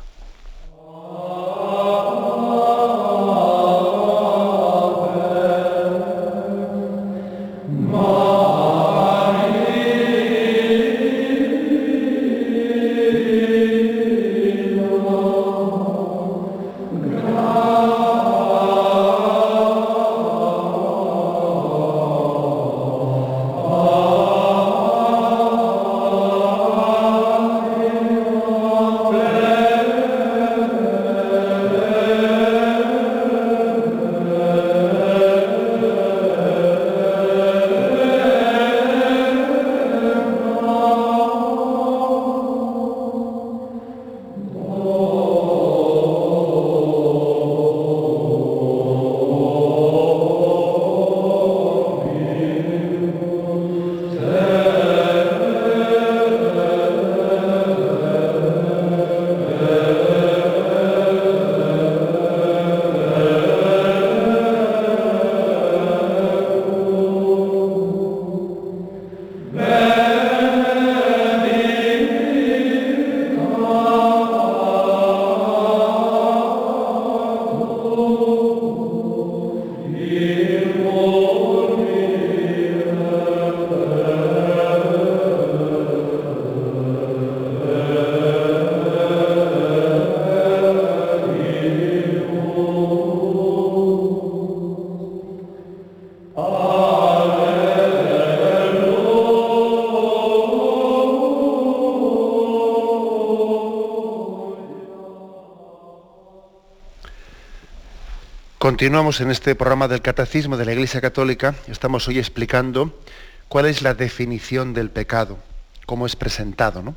Continuamos 108.77 109.23
en 109.23 109.31
este 109.31 109.55
programa 109.55 109.89
del 109.89 110.03
Catecismo 110.03 110.59
de 110.59 110.67
la 110.67 110.73
Iglesia 110.75 111.01
Católica. 111.01 111.55
Estamos 111.67 112.07
hoy 112.09 112.19
explicando 112.19 113.01
cuál 113.49 113.65
es 113.65 113.81
la 113.81 113.95
definición 113.95 114.75
del 114.75 114.91
pecado, 114.91 115.39
cómo 115.87 116.05
es 116.05 116.15
presentado 116.15 116.83
¿no? 116.83 116.95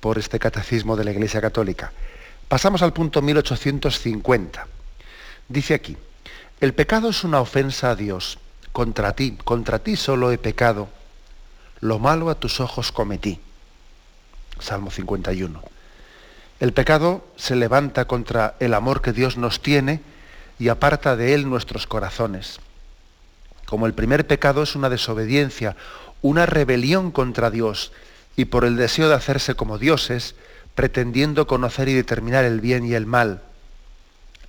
por 0.00 0.18
este 0.18 0.38
Catecismo 0.38 0.96
de 0.96 1.04
la 1.04 1.12
Iglesia 1.12 1.40
Católica. 1.40 1.92
Pasamos 2.46 2.82
al 2.82 2.92
punto 2.92 3.22
1850. 3.22 4.66
Dice 5.48 5.72
aquí, 5.72 5.96
el 6.60 6.74
pecado 6.74 7.08
es 7.08 7.24
una 7.24 7.40
ofensa 7.40 7.88
a 7.88 7.96
Dios. 7.96 8.38
Contra 8.72 9.14
ti, 9.14 9.38
contra 9.44 9.78
ti 9.78 9.96
solo 9.96 10.30
he 10.30 10.36
pecado. 10.36 10.90
Lo 11.80 11.98
malo 11.98 12.28
a 12.28 12.38
tus 12.38 12.60
ojos 12.60 12.92
cometí. 12.92 13.40
Salmo 14.60 14.90
51. 14.90 15.75
El 16.58 16.72
pecado 16.72 17.26
se 17.36 17.54
levanta 17.54 18.06
contra 18.06 18.54
el 18.60 18.72
amor 18.72 19.02
que 19.02 19.12
Dios 19.12 19.36
nos 19.36 19.60
tiene 19.60 20.00
y 20.58 20.68
aparta 20.68 21.14
de 21.14 21.34
él 21.34 21.48
nuestros 21.48 21.86
corazones. 21.86 22.60
Como 23.66 23.86
el 23.86 23.92
primer 23.92 24.26
pecado 24.26 24.62
es 24.62 24.74
una 24.74 24.88
desobediencia, 24.88 25.76
una 26.22 26.46
rebelión 26.46 27.10
contra 27.10 27.50
Dios 27.50 27.92
y 28.36 28.46
por 28.46 28.64
el 28.64 28.76
deseo 28.76 29.08
de 29.08 29.14
hacerse 29.14 29.54
como 29.54 29.78
dioses, 29.78 30.34
pretendiendo 30.74 31.46
conocer 31.46 31.88
y 31.88 31.94
determinar 31.94 32.44
el 32.44 32.60
bien 32.60 32.86
y 32.86 32.94
el 32.94 33.06
mal. 33.06 33.42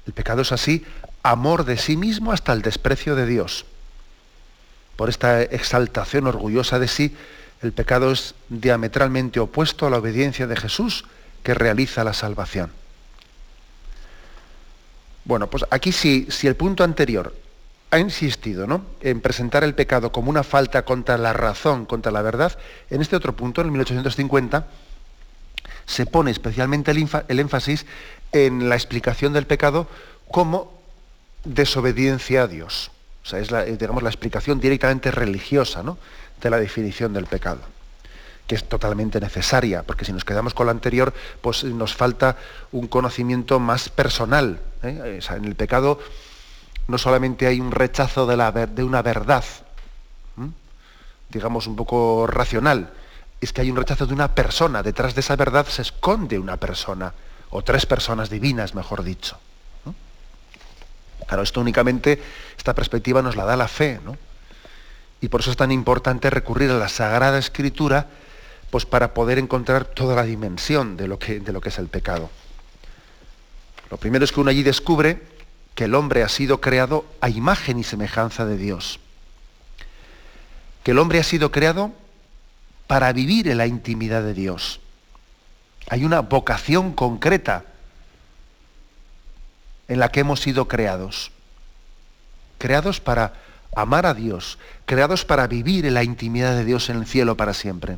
El 0.05 0.13
pecado 0.13 0.43
es 0.43 0.53
así, 0.53 0.85
amor 1.23 1.65
de 1.65 1.77
sí 1.77 1.97
mismo 1.97 2.31
hasta 2.31 2.53
el 2.53 2.61
desprecio 2.61 3.15
de 3.15 3.25
Dios. 3.25 3.65
Por 4.95 5.09
esta 5.09 5.41
exaltación 5.41 6.25
orgullosa 6.27 6.79
de 6.79 6.87
sí, 6.87 7.15
el 7.61 7.73
pecado 7.73 8.11
es 8.11 8.33
diametralmente 8.49 9.39
opuesto 9.39 9.85
a 9.87 9.89
la 9.89 9.97
obediencia 9.97 10.47
de 10.47 10.55
Jesús, 10.55 11.05
que 11.47 11.53
realiza 11.53 12.03
la 12.03 12.11
salvación. 12.11 12.73
Bueno, 15.23 15.49
pues 15.49 15.63
aquí 15.71 15.93
si, 15.93 16.27
si 16.29 16.45
el 16.45 16.57
punto 16.57 16.83
anterior 16.83 17.33
ha 17.89 17.99
insistido 17.99 18.67
¿no? 18.67 18.83
en 18.99 19.21
presentar 19.21 19.63
el 19.63 19.73
pecado 19.73 20.11
como 20.11 20.29
una 20.29 20.43
falta 20.43 20.83
contra 20.83 21.17
la 21.17 21.31
razón, 21.31 21.85
contra 21.85 22.11
la 22.11 22.21
verdad, 22.21 22.57
en 22.89 22.99
este 22.99 23.15
otro 23.15 23.33
punto, 23.33 23.61
en 23.61 23.67
el 23.67 23.71
1850, 23.71 24.67
se 25.85 26.05
pone 26.05 26.31
especialmente 26.31 26.91
el, 26.91 27.39
énfasis 27.39 27.85
en 28.33 28.67
la 28.67 28.75
explicación 28.75 29.31
del 29.31 29.47
pecado 29.47 29.87
como 30.29 30.77
desobediencia 31.45 32.41
a 32.41 32.47
Dios. 32.47 32.91
O 33.23 33.25
sea, 33.25 33.39
es 33.39 33.51
la, 33.51 33.63
digamos, 33.63 34.03
la 34.03 34.09
explicación 34.09 34.59
directamente 34.59 35.11
religiosa 35.11 35.81
¿no? 35.81 35.97
de 36.41 36.49
la 36.49 36.59
definición 36.59 37.13
del 37.13 37.25
pecado 37.25 37.76
que 38.47 38.55
es 38.55 38.67
totalmente 38.67 39.19
necesaria, 39.19 39.83
porque 39.83 40.05
si 40.05 40.13
nos 40.13 40.23
quedamos 40.23 40.53
con 40.53 40.67
lo 40.67 40.71
anterior, 40.71 41.13
pues 41.41 41.63
nos 41.65 41.95
falta 41.95 42.37
un 42.71 42.87
conocimiento 42.87 43.59
más 43.59 43.89
personal. 43.89 44.61
¿eh? 44.83 45.19
en 45.29 45.45
el 45.45 45.55
pecado 45.55 45.99
no 46.87 46.97
solamente 46.97 47.47
hay 47.47 47.59
un 47.59 47.71
rechazo 47.71 48.25
de, 48.25 48.37
la, 48.37 48.51
de 48.51 48.83
una 48.83 49.01
verdad, 49.01 49.43
digamos 51.29 51.67
un 51.67 51.75
poco 51.75 52.25
racional, 52.25 52.93
es 53.41 53.51
que 53.51 53.61
hay 53.61 53.69
un 53.69 53.75
rechazo 53.75 54.05
de 54.05 54.13
una 54.13 54.33
persona, 54.33 54.81
detrás 54.81 55.13
de 55.13 55.19
esa 55.21 55.35
verdad 55.35 55.67
se 55.67 55.81
esconde 55.81 56.39
una 56.39 56.55
persona, 56.55 57.13
o 57.49 57.61
tres 57.61 57.85
personas 57.85 58.29
divinas, 58.29 58.73
mejor 58.73 59.03
dicho. 59.03 59.37
Claro, 61.27 61.43
esto 61.43 61.59
únicamente, 61.59 62.21
esta 62.57 62.73
perspectiva 62.73 63.21
nos 63.21 63.35
la 63.35 63.43
da 63.43 63.57
la 63.57 63.67
fe, 63.67 63.99
¿no? 64.05 64.17
Y 65.19 65.27
por 65.27 65.41
eso 65.41 65.51
es 65.51 65.57
tan 65.57 65.71
importante 65.71 66.29
recurrir 66.29 66.71
a 66.71 66.77
la 66.77 66.87
Sagrada 66.87 67.37
Escritura, 67.37 68.07
pues 68.69 68.85
para 68.85 69.13
poder 69.13 69.39
encontrar 69.39 69.85
toda 69.85 70.15
la 70.15 70.23
dimensión 70.23 70.97
de 70.97 71.07
lo, 71.07 71.19
que, 71.19 71.41
es 71.65 71.77
el 71.77 71.87
pecado. 71.87 72.29
Lo 73.89 73.97
primero 73.97 74.25
es 74.25 74.31
que 74.31 74.41
uno 74.41 74.49
allí 74.49 74.63
descubre 74.63 75.21
que 75.75 75.85
el 75.85 75.95
hombre 75.95 76.23
ha 76.23 76.29
sido 76.29 76.59
creado 76.59 77.05
a 77.21 77.29
imagen 77.29 77.79
y 77.79 77.83
semejanza 77.83 78.45
de 78.45 78.57
Dios. 78.57 78.99
Que 80.83 80.91
el 80.91 80.99
hombre 80.99 81.19
ha 81.19 81.23
sido 81.23 81.51
creado 81.51 81.93
para 82.87 83.11
vivir 83.13 83.47
en 83.47 83.57
la 83.57 83.67
intimidad 83.67 84.23
de 84.23 84.33
Dios. 84.33 84.79
Hay 85.89 86.03
una 86.03 86.21
vocación 86.21 86.93
concreta 86.93 87.65
en 89.87 89.99
la 89.99 90.09
que 90.09 90.21
hemos 90.21 90.41
sido 90.41 90.67
creados. 90.67 91.31
Creados 92.57 92.99
para 92.99 93.33
amar 93.75 94.05
a 94.05 94.13
Dios, 94.13 94.57
creados 94.85 95.23
para 95.23 95.47
vivir 95.47 95.85
en 95.85 95.93
la 95.93 96.03
intimidad 96.03 96.55
de 96.55 96.65
Dios 96.65 96.89
en 96.89 96.97
el 96.97 97.05
cielo 97.05 97.37
para 97.37 97.53
siempre. 97.53 97.97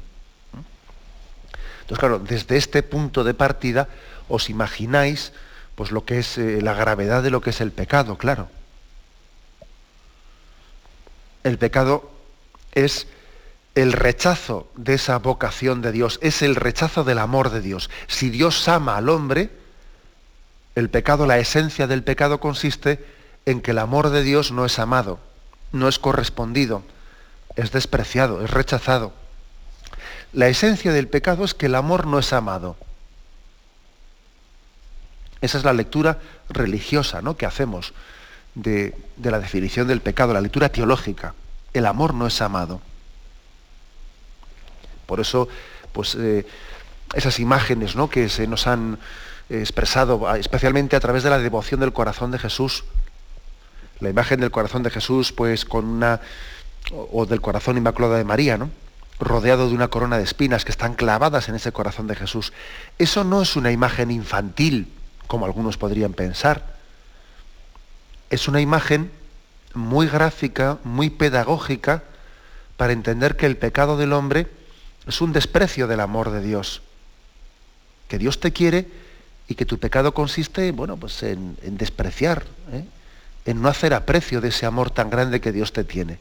Entonces, 1.89 1.99
claro, 2.01 2.19
desde 2.19 2.55
este 2.55 2.83
punto 2.83 3.23
de 3.23 3.33
partida 3.33 3.87
os 4.27 4.51
imagináis 4.51 5.33
pues 5.73 5.89
lo 5.89 6.05
que 6.05 6.19
es 6.19 6.37
eh, 6.37 6.61
la 6.61 6.75
gravedad 6.75 7.23
de 7.23 7.31
lo 7.31 7.41
que 7.41 7.49
es 7.49 7.61
el 7.61 7.71
pecado, 7.71 8.15
claro. 8.15 8.47
El 11.43 11.57
pecado 11.57 12.11
es 12.73 13.07
el 13.73 13.93
rechazo 13.93 14.69
de 14.75 14.93
esa 14.93 15.17
vocación 15.17 15.81
de 15.81 15.91
Dios, 15.91 16.19
es 16.21 16.43
el 16.43 16.55
rechazo 16.55 17.03
del 17.03 17.17
amor 17.17 17.49
de 17.49 17.61
Dios. 17.61 17.89
Si 18.07 18.29
Dios 18.29 18.67
ama 18.67 18.95
al 18.95 19.09
hombre, 19.09 19.49
el 20.75 20.91
pecado, 20.91 21.25
la 21.25 21.39
esencia 21.39 21.87
del 21.87 22.03
pecado 22.03 22.39
consiste 22.39 23.03
en 23.47 23.61
que 23.61 23.71
el 23.71 23.79
amor 23.79 24.11
de 24.11 24.21
Dios 24.21 24.51
no 24.51 24.63
es 24.63 24.77
amado, 24.77 25.19
no 25.71 25.87
es 25.87 25.97
correspondido, 25.97 26.83
es 27.55 27.71
despreciado, 27.71 28.43
es 28.43 28.51
rechazado. 28.51 29.18
La 30.33 30.47
esencia 30.47 30.91
del 30.91 31.07
pecado 31.07 31.43
es 31.43 31.53
que 31.53 31.65
el 31.65 31.75
amor 31.75 32.05
no 32.05 32.19
es 32.19 32.33
amado. 32.33 32.77
Esa 35.41 35.57
es 35.57 35.63
la 35.63 35.73
lectura 35.73 36.19
religiosa 36.49 37.21
¿no? 37.21 37.37
que 37.37 37.45
hacemos 37.45 37.93
de, 38.55 38.95
la 39.21 39.39
definición 39.39 39.87
del 39.87 40.01
pecado, 40.01 40.33
la 40.33 40.41
lectura 40.41 40.69
teológica. 40.69 41.33
El 41.73 41.85
amor 41.85 42.13
no 42.13 42.27
es 42.27 42.41
amado. 42.41 42.81
Por 45.05 45.19
eso, 45.19 45.47
pues, 45.93 46.15
eh, 46.15 46.45
esas 47.15 47.39
imágenes 47.39 47.95
¿no? 47.95 48.09
que 48.09 48.29
se 48.29 48.47
nos 48.47 48.67
han 48.67 48.99
expresado, 49.49 50.35
especialmente 50.35 50.95
a 50.95 50.99
través 50.99 51.23
de 51.23 51.31
la 51.31 51.39
devoción 51.39 51.79
del 51.79 51.93
corazón 51.93 52.29
de 52.31 52.37
Jesús, 52.37 52.83
la 53.99 54.09
imagen 54.09 54.39
del 54.39 54.51
corazón 54.51 54.83
de 54.83 54.91
Jesús, 54.91 55.31
pues 55.31 55.65
con 55.65 55.85
una, 55.85 56.21
o 56.91 57.25
del 57.25 57.41
corazón 57.41 57.77
inmaculado 57.77 58.13
de 58.13 58.23
María, 58.23 58.57
¿no? 58.57 58.69
Rodeado 59.19 59.67
de 59.67 59.75
una 59.75 59.89
corona 59.89 60.17
de 60.17 60.23
espinas 60.23 60.63
que 60.63 60.71
están 60.71 60.95
clavadas 60.95 61.49
en 61.49 61.55
ese 61.55 61.71
corazón 61.71 62.07
de 62.07 62.15
Jesús. 62.15 62.53
Eso 62.97 63.23
no 63.23 63.41
es 63.41 63.55
una 63.55 63.71
imagen 63.71 64.11
infantil, 64.11 64.87
como 65.27 65.45
algunos 65.45 65.77
podrían 65.77 66.13
pensar. 66.13 66.77
Es 68.29 68.47
una 68.47 68.61
imagen 68.61 69.11
muy 69.73 70.07
gráfica, 70.07 70.77
muy 70.83 71.09
pedagógica, 71.09 72.03
para 72.77 72.93
entender 72.93 73.35
que 73.35 73.45
el 73.45 73.57
pecado 73.57 73.97
del 73.97 74.13
hombre 74.13 74.47
es 75.05 75.19
un 75.19 75.33
desprecio 75.33 75.87
del 75.87 75.99
amor 75.99 76.31
de 76.31 76.41
Dios. 76.41 76.81
Que 78.07 78.17
Dios 78.17 78.39
te 78.39 78.53
quiere 78.53 78.87
y 79.49 79.55
que 79.55 79.65
tu 79.65 79.79
pecado 79.79 80.13
consiste 80.13 80.71
bueno, 80.71 80.95
pues 80.95 81.21
en, 81.23 81.57
despreciar, 81.61 82.45
¿eh? 82.71 82.85
en 83.45 83.61
no 83.61 83.67
hacer 83.67 83.93
aprecio 83.93 84.39
de 84.39 84.49
ese 84.49 84.65
amor 84.65 84.91
tan 84.91 85.09
grande 85.09 85.41
que 85.41 85.51
Dios 85.51 85.73
te 85.73 85.83
tiene 85.83 86.19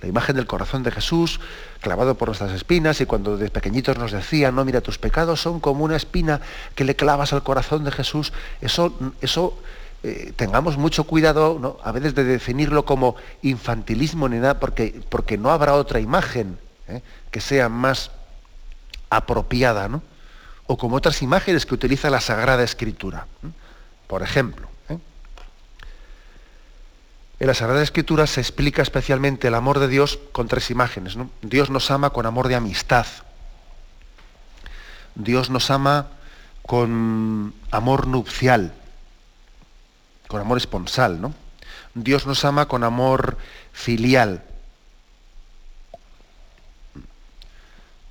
la 0.00 0.08
imagen 0.08 0.36
del 0.36 0.46
corazón 0.46 0.82
de 0.82 0.90
Jesús 0.90 1.40
clavado 1.80 2.16
por 2.16 2.28
nuestras 2.28 2.52
espinas 2.52 3.00
y 3.00 3.06
cuando 3.06 3.36
de 3.36 3.50
pequeñitos 3.50 3.98
nos 3.98 4.12
decían, 4.12 4.54
no, 4.54 4.64
mira, 4.64 4.80
tus 4.80 4.98
pecados 4.98 5.40
son 5.40 5.60
como 5.60 5.84
una 5.84 5.96
espina 5.96 6.40
que 6.74 6.84
le 6.84 6.96
clavas 6.96 7.32
al 7.32 7.42
corazón 7.42 7.84
de 7.84 7.92
Jesús, 7.92 8.32
eso, 8.60 8.92
eso 9.20 9.58
eh, 10.02 10.32
tengamos 10.36 10.76
mucho 10.76 11.04
cuidado 11.04 11.80
a 11.82 11.92
veces 11.92 12.14
de 12.14 12.24
definirlo 12.24 12.84
como 12.84 13.16
infantilismo 13.42 14.28
ni 14.28 14.36
nada, 14.36 14.60
porque, 14.60 15.00
porque 15.08 15.38
no 15.38 15.50
habrá 15.50 15.74
otra 15.74 16.00
imagen 16.00 16.58
¿eh? 16.88 17.02
que 17.30 17.40
sea 17.40 17.68
más 17.68 18.10
apropiada, 19.08 19.88
¿no? 19.88 20.02
o 20.66 20.76
como 20.76 20.96
otras 20.96 21.22
imágenes 21.22 21.64
que 21.64 21.74
utiliza 21.74 22.10
la 22.10 22.20
Sagrada 22.20 22.62
Escritura. 22.62 23.26
Por 24.06 24.22
ejemplo, 24.22 24.68
en 27.38 27.46
la 27.46 27.54
Sagrada 27.54 27.82
Escritura 27.82 28.26
se 28.26 28.40
explica 28.40 28.80
especialmente 28.80 29.48
el 29.48 29.54
amor 29.54 29.78
de 29.78 29.88
Dios 29.88 30.18
con 30.32 30.48
tres 30.48 30.70
imágenes. 30.70 31.16
Dios 31.42 31.68
nos 31.68 31.90
ama 31.90 32.10
con 32.10 32.24
amor 32.24 32.48
de 32.48 32.54
amistad. 32.54 33.06
Dios 35.14 35.50
nos 35.50 35.70
ama 35.70 36.08
con 36.62 37.54
amor 37.70 38.06
nupcial, 38.06 38.72
con 40.28 40.40
amor 40.40 40.58
esponsal, 40.58 41.20
¿no? 41.20 41.34
Dios 41.94 42.26
nos 42.26 42.44
ama 42.44 42.68
con 42.68 42.84
amor 42.84 43.36
filial. 43.72 44.42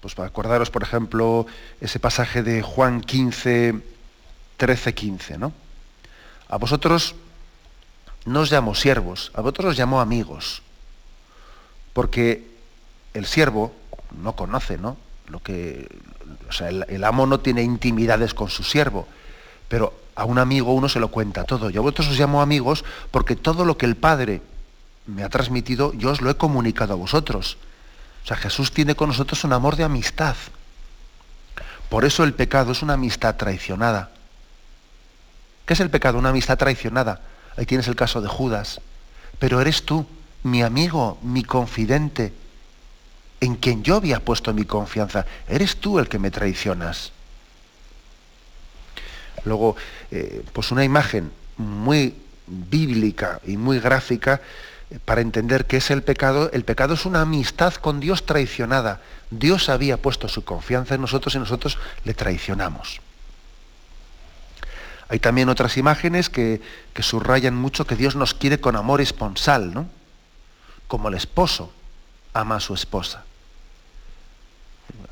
Pues 0.01 0.13
para 0.13 0.27
acordaros, 0.27 0.69
por 0.69 0.83
ejemplo, 0.83 1.47
ese 1.81 1.99
pasaje 1.99 2.43
de 2.43 2.61
Juan 2.61 3.01
15, 3.01 3.81
13, 4.57 4.93
15, 4.93 5.38
¿no? 5.39 5.51
A 6.47 6.57
vosotros 6.57 7.15
no 8.25 8.41
os 8.41 8.51
llamo 8.51 8.73
siervos, 8.73 9.31
a 9.33 9.41
vosotros 9.41 9.71
os 9.71 9.77
llamo 9.77 10.01
amigos, 10.01 10.61
porque 11.93 12.47
el 13.13 13.25
siervo 13.25 13.73
no 14.21 14.35
conoce, 14.35 14.77
¿no? 14.77 14.97
Lo 15.27 15.39
que, 15.39 15.88
o 16.49 16.51
sea, 16.51 16.69
el, 16.69 17.03
amo 17.03 17.27
no 17.27 17.39
tiene 17.39 17.61
intimidades 17.63 18.33
con 18.33 18.49
su 18.49 18.63
siervo, 18.63 19.07
pero 19.69 19.93
a 20.15 20.25
un 20.25 20.39
amigo 20.39 20.73
uno 20.73 20.89
se 20.89 20.99
lo 20.99 21.09
cuenta 21.09 21.43
todo. 21.43 21.69
Yo 21.69 21.81
a 21.81 21.83
vosotros 21.83 22.09
os 22.09 22.19
llamo 22.19 22.41
amigos 22.41 22.83
porque 23.11 23.35
todo 23.35 23.63
lo 23.63 23.77
que 23.77 23.85
el 23.85 23.95
Padre 23.95 24.41
me 25.05 25.23
ha 25.23 25.29
transmitido, 25.29 25.93
yo 25.93 26.11
os 26.11 26.21
lo 26.21 26.29
he 26.29 26.35
comunicado 26.35 26.93
a 26.93 26.97
vosotros. 26.97 27.57
O 28.23 28.27
sea, 28.27 28.38
Jesús 28.38 28.71
tiene 28.71 28.95
con 28.95 29.09
nosotros 29.09 29.43
un 29.43 29.53
amor 29.53 29.75
de 29.75 29.83
amistad. 29.83 30.35
Por 31.89 32.05
eso 32.05 32.23
el 32.23 32.33
pecado 32.33 32.71
es 32.71 32.81
una 32.81 32.93
amistad 32.93 33.35
traicionada. 33.35 34.09
¿Qué 35.65 35.73
es 35.73 35.79
el 35.79 35.91
pecado? 35.91 36.17
Una 36.17 36.29
amistad 36.29 36.57
traicionada 36.57 37.21
Ahí 37.57 37.65
tienes 37.65 37.87
el 37.87 37.95
caso 37.95 38.21
de 38.21 38.27
Judas. 38.27 38.81
Pero 39.39 39.61
eres 39.61 39.83
tú, 39.83 40.05
mi 40.43 40.61
amigo, 40.61 41.17
mi 41.21 41.43
confidente, 41.43 42.33
en 43.41 43.55
quien 43.55 43.83
yo 43.83 43.95
había 43.97 44.19
puesto 44.19 44.53
mi 44.53 44.65
confianza. 44.65 45.25
Eres 45.47 45.77
tú 45.77 45.99
el 45.99 46.07
que 46.07 46.19
me 46.19 46.31
traicionas. 46.31 47.11
Luego, 49.43 49.75
eh, 50.11 50.43
pues 50.53 50.71
una 50.71 50.83
imagen 50.83 51.31
muy 51.57 52.15
bíblica 52.47 53.39
y 53.45 53.57
muy 53.57 53.79
gráfica 53.79 54.41
eh, 54.89 54.99
para 55.03 55.21
entender 55.21 55.65
qué 55.65 55.77
es 55.77 55.91
el 55.91 56.03
pecado. 56.03 56.49
El 56.51 56.63
pecado 56.63 56.95
es 56.95 57.05
una 57.05 57.21
amistad 57.21 57.73
con 57.75 57.99
Dios 57.99 58.25
traicionada. 58.25 59.01
Dios 59.29 59.69
había 59.69 59.97
puesto 59.97 60.27
su 60.27 60.43
confianza 60.43 60.95
en 60.95 61.01
nosotros 61.01 61.35
y 61.35 61.39
nosotros 61.39 61.77
le 62.03 62.13
traicionamos. 62.13 63.01
Hay 65.07 65.19
también 65.19 65.49
otras 65.49 65.77
imágenes 65.77 66.29
que, 66.29 66.61
subrayan 66.99 67.55
mucho 67.55 67.85
que 67.85 67.95
Dios 67.95 68.15
nos 68.15 68.33
quiere 68.33 68.59
con 68.59 68.75
amor 68.75 69.01
esponsal, 69.01 69.73
¿no? 69.73 69.87
Como 70.87 71.09
el 71.09 71.13
esposo 71.13 71.71
ama 72.33 72.55
a 72.55 72.59
su 72.59 72.73
esposa. 72.73 73.23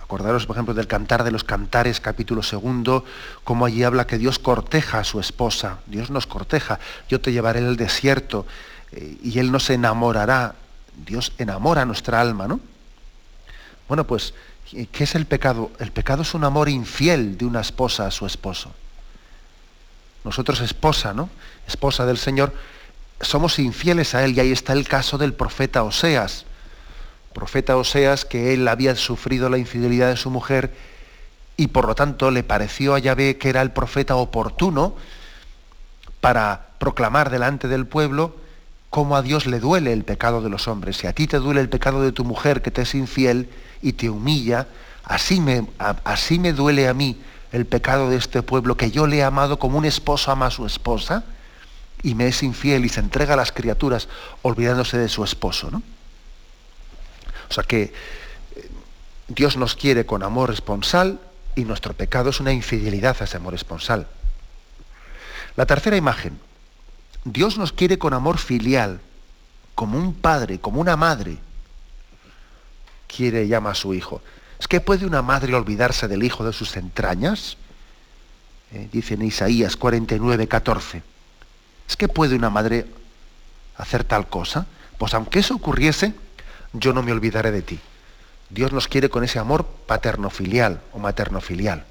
Acordaros, 0.02 0.46
por 0.46 0.56
ejemplo, 0.56 0.74
del 0.74 0.88
Cantar 0.88 1.24
de 1.24 1.32
los 1.32 1.44
Cantares, 1.44 2.00
capítulo 2.00 2.42
segundo, 2.44 3.06
cómo 3.44 3.66
allí 3.66 3.84
habla 3.84 4.08
que 4.08 4.18
Dios 4.18 4.40
corteja 4.40 5.00
a 5.00 5.04
su 5.04 5.20
esposa. 5.20 5.80
Dios 5.86 6.10
nos 6.10 6.26
corteja. 6.26 6.80
Yo 7.08 7.22
te 7.22 7.32
llevaré 7.32 7.60
al 7.60 7.78
desierto 7.78 8.46
eh, 8.92 9.18
y 9.24 9.40
Él 9.40 9.52
nos 9.52 9.70
enamorará. 9.70 10.56
Dios 11.06 11.34
enamora 11.38 11.86
nuestra 11.86 12.20
alma, 12.20 12.48
¿no? 12.48 12.60
Bueno, 13.88 14.06
pues, 14.06 14.34
¿qué 14.72 15.04
es 15.04 15.16
el 15.16 15.26
pecado? 15.26 15.72
El 15.80 15.92
pecado 15.92 16.24
es 16.24 16.34
un 16.34 16.44
amor 16.44 16.70
infiel 16.70 17.38
de 17.38 17.46
una 17.46 17.62
esposa 17.62 18.08
a 18.08 18.12
su 18.12 18.26
esposo 18.26 18.74
nosotros 20.24 20.62
esposa, 20.62 21.14
¿no? 21.14 21.30
Esposa 21.68 22.06
del 22.06 22.18
Señor, 22.18 22.54
somos 23.22 23.60
infieles 23.60 24.16
a 24.16 24.24
Él 24.24 24.36
y 24.36 24.40
ahí 24.40 24.52
está 24.52 24.74
el 24.74 24.88
caso 24.88 25.18
del 25.18 25.34
profeta 25.34 25.84
Oseas. 25.84 26.46
Profeta 27.34 27.76
Oseas 27.78 28.26
que 28.26 28.54
él 28.54 28.68
había 28.68 28.96
sufrido 28.96 29.50
la 29.50 29.58
infidelidad 29.58 30.10
de 30.10 30.18
su 30.18 30.30
mujer 30.30 30.72
y 31.58 31.68
por 31.68 31.88
lo 31.88 31.96
tanto 31.96 32.32
le 32.32 32.44
pareció 32.44 32.94
a 32.94 33.00
Yahvé 33.00 33.38
que 33.38 33.50
era 33.50 33.62
el 33.62 33.72
profeta 33.72 34.16
oportuno 34.16 34.96
para 36.22 36.68
proclamar 36.78 37.30
delante 37.30 37.68
del 37.68 37.88
pueblo 37.88 38.36
cómo 38.90 39.16
a 39.16 39.24
Dios 39.24 39.48
le 39.48 39.60
duele 39.60 39.94
el 39.94 40.04
pecado 40.04 40.42
de 40.42 40.50
los 40.50 40.68
hombres. 40.68 40.98
Si 40.98 41.08
a 41.08 41.14
ti 41.14 41.26
te 41.26 41.38
duele 41.38 41.62
el 41.62 41.70
pecado 41.70 42.04
de 42.04 42.12
tu 42.12 42.24
mujer 42.24 42.62
que 42.62 42.70
te 42.70 42.84
es 42.84 42.94
infiel 42.94 43.50
y 43.82 43.94
te 43.94 44.10
humilla, 44.10 44.68
así 45.04 45.40
me, 45.40 45.68
así 45.80 46.38
me 46.38 46.54
duele 46.54 46.88
a 46.88 46.94
mí 46.94 47.18
el 47.54 47.66
pecado 47.66 48.10
de 48.10 48.18
este 48.18 48.42
pueblo, 48.42 48.76
que 48.76 48.92
yo 48.92 49.08
le 49.08 49.18
he 49.18 49.24
amado 49.24 49.60
como 49.60 49.78
un 49.78 49.86
esposo 49.86 50.32
ama 50.32 50.48
a 50.48 50.52
su 50.52 50.66
esposa, 50.66 51.24
y 52.02 52.16
me 52.16 52.28
es 52.28 52.44
infiel 52.44 52.84
y 52.84 52.90
se 52.90 53.00
entrega 53.00 53.36
a 53.36 53.38
las 53.38 53.54
criaturas 53.54 54.10
olvidándose 54.42 54.98
de 54.98 55.08
su 55.08 55.24
esposo. 55.24 55.72
¿no? 55.72 55.82
O 57.50 57.54
sea 57.54 57.64
que 57.64 57.94
eh, 58.56 58.70
Dios 59.30 59.56
nos 59.56 59.76
quiere 59.76 60.06
con 60.06 60.22
amor 60.22 60.52
esponsal 60.52 61.20
y 61.56 61.64
nuestro 61.64 61.94
pecado 61.94 62.32
es 62.32 62.42
una 62.42 62.52
infidelidad 62.52 63.16
a 63.20 63.24
ese 63.24 63.38
amor 63.38 63.54
esponsal. 63.54 64.08
La 65.56 65.66
tercera 65.66 65.96
imagen, 65.96 66.40
Dios 67.24 67.58
nos 67.58 67.72
quiere 67.72 67.98
con 67.98 68.14
amor 68.14 68.38
filial, 68.38 69.00
como 69.76 69.98
un 69.98 70.14
padre, 70.14 70.60
como 70.60 70.82
una 70.82 70.98
madre 70.98 71.38
quiere 73.08 73.46
y 73.46 73.54
ama 73.54 73.72
a 73.72 73.76
su 73.76 73.94
hijo. 73.94 74.22
¿Es 74.64 74.68
que 74.70 74.80
puede 74.80 75.06
una 75.06 75.22
madre 75.22 75.54
olvidarse 75.54 76.08
del 76.08 76.24
hijo 76.24 76.46
de 76.46 76.54
sus 76.54 76.78
entrañas? 76.78 77.58
Eh, 78.72 78.88
dice 78.94 79.16
en 79.16 79.24
Isaías 79.24 79.76
49, 79.76 80.48
14. 80.48 81.04
¿Es 81.90 81.98
que 81.98 82.08
puede 82.08 82.34
una 82.38 82.50
madre 82.50 82.88
hacer 83.76 84.06
tal 84.06 84.30
cosa? 84.30 84.66
Pues 84.98 85.14
aunque 85.16 85.40
eso 85.40 85.56
ocurriese, 85.56 86.14
yo 86.72 86.94
no 86.94 87.04
me 87.04 87.12
olvidaré 87.12 87.52
de 87.52 87.62
ti. 87.62 87.78
Dios 88.50 88.72
nos 88.72 88.88
quiere 88.88 89.10
con 89.10 89.26
ese 89.26 89.38
amor 89.38 89.66
paterno-filial 89.86 90.80
o 90.94 91.00
materno-filial. 91.00 91.84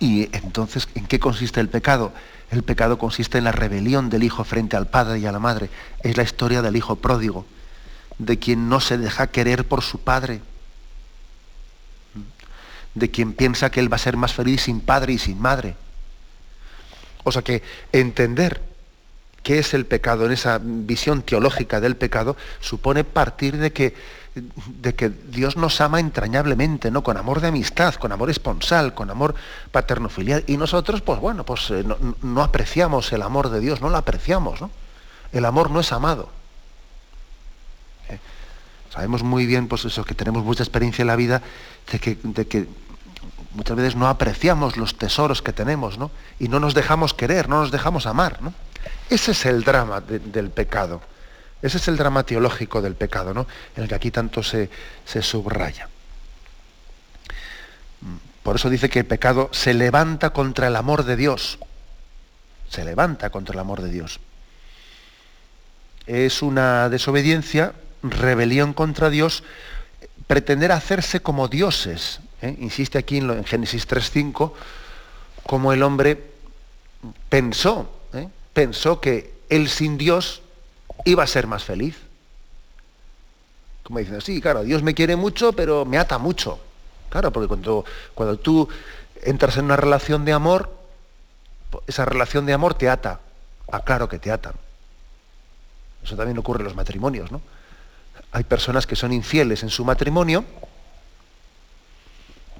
Y 0.00 0.36
entonces, 0.36 0.88
¿en 0.96 1.06
qué 1.06 1.20
consiste 1.20 1.60
el 1.60 1.68
pecado? 1.68 2.12
El 2.50 2.64
pecado 2.64 2.98
consiste 2.98 3.38
en 3.38 3.44
la 3.44 3.52
rebelión 3.52 4.10
del 4.10 4.24
hijo 4.24 4.42
frente 4.42 4.76
al 4.76 4.88
padre 4.88 5.20
y 5.20 5.26
a 5.26 5.32
la 5.32 5.38
madre. 5.38 5.70
Es 6.02 6.16
la 6.16 6.24
historia 6.24 6.60
del 6.60 6.74
hijo 6.74 6.96
pródigo 6.96 7.46
de 8.18 8.38
quien 8.38 8.68
no 8.68 8.80
se 8.80 8.98
deja 8.98 9.28
querer 9.28 9.66
por 9.66 9.82
su 9.82 10.00
padre, 10.00 10.40
de 12.94 13.10
quien 13.10 13.32
piensa 13.32 13.70
que 13.70 13.80
él 13.80 13.92
va 13.92 13.96
a 13.96 14.00
ser 14.00 14.16
más 14.16 14.32
feliz 14.32 14.62
sin 14.62 14.80
padre 14.80 15.12
y 15.12 15.18
sin 15.18 15.38
madre. 15.38 15.76
O 17.24 17.32
sea 17.32 17.42
que 17.42 17.62
entender 17.92 18.62
qué 19.46 19.60
es 19.60 19.74
el 19.74 19.86
pecado, 19.86 20.26
en 20.26 20.32
esa 20.32 20.58
visión 20.60 21.22
teológica 21.22 21.80
del 21.80 21.96
pecado, 21.96 22.36
supone 22.58 23.04
partir 23.04 23.58
de 23.58 23.72
que, 23.72 23.94
de 24.34 24.94
que 24.96 25.08
Dios 25.08 25.56
nos 25.56 25.80
ama 25.80 26.00
entrañablemente, 26.00 26.90
¿no? 26.90 27.04
Con 27.04 27.16
amor 27.16 27.40
de 27.40 27.46
amistad, 27.46 27.94
con 27.94 28.10
amor 28.10 28.28
esponsal, 28.28 28.92
con 28.92 29.08
amor 29.08 29.36
paterno-filial. 29.70 30.42
Y 30.48 30.56
nosotros, 30.56 31.00
pues 31.00 31.20
bueno, 31.20 31.44
pues 31.44 31.70
eh, 31.70 31.84
no, 32.22 32.42
apreciamos 32.42 33.12
el 33.12 33.22
amor 33.22 33.50
de 33.50 33.60
Dios, 33.60 33.80
no 33.80 33.88
lo 33.88 33.96
apreciamos, 33.98 34.60
¿no? 34.60 34.70
El 35.30 35.44
amor 35.44 35.70
no 35.70 35.78
es 35.78 35.92
amado. 35.92 36.28
Sabemos 38.96 39.22
muy 39.22 39.44
bien, 39.44 39.68
pues 39.68 39.84
eso, 39.84 40.06
que 40.06 40.14
tenemos 40.14 40.42
mucha 40.42 40.62
experiencia 40.62 41.02
en 41.02 41.08
la 41.08 41.16
vida 41.16 41.42
de 41.92 41.98
que, 41.98 42.16
de 42.22 42.46
que 42.46 42.66
muchas 43.52 43.76
veces 43.76 43.94
no 43.94 44.08
apreciamos 44.08 44.78
los 44.78 44.96
tesoros 44.96 45.42
que 45.42 45.52
tenemos, 45.52 45.98
¿no? 45.98 46.10
Y 46.38 46.48
no 46.48 46.60
nos 46.60 46.72
dejamos 46.72 47.12
querer, 47.12 47.46
no 47.46 47.60
nos 47.60 47.70
dejamos 47.70 48.06
amar, 48.06 48.40
¿no? 48.40 48.54
Ese 49.10 49.32
es 49.32 49.44
el 49.44 49.64
drama 49.64 50.00
del 50.00 50.48
pecado. 50.48 51.02
Ese 51.60 51.76
es 51.76 51.88
el 51.88 51.98
drama 51.98 52.22
teológico 52.22 52.80
del 52.80 52.94
pecado, 52.94 53.34
¿no? 53.34 53.46
En 53.76 53.82
el 53.82 53.88
que 53.90 53.94
aquí 53.94 54.10
tanto 54.10 54.42
se, 54.42 54.70
se 55.04 55.20
subraya. 55.20 55.90
Por 58.42 58.56
eso 58.56 58.70
dice 58.70 58.88
que 58.88 59.00
el 59.00 59.06
pecado 59.06 59.50
se 59.52 59.74
levanta 59.74 60.30
contra 60.30 60.68
el 60.68 60.76
amor 60.76 61.04
de 61.04 61.16
Dios. 61.16 61.58
Se 62.70 62.82
levanta 62.82 63.28
contra 63.28 63.52
el 63.52 63.58
amor 63.58 63.82
de 63.82 63.90
Dios. 63.90 64.20
Es 66.06 66.40
una 66.40 66.88
desobediencia, 66.88 67.74
rebelión 68.10 68.72
contra 68.72 69.10
Dios, 69.10 69.42
pretender 70.26 70.72
hacerse 70.72 71.20
como 71.20 71.48
dioses. 71.48 72.20
¿eh? 72.42 72.56
Insiste 72.60 72.98
aquí 72.98 73.18
en, 73.18 73.44
Génesis 73.44 73.88
3.5, 73.88 74.52
como 75.44 75.72
el 75.72 75.82
hombre 75.82 76.22
pensó, 77.28 77.90
¿eh? 78.12 78.28
pensó 78.52 79.00
que 79.00 79.34
él 79.48 79.68
sin 79.68 79.98
Dios 79.98 80.42
iba 81.04 81.22
a 81.22 81.26
ser 81.26 81.46
más 81.46 81.64
feliz. 81.64 81.96
Como 83.82 84.00
diciendo, 84.00 84.20
sí, 84.20 84.40
claro, 84.40 84.64
Dios 84.64 84.82
me 84.82 84.94
quiere 84.94 85.14
mucho, 85.14 85.52
pero 85.52 85.84
me 85.84 85.98
ata 85.98 86.18
mucho. 86.18 86.58
Claro, 87.08 87.32
porque 87.32 87.46
cuando, 87.46 87.84
cuando 88.14 88.36
tú 88.36 88.68
entras 89.22 89.56
en 89.56 89.66
una 89.66 89.76
relación 89.76 90.24
de 90.24 90.32
amor, 90.32 90.74
esa 91.86 92.04
relación 92.04 92.46
de 92.46 92.52
amor 92.52 92.74
te 92.74 92.88
ata. 92.88 93.20
Ah, 93.70 93.84
claro 93.84 94.08
que 94.08 94.18
te 94.18 94.32
atan. 94.32 94.54
Eso 96.02 96.16
también 96.16 96.38
ocurre 96.38 96.60
en 96.60 96.64
los 96.64 96.74
matrimonios, 96.76 97.30
¿no? 97.30 97.40
Hay 98.32 98.44
personas 98.44 98.86
que 98.86 98.96
son 98.96 99.12
infieles 99.12 99.62
en 99.62 99.70
su 99.70 99.84
matrimonio, 99.84 100.44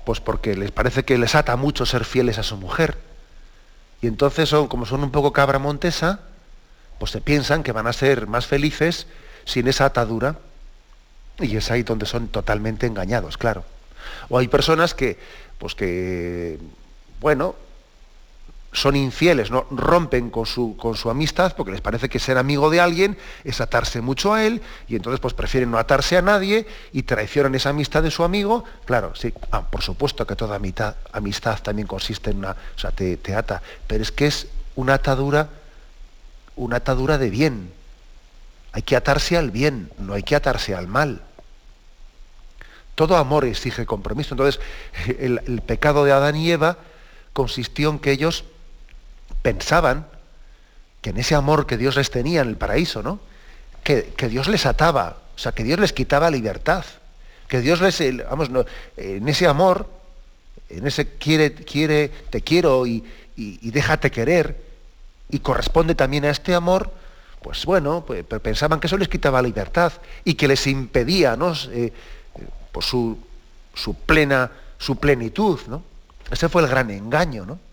pues 0.05 0.21
porque 0.21 0.55
les 0.55 0.71
parece 0.71 1.05
que 1.05 1.19
les 1.19 1.35
ata 1.35 1.57
mucho 1.57 1.85
ser 1.85 2.05
fieles 2.05 2.39
a 2.39 2.43
su 2.43 2.57
mujer. 2.57 2.97
Y 4.01 4.07
entonces 4.07 4.49
son, 4.49 4.69
como 4.69 4.87
son 4.87 5.03
un 5.03 5.11
poco 5.11 5.33
cabra 5.33 5.59
montesa, 5.59 6.21
pues 6.99 7.11
se 7.11 7.21
piensan 7.21 7.63
que 7.63 7.73
van 7.73 7.87
a 7.87 7.93
ser 7.93 8.27
más 8.27 8.47
felices 8.47 9.07
sin 9.45 9.69
esa 9.69 9.87
atadura. 9.87 10.39
Y 11.39 11.57
es 11.57 11.71
ahí 11.71 11.83
donde 11.83 12.07
son 12.07 12.29
totalmente 12.29 12.87
engañados, 12.87 13.37
claro. 13.37 13.65
O 14.29 14.39
hay 14.39 14.49
personas 14.49 14.95
que, 14.95 15.19
pues 15.59 15.75
que, 15.75 16.59
bueno, 17.21 17.57
son 18.77 18.95
infieles, 18.95 19.51
¿no? 19.51 19.67
rompen 19.71 20.29
con 20.29 20.45
su, 20.45 20.77
con 20.77 20.97
su 20.97 21.09
amistad 21.09 21.55
porque 21.57 21.73
les 21.73 21.81
parece 21.81 22.11
que 22.11 22.19
ser 22.19 22.37
amigo 22.37 22.69
de 22.69 22.79
alguien 22.79 23.17
es 23.43 23.63
atarse 23.63 24.03
mucho 24.03 24.35
a 24.35 24.45
él 24.45 24.61
y 24.87 24.97
entonces 24.97 25.19
pues 25.19 25.33
prefieren 25.33 25.71
no 25.71 25.79
atarse 25.79 26.19
a 26.19 26.23
nadie 26.23 26.67
y 26.93 27.05
traicionan 27.05 27.55
esa 27.55 27.71
amistad 27.71 28.03
de 28.03 28.11
su 28.11 28.23
amigo. 28.23 28.65
Claro, 28.85 29.15
sí, 29.17 29.33
ah, 29.51 29.63
por 29.63 29.81
supuesto 29.81 30.27
que 30.27 30.37
toda 30.37 30.57
amistad, 30.57 31.59
también 31.63 31.89
consiste 31.89 32.33
en 32.33 32.39
una, 32.39 32.51
o 32.51 32.79
sea, 32.79 32.91
te, 32.91 33.17
te 33.17 33.35
ata, 33.35 33.63
pero 33.87 34.03
es 34.03 34.13
que 34.13 34.27
es 34.27 34.47
una 34.75 34.93
atadura, 34.93 35.49
una 36.55 36.77
atadura 36.77 37.17
de 37.17 37.31
bien. 37.31 37.73
Hay 38.73 38.83
que 38.83 38.95
atarse 38.95 39.39
al 39.39 39.51
bien, 39.51 39.91
no 39.97 40.13
hay 40.13 40.23
que 40.23 40.37
atarse 40.37 40.75
al 40.75 40.87
mal. 40.87 41.23
Todo 42.95 43.17
amor 43.17 43.47
exige 43.47 43.87
compromiso. 43.87 44.35
Entonces, 44.35 44.61
el, 45.19 45.41
el 45.47 45.63
pecado 45.63 46.05
de 46.05 46.13
Adán 46.13 46.37
y 46.37 46.51
Eva 46.51 46.77
consistió 47.33 47.89
en 47.89 48.01
que 48.01 48.13
ellos 48.13 48.45
pensaban 49.47 50.09
que 51.01 51.11
en 51.11 51.19
ese 51.19 51.37
amor 51.37 51.67
que 51.67 51.77
Dios 51.77 51.95
les 51.95 52.11
tenía 52.11 52.41
en 52.41 52.49
el 52.49 52.57
paraíso, 52.57 53.01
¿no? 53.01 53.21
Que, 53.85 54.13
Dios 54.29 54.49
les 54.49 54.67
ataba, 54.67 55.19
o 55.37 55.39
sea, 55.39 55.53
que 55.53 55.63
Dios 55.63 55.79
les 55.79 55.93
quitaba 55.93 56.33
libertad, 56.33 56.85
que 57.47 57.61
Dios 57.61 57.81
les, 57.81 58.27
vamos, 58.29 58.51
en 58.97 59.29
ese 59.29 59.47
amor, 59.47 59.89
en 60.69 60.85
ese 60.85 61.11
quiere, 61.11 61.55
quiere, 61.55 62.09
te 62.09 62.41
quiero 62.41 62.89
y, 62.89 63.05
déjate 63.37 64.11
querer, 64.11 64.61
y 65.31 65.39
corresponde 65.39 65.95
también 65.95 66.25
a 66.25 66.31
este 66.31 66.53
amor, 66.53 66.91
pues 67.41 67.65
bueno, 67.67 68.03
pues, 68.05 68.25
pensaban 68.43 68.81
que 68.81 68.89
eso 68.89 68.99
les 68.99 69.07
quitaba 69.07 69.41
libertad 69.41 69.93
y 70.25 70.35
que 70.35 70.49
les 70.49 70.67
impedía, 70.67 71.37
¿no? 71.37 71.53
Eh, 71.71 71.93
pues 72.73 72.87
su, 72.87 73.17
su, 73.75 73.95
plena, 73.95 74.51
su 74.77 74.97
plenitud, 74.97 75.61
¿no? 75.69 75.85
Ese 76.33 76.49
fue 76.49 76.63
el 76.63 76.69
gran 76.69 76.91
engaño, 76.91 77.47
¿no? 77.47 77.66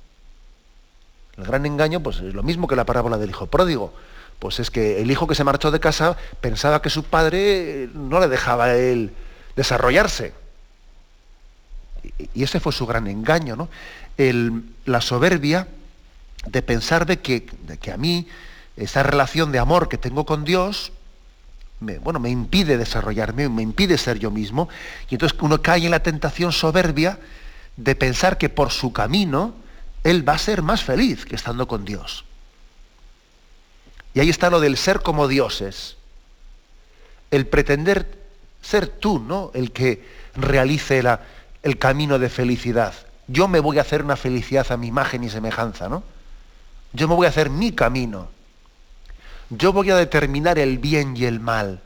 El 1.38 1.46
gran 1.46 1.66
engaño, 1.66 2.02
pues 2.02 2.18
es 2.18 2.34
lo 2.34 2.44
mismo 2.44 2.68
que 2.68 2.76
la 2.76 2.86
parábola 2.86 3.18
del 3.18 3.32
hijo 3.32 3.48
pródigo. 3.48 3.94
Pues 4.40 4.60
es 4.60 4.70
que 4.70 5.02
el 5.02 5.10
hijo 5.10 5.28
que 5.28 5.36
se 5.36 5.44
marchó 5.44 5.72
de 5.72 5.80
casa 5.80 6.18
pensaba 6.42 6.82
que 6.82 6.90
su 6.90 7.04
padre 7.04 7.90
no 7.94 8.20
le 8.20 8.28
dejaba 8.28 8.66
a 8.66 8.76
él 8.76 9.12
desarrollarse. 9.56 10.34
Y 12.34 12.44
ese 12.44 12.60
fue 12.60 12.74
su 12.74 12.86
gran 12.86 13.08
engaño, 13.08 13.56
¿no? 13.56 13.70
la 14.86 15.02
soberbia 15.02 15.68
de 16.46 16.62
pensar 16.62 17.06
de 17.06 17.20
que, 17.20 17.48
de 17.66 17.78
que, 17.78 17.92
a 17.92 17.98
mí 17.98 18.28
esa 18.76 19.02
relación 19.02 19.52
de 19.52 19.60
amor 19.60 19.90
que 19.90 19.98
tengo 19.98 20.26
con 20.26 20.44
Dios, 20.44 20.92
bueno, 21.80 22.20
me 22.20 22.30
impide 22.30 22.78
desarrollarme, 22.78 23.50
me 23.50 23.62
impide 23.62 23.98
ser 23.98 24.20
yo 24.20 24.30
mismo. 24.30 24.70
Y 25.10 25.16
entonces 25.16 25.38
uno 25.42 25.62
cae 25.62 25.86
en 25.86 25.92
la 25.92 26.04
tentación 26.04 26.52
soberbia 26.52 27.18
de 27.78 27.96
pensar 27.96 28.38
que 28.38 28.50
por 28.50 28.72
su 28.72 28.94
camino 28.94 29.56
él 30.04 30.28
va 30.28 30.34
a 30.34 30.38
ser 30.38 30.62
más 30.62 30.84
feliz 30.84 31.26
que 31.26 31.36
estando 31.36 31.68
con 31.68 31.86
Dios. 31.86 32.26
Y 34.14 34.20
ahí 34.20 34.30
está 34.30 34.50
lo 34.50 34.60
del 34.60 34.78
ser 34.78 35.02
como 35.02 35.28
dioses. 35.28 35.98
El 37.32 37.48
pretender 37.48 38.20
ser 38.62 38.88
tú, 38.88 39.20
¿no? 39.20 39.52
El 39.54 39.72
que 39.72 40.06
realice 40.36 41.04
el 41.64 41.78
camino 41.80 42.20
de 42.20 42.30
felicidad. 42.30 42.94
Yo 43.28 43.48
me 43.48 43.60
voy 43.60 43.78
a 43.78 43.82
hacer 43.82 44.04
una 44.04 44.16
felicidad 44.16 44.72
a 44.72 44.78
mi 44.78 44.88
imagen 44.88 45.24
y 45.24 45.30
semejanza, 45.30 45.90
¿no? 45.90 46.04
Yo 46.92 47.08
me 47.08 47.16
voy 47.16 47.26
a 47.26 47.30
hacer 47.30 47.50
mi 47.50 47.72
camino. 47.72 48.28
Yo 49.50 49.74
voy 49.74 49.90
a 49.90 49.96
determinar 49.96 50.60
el 50.60 50.78
bien 50.78 51.16
y 51.18 51.26
el 51.26 51.40
mal. 51.40 51.82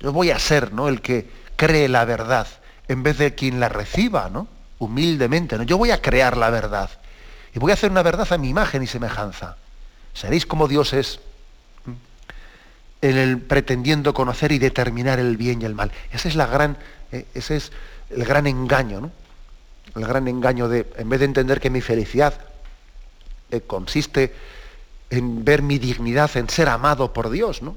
Yo 0.00 0.12
voy 0.12 0.30
a 0.30 0.38
ser, 0.38 0.72
¿no? 0.72 0.88
El 0.88 1.00
que 1.00 1.28
cree 1.56 1.88
la 1.88 2.04
verdad 2.04 2.46
en 2.86 3.02
vez 3.02 3.18
de 3.18 3.34
quien 3.34 3.58
la 3.58 3.68
reciba, 3.68 4.28
¿no? 4.30 4.46
Humildemente. 4.78 5.56
¿no? 5.56 5.64
Yo 5.64 5.78
voy 5.78 5.90
a 5.90 6.00
crear 6.00 6.36
la 6.36 6.50
verdad. 6.50 6.90
Y 7.54 7.58
voy 7.58 7.70
a 7.70 7.74
hacer 7.74 7.90
una 7.90 8.02
verdad 8.02 8.32
a 8.32 8.38
mi 8.38 8.48
imagen 8.48 8.82
y 8.82 8.86
semejanza. 8.86 9.56
Seréis 10.14 10.46
como 10.46 10.68
Dios 10.68 10.92
es 10.92 11.20
en 13.00 13.16
el 13.16 13.40
pretendiendo 13.40 14.12
conocer 14.12 14.50
y 14.50 14.58
determinar 14.58 15.20
el 15.20 15.36
bien 15.36 15.62
y 15.62 15.64
el 15.64 15.74
mal. 15.74 15.92
Ese 16.12 16.28
es, 16.28 16.34
la 16.34 16.46
gran, 16.46 16.76
eh, 17.12 17.26
ese 17.34 17.56
es 17.56 17.72
el 18.10 18.24
gran 18.24 18.46
engaño, 18.46 19.00
¿no? 19.00 19.12
El 19.94 20.04
gran 20.04 20.26
engaño 20.26 20.68
de, 20.68 20.86
en 20.96 21.08
vez 21.08 21.20
de 21.20 21.26
entender 21.26 21.60
que 21.60 21.70
mi 21.70 21.80
felicidad 21.80 22.34
eh, 23.50 23.60
consiste 23.60 24.34
en 25.10 25.44
ver 25.44 25.62
mi 25.62 25.78
dignidad, 25.78 26.36
en 26.36 26.48
ser 26.50 26.68
amado 26.68 27.12
por 27.12 27.30
Dios, 27.30 27.62
¿no? 27.62 27.76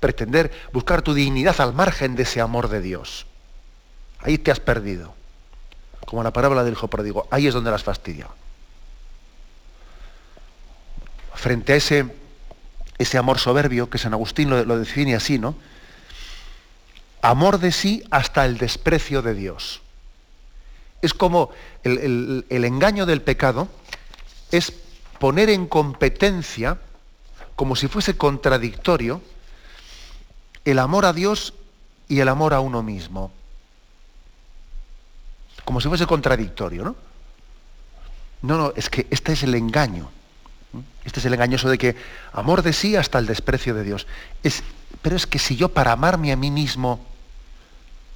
Pretender 0.00 0.50
buscar 0.72 1.02
tu 1.02 1.12
dignidad 1.12 1.60
al 1.60 1.74
margen 1.74 2.16
de 2.16 2.22
ese 2.22 2.40
amor 2.40 2.68
de 2.68 2.80
Dios. 2.80 3.26
Ahí 4.20 4.38
te 4.38 4.50
has 4.50 4.60
perdido 4.60 5.19
como 6.10 6.24
la 6.24 6.32
parábola 6.32 6.64
del 6.64 6.72
hijo 6.72 6.88
pródigo, 6.88 7.28
ahí 7.30 7.46
es 7.46 7.54
donde 7.54 7.70
las 7.70 7.84
fastidia. 7.84 8.26
Frente 11.34 11.74
a 11.74 11.76
ese, 11.76 12.04
ese 12.98 13.16
amor 13.16 13.38
soberbio, 13.38 13.88
que 13.88 13.96
San 13.96 14.12
Agustín 14.12 14.50
lo, 14.50 14.76
define 14.76 15.14
así, 15.14 15.38
¿no? 15.38 15.54
Amor 17.22 17.60
de 17.60 17.70
sí 17.70 18.02
hasta 18.10 18.44
el 18.44 18.58
desprecio 18.58 19.22
de 19.22 19.34
Dios. 19.34 19.82
Es 21.00 21.14
como 21.14 21.50
el, 21.84 22.44
el 22.48 22.64
engaño 22.64 23.06
del 23.06 23.22
pecado, 23.22 23.68
es 24.50 24.72
poner 25.20 25.48
en 25.48 25.68
competencia, 25.68 26.78
como 27.54 27.76
si 27.76 27.86
fuese 27.86 28.16
contradictorio, 28.16 29.22
el 30.64 30.80
amor 30.80 31.04
a 31.04 31.12
Dios 31.12 31.54
y 32.08 32.18
el 32.18 32.28
amor 32.28 32.52
a 32.52 32.58
uno 32.58 32.82
mismo 32.82 33.30
como 35.70 35.80
si 35.80 35.86
fuese 35.86 36.04
contradictorio, 36.04 36.82
¿no? 36.82 36.96
No, 38.42 38.58
no, 38.58 38.72
es 38.74 38.90
que 38.90 39.06
este 39.08 39.34
es 39.34 39.44
el 39.44 39.54
engaño. 39.54 40.10
Este 41.04 41.20
es 41.20 41.26
el 41.26 41.34
engañoso 41.34 41.68
de 41.68 41.78
que 41.78 41.94
amor 42.32 42.62
de 42.62 42.72
sí 42.72 42.96
hasta 42.96 43.20
el 43.20 43.26
desprecio 43.26 43.72
de 43.72 43.84
Dios. 43.84 44.08
Es, 44.42 44.64
pero 45.00 45.14
es 45.14 45.28
que 45.28 45.38
si 45.38 45.54
yo 45.54 45.68
para 45.68 45.92
amarme 45.92 46.32
a 46.32 46.36
mí 46.36 46.50
mismo, 46.50 47.06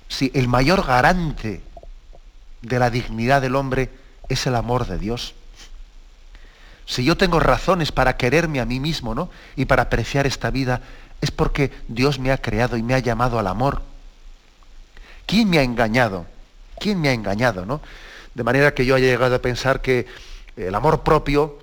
si 0.08 0.32
el 0.34 0.48
mayor 0.48 0.84
garante 0.84 1.60
de 2.60 2.78
la 2.80 2.90
dignidad 2.90 3.40
del 3.40 3.54
hombre 3.54 3.88
es 4.28 4.48
el 4.48 4.56
amor 4.56 4.88
de 4.88 4.98
Dios, 4.98 5.36
si 6.86 7.04
yo 7.04 7.16
tengo 7.16 7.38
razones 7.38 7.92
para 7.92 8.16
quererme 8.16 8.58
a 8.58 8.64
mí 8.64 8.80
mismo, 8.80 9.14
¿no? 9.14 9.30
Y 9.54 9.66
para 9.66 9.84
apreciar 9.84 10.26
esta 10.26 10.50
vida, 10.50 10.80
es 11.20 11.30
porque 11.30 11.70
Dios 11.86 12.18
me 12.18 12.32
ha 12.32 12.38
creado 12.38 12.76
y 12.76 12.82
me 12.82 12.94
ha 12.94 12.98
llamado 12.98 13.38
al 13.38 13.46
amor. 13.46 13.82
¿Quién 15.24 15.48
me 15.48 15.60
ha 15.60 15.62
engañado? 15.62 16.33
¿Quién 16.78 17.00
me 17.00 17.08
ha 17.08 17.12
engañado, 17.12 17.66
no? 17.66 17.80
De 18.34 18.42
manera 18.42 18.74
que 18.74 18.84
yo 18.84 18.94
haya 18.94 19.06
llegado 19.06 19.34
a 19.34 19.42
pensar 19.42 19.80
que 19.80 20.06
el 20.56 20.74
amor 20.74 21.02
propio 21.02 21.58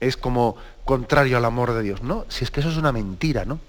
es 0.00 0.16
como 0.16 0.56
contrario 0.84 1.36
al 1.36 1.44
amor 1.44 1.72
de 1.72 1.82
Dios. 1.82 2.02
No, 2.02 2.24
si 2.28 2.44
es 2.44 2.50
que 2.50 2.60
eso 2.60 2.70
es 2.70 2.76
una 2.76 2.92
mentira, 2.92 3.44
¿no? 3.44 3.60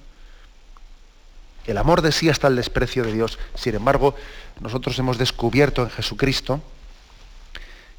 El 1.66 1.78
amor 1.78 2.02
de 2.02 2.12
sí 2.12 2.30
hasta 2.30 2.48
el 2.48 2.56
desprecio 2.56 3.04
de 3.04 3.14
Dios. 3.14 3.38
Sin 3.56 3.76
embargo, 3.76 4.16
nosotros 4.60 4.98
hemos 4.98 5.18
descubierto 5.18 5.84
en 5.84 5.90
Jesucristo 5.90 6.62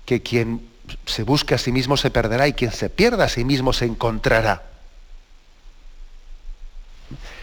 que 0.05 0.23
quien 0.23 0.69
se 1.07 1.23
busque 1.23 1.55
a 1.55 1.59
sí 1.59 1.71
mismo 1.71 1.97
se 1.97 2.11
perderá 2.11 2.49
y 2.49 2.55
quien 2.55 2.73
se 2.73 2.91
pierda 2.91 3.25
a 3.25 3.29
sí 3.29 3.45
mismo 3.45 3.73
se 3.73 3.85
encontrará. 3.85 4.65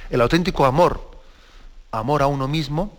El 0.09 0.21
auténtico 0.21 0.65
amor, 0.65 1.09
amor 1.91 2.21
a 2.21 2.27
uno 2.27 2.47
mismo, 2.47 2.97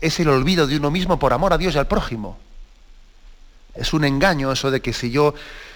es 0.00 0.20
el 0.20 0.28
olvido 0.28 0.66
de 0.66 0.76
uno 0.76 0.90
mismo 0.90 1.18
por 1.18 1.32
amor 1.32 1.52
a 1.52 1.58
Dios 1.58 1.74
y 1.74 1.78
al 1.78 1.88
prójimo. 1.88 2.38
Es 3.74 3.92
un 3.92 4.04
engaño 4.04 4.52
eso 4.52 4.70
de 4.70 4.80
que 4.80 4.92
si 4.92 5.10
yo, 5.10 5.34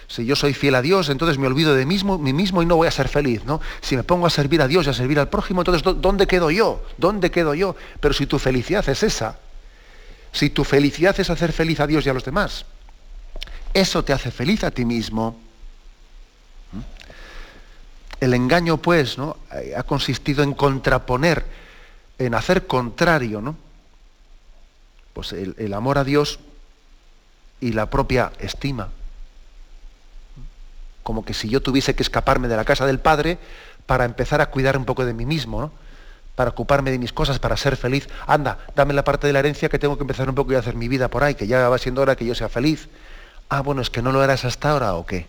si 0.09 0.25
yo 0.25 0.37
soy 0.37 0.55
fiel 0.55 0.75
a 0.75 0.83
Dios, 0.83 1.09
entonces 1.09 1.39
me 1.39 1.47
olvido 1.47 1.75
de 1.75 1.87
mí 1.87 2.33
mismo 2.33 2.63
y 2.63 2.67
no 2.67 2.77
voy 2.77 2.89
a 2.89 2.91
ser 2.91 3.09
feliz. 3.09 3.45
¿no? 3.45 3.61
Si 3.81 3.97
me 3.97 4.03
pongo 4.03 4.27
a 4.27 4.31
servir 4.31 4.61
a 4.63 4.69
Dios 4.69 4.87
y 4.87 4.91
a 4.91 4.95
servir 4.95 5.19
al 5.19 5.29
prójimo, 5.29 5.61
entonces 5.61 5.83
¿dónde 6.01 6.27
quedo 6.27 6.51
yo? 6.51 6.85
¿Dónde 6.99 7.31
quedo 7.31 7.55
yo? 7.55 7.77
Pero 8.01 8.15
si 8.15 8.27
tu 8.27 8.39
felicidad 8.39 8.89
es 8.89 9.03
esa, 9.03 9.39
si 10.33 10.51
tu 10.51 10.65
felicidad 10.65 11.19
es 11.19 11.31
hacer 11.31 11.53
feliz 11.53 11.81
a 11.81 11.87
Dios 11.87 12.07
y 12.07 12.09
a 12.09 12.15
los 12.15 12.25
demás, 12.25 12.65
eso 13.75 14.05
te 14.05 14.13
hace 14.13 14.31
feliz 14.31 14.65
a 14.65 14.71
ti 14.71 14.85
mismo. 14.85 15.39
¿Mm? 16.73 16.79
El 18.21 18.35
engaño, 18.35 18.77
pues, 18.77 19.19
¿no? 19.19 19.37
Eh, 19.53 19.75
ha 19.77 19.83
consistido 19.83 20.43
en 20.43 20.55
contraponer, 20.55 21.45
en 22.19 22.35
hacer 22.35 22.67
contrario, 22.67 23.41
¿no? 23.41 23.57
Pues 25.13 25.33
el, 25.33 25.75
amor 25.75 25.99
a 25.99 26.05
Dios 26.05 26.41
y 27.61 27.73
la 27.73 27.87
propia 27.87 28.33
estima. 28.39 28.89
Como 31.03 31.25
que 31.25 31.35
si 31.35 31.49
yo 31.49 31.61
tuviese 31.61 31.95
que 31.95 32.03
escaparme 32.03 32.49
de 32.49 32.57
la 32.57 32.65
casa 32.65 32.87
del 32.87 32.99
Padre 32.99 33.39
para 33.87 34.05
empezar 34.05 34.41
a 34.41 34.51
cuidar 34.51 34.77
un 34.77 34.85
poco 34.85 35.05
de 35.05 35.13
mí 35.13 35.27
mismo, 35.27 35.61
¿no? 35.61 35.73
para 36.35 36.51
ocuparme 36.51 36.91
de 36.91 36.99
mis 36.99 37.13
cosas, 37.13 37.39
para 37.39 37.57
ser 37.57 37.77
feliz. 37.77 38.09
Anda, 38.27 38.59
dame 38.75 38.95
la 38.95 39.05
parte 39.05 39.27
de 39.27 39.33
la 39.33 39.41
herencia 39.41 39.69
que 39.69 39.79
tengo 39.79 39.97
que 39.97 40.03
empezar 40.03 40.29
un 40.29 40.35
poco 40.35 40.53
y 40.53 40.57
hacer 40.57 40.77
mi 40.77 40.89
vida 40.89 41.09
por 41.09 41.25
ahí, 41.25 41.35
que 41.35 41.47
ya 41.47 41.69
va 41.69 41.79
siendo 41.79 42.01
hora 42.01 42.17
que 42.17 42.25
yo 42.25 42.35
sea 42.35 42.49
feliz. 42.49 42.89
Ah, 43.49 43.61
bueno, 43.61 43.83
es 43.83 43.91
que 43.91 44.01
no 44.01 44.13
lo 44.13 44.25
eras 44.25 44.45
hasta 44.45 44.71
ahora 44.71 44.95
o 44.95 45.05
qué. 45.05 45.27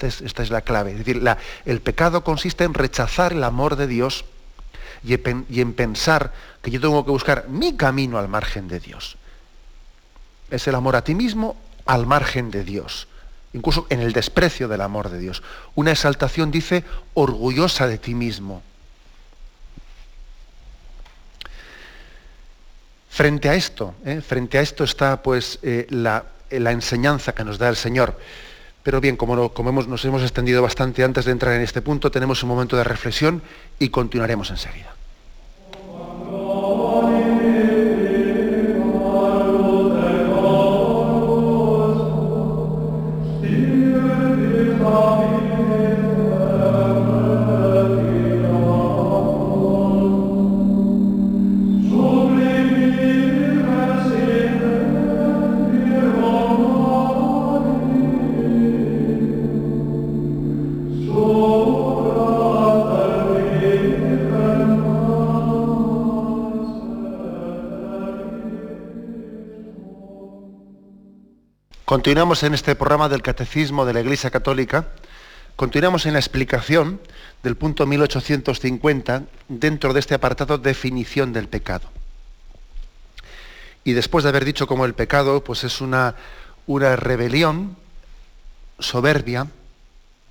Esta 0.00 0.42
es, 0.42 0.50
la 0.50 0.62
clave. 0.62 0.92
Es 0.92 0.98
decir, 0.98 1.22
el 1.64 1.80
pecado 1.80 2.24
consiste 2.24 2.64
en 2.64 2.74
rechazar 2.74 3.32
el 3.32 3.44
amor 3.44 3.76
de 3.76 3.86
Dios 3.86 4.24
y 5.04 5.14
en, 5.60 5.72
pensar 5.74 6.32
que 6.62 6.70
yo 6.70 6.80
tengo 6.80 7.04
que 7.04 7.10
buscar 7.10 7.48
mi 7.48 7.76
camino 7.76 8.18
al 8.18 8.28
margen 8.28 8.68
de 8.68 8.80
Dios. 8.80 9.16
Es 10.50 10.68
el 10.68 10.74
amor 10.74 10.96
a 10.96 11.04
ti 11.04 11.14
mismo 11.14 11.56
al 11.86 12.06
margen 12.06 12.50
de 12.50 12.62
Dios, 12.62 13.08
incluso 13.52 13.86
en 13.90 14.00
el 14.00 14.12
desprecio 14.12 14.68
del 14.68 14.80
amor 14.80 15.10
de 15.10 15.18
Dios. 15.18 15.42
Una 15.74 15.92
exaltación, 15.92 16.50
dice, 16.50 16.84
orgullosa 17.14 17.88
de 17.88 17.98
ti 17.98 18.14
mismo. 18.14 18.62
Frente 23.12 23.48
a 23.50 23.54
esto, 23.54 23.94
¿eh? 24.06 24.22
frente 24.22 24.56
a 24.56 24.62
esto 24.62 24.84
está 24.84 25.22
pues 25.22 25.58
eh, 25.62 25.86
la, 25.90 26.24
enseñanza 26.50 27.34
que 27.34 27.44
nos 27.44 27.58
da 27.58 27.68
el 27.68 27.76
Señor. 27.76 28.18
Pero 28.82 29.00
bien, 29.00 29.16
como, 29.16 29.36
nos 29.36 30.04
hemos 30.04 30.22
extendido 30.22 30.62
bastante 30.62 31.04
antes 31.04 31.24
de 31.24 31.32
entrar 31.32 31.54
en 31.54 31.62
este 31.62 31.82
punto, 31.82 32.10
tenemos 32.10 32.42
un 32.42 32.48
momento 32.48 32.76
de 32.76 32.84
reflexión 32.84 33.42
y 33.78 33.90
continuaremos 33.90 34.50
enseguida. 34.50 34.94
Continuamos 71.92 72.42
en 72.42 72.54
este 72.54 72.74
programa 72.74 73.10
del 73.10 73.20
Catecismo 73.20 73.84
de 73.84 73.92
la 73.92 74.00
Iglesia 74.00 74.30
Católica, 74.30 74.86
continuamos 75.56 76.06
en 76.06 76.14
la 76.14 76.20
explicación 76.20 76.98
del 77.42 77.54
punto 77.54 77.84
1850 77.84 79.24
dentro 79.48 79.92
de 79.92 80.00
este 80.00 80.14
apartado 80.14 80.56
definición 80.56 81.34
del 81.34 81.48
pecado. 81.48 81.90
Y 83.84 83.92
después 83.92 84.22
de 84.22 84.30
haber 84.30 84.46
dicho 84.46 84.66
cómo 84.66 84.86
el 84.86 84.94
pecado 84.94 85.44
pues 85.44 85.64
es 85.64 85.82
una, 85.82 86.14
una 86.66 86.96
rebelión 86.96 87.76
soberbia, 88.78 89.48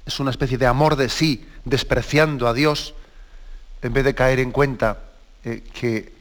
es 0.07 0.19
una 0.19 0.31
especie 0.31 0.57
de 0.57 0.65
amor 0.65 0.95
de 0.95 1.09
sí, 1.09 1.45
despreciando 1.63 2.47
a 2.47 2.55
Dios, 2.55 2.95
en 3.83 3.93
vez 3.93 4.03
de 4.03 4.15
caer 4.15 4.39
en 4.39 4.49
cuenta 4.49 4.97
eh, 5.43 5.61
que, 5.79 6.11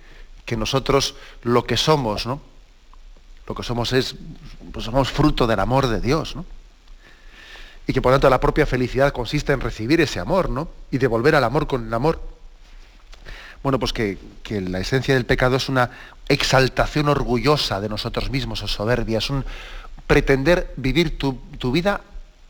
que 0.45 0.59
nosotros 0.59 1.14
lo 1.45 1.64
que 1.64 1.78
somos, 1.78 2.26
¿no? 2.26 2.49
Lo 3.51 3.55
que 3.57 3.64
somos 3.64 3.92
es, 3.92 4.14
pues 4.72 4.84
somos 4.84 5.11
fruto 5.11 5.44
del 5.44 5.59
amor 5.59 5.88
de 5.88 6.01
Dios, 6.01 6.36
¿no? 6.36 6.44
Y 7.84 7.92
que 7.92 8.01
por 8.01 8.12
tanto 8.12 8.30
la 8.30 8.38
propia 8.38 8.64
felicidad 8.64 9.12
consiste 9.12 9.53
en 9.53 9.61
recibir 9.61 10.01
ese 10.01 10.20
amor, 10.20 10.48
¿no? 10.48 10.68
Y 10.92 10.98
devolver 10.98 11.34
al 11.34 11.42
amor 11.42 11.66
con 11.66 11.84
el 11.84 11.92
amor. 11.92 12.22
Bueno, 13.64 13.80
pues 13.80 13.92
que, 13.92 14.18
la 14.48 14.78
esencia 14.78 15.14
del 15.14 15.26
pecado 15.26 15.57
es 15.57 15.68
una 15.68 15.90
exaltación 16.28 17.09
orgullosa 17.09 17.80
de 17.80 17.88
nosotros 17.88 18.30
mismos, 18.30 18.62
o 18.62 18.68
soberbia, 18.68 19.18
es 19.18 19.30
un 19.30 19.44
pretender 20.07 20.72
vivir 20.76 21.18
tu, 21.18 21.36
vida 21.72 22.03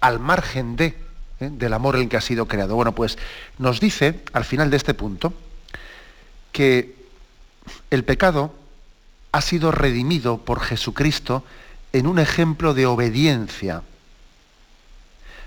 al 0.03 0.21
margen 0.21 0.77
de, 0.77 0.95
¿eh? 1.41 1.49
del 1.51 1.73
amor 1.73 1.97
en 1.97 2.03
el 2.03 2.09
que 2.11 2.19
ha 2.19 2.21
sido 2.21 2.45
creado. 2.45 2.75
Bueno, 2.75 2.95
pues 2.95 3.17
nos 3.57 3.81
dice 3.81 4.21
al 4.35 4.45
final 4.45 4.69
de 4.69 4.77
este 4.77 4.93
punto 4.93 5.33
que 6.53 6.95
el 7.91 8.05
pecado 8.05 8.60
ha 9.33 9.41
sido 9.41 9.73
redimido 9.73 10.39
por 10.39 10.61
Jesucristo 10.61 11.45
en 11.93 12.07
un 12.07 12.19
ejemplo 12.19 12.75
de 12.75 12.87
obediencia. 12.87 13.83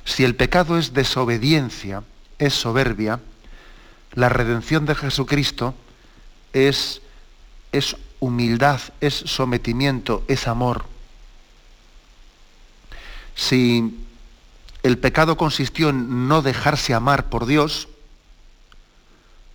Si 0.05 0.23
el 0.23 0.35
pecado 0.35 0.77
es 0.77 0.93
desobediencia, 0.93 2.03
es 2.39 2.53
soberbia, 2.53 3.19
la 4.13 4.29
redención 4.29 4.85
de 4.85 4.95
Jesucristo 4.95 5.73
es, 6.51 7.01
es 7.71 7.95
humildad, 8.19 8.79
es 9.01 9.13
sometimiento, 9.13 10.23
es 10.27 10.47
amor. 10.47 10.85
Si 13.35 14.05
el 14.83 14.97
pecado 14.97 15.37
consistió 15.37 15.89
en 15.89 16.27
no 16.27 16.41
dejarse 16.41 16.93
amar 16.93 17.29
por 17.29 17.45
Dios, 17.45 17.87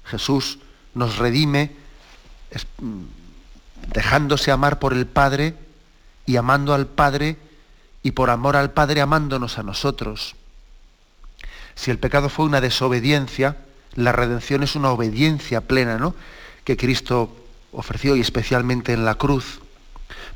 Jesús 0.05 0.59
nos 0.95 1.19
redime 1.19 1.73
dejándose 3.93 4.51
amar 4.51 4.79
por 4.79 4.93
el 4.93 5.07
Padre 5.07 5.55
y 6.27 6.37
amando 6.37 6.75
al 6.75 6.87
Padre 6.87 7.37
y 8.03 8.13
por 8.13 8.31
amor 8.31 8.57
al 8.57 8.71
Padre 8.71 9.01
amándonos 9.01 9.59
a 9.59 9.63
nosotros. 9.63 10.35
Si 11.75 11.91
el 11.91 11.99
pecado 11.99 12.29
fue 12.29 12.45
una 12.45 12.61
desobediencia, 12.61 13.57
la 13.95 14.13
redención 14.13 14.63
es 14.63 14.77
una 14.77 14.91
obediencia 14.91 15.61
plena, 15.63 15.99
¿no? 15.99 16.15
Que 16.65 16.77
Cristo 16.77 17.35
ofreció 17.73 18.17
y 18.17 18.21
especialmente 18.21 18.93
en 18.93 19.05
la 19.05 19.15
cruz. 19.15 19.61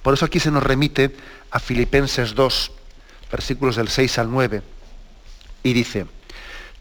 Por 0.02 0.14
eso 0.14 0.24
aquí 0.24 0.40
se 0.40 0.50
nos 0.50 0.62
remite 0.62 1.14
a 1.50 1.58
Filipenses 1.58 2.34
2, 2.34 2.72
versículos 3.30 3.76
del 3.76 3.88
6 3.88 4.18
al 4.18 4.30
9, 4.30 4.62
y 5.62 5.72
dice, 5.72 6.06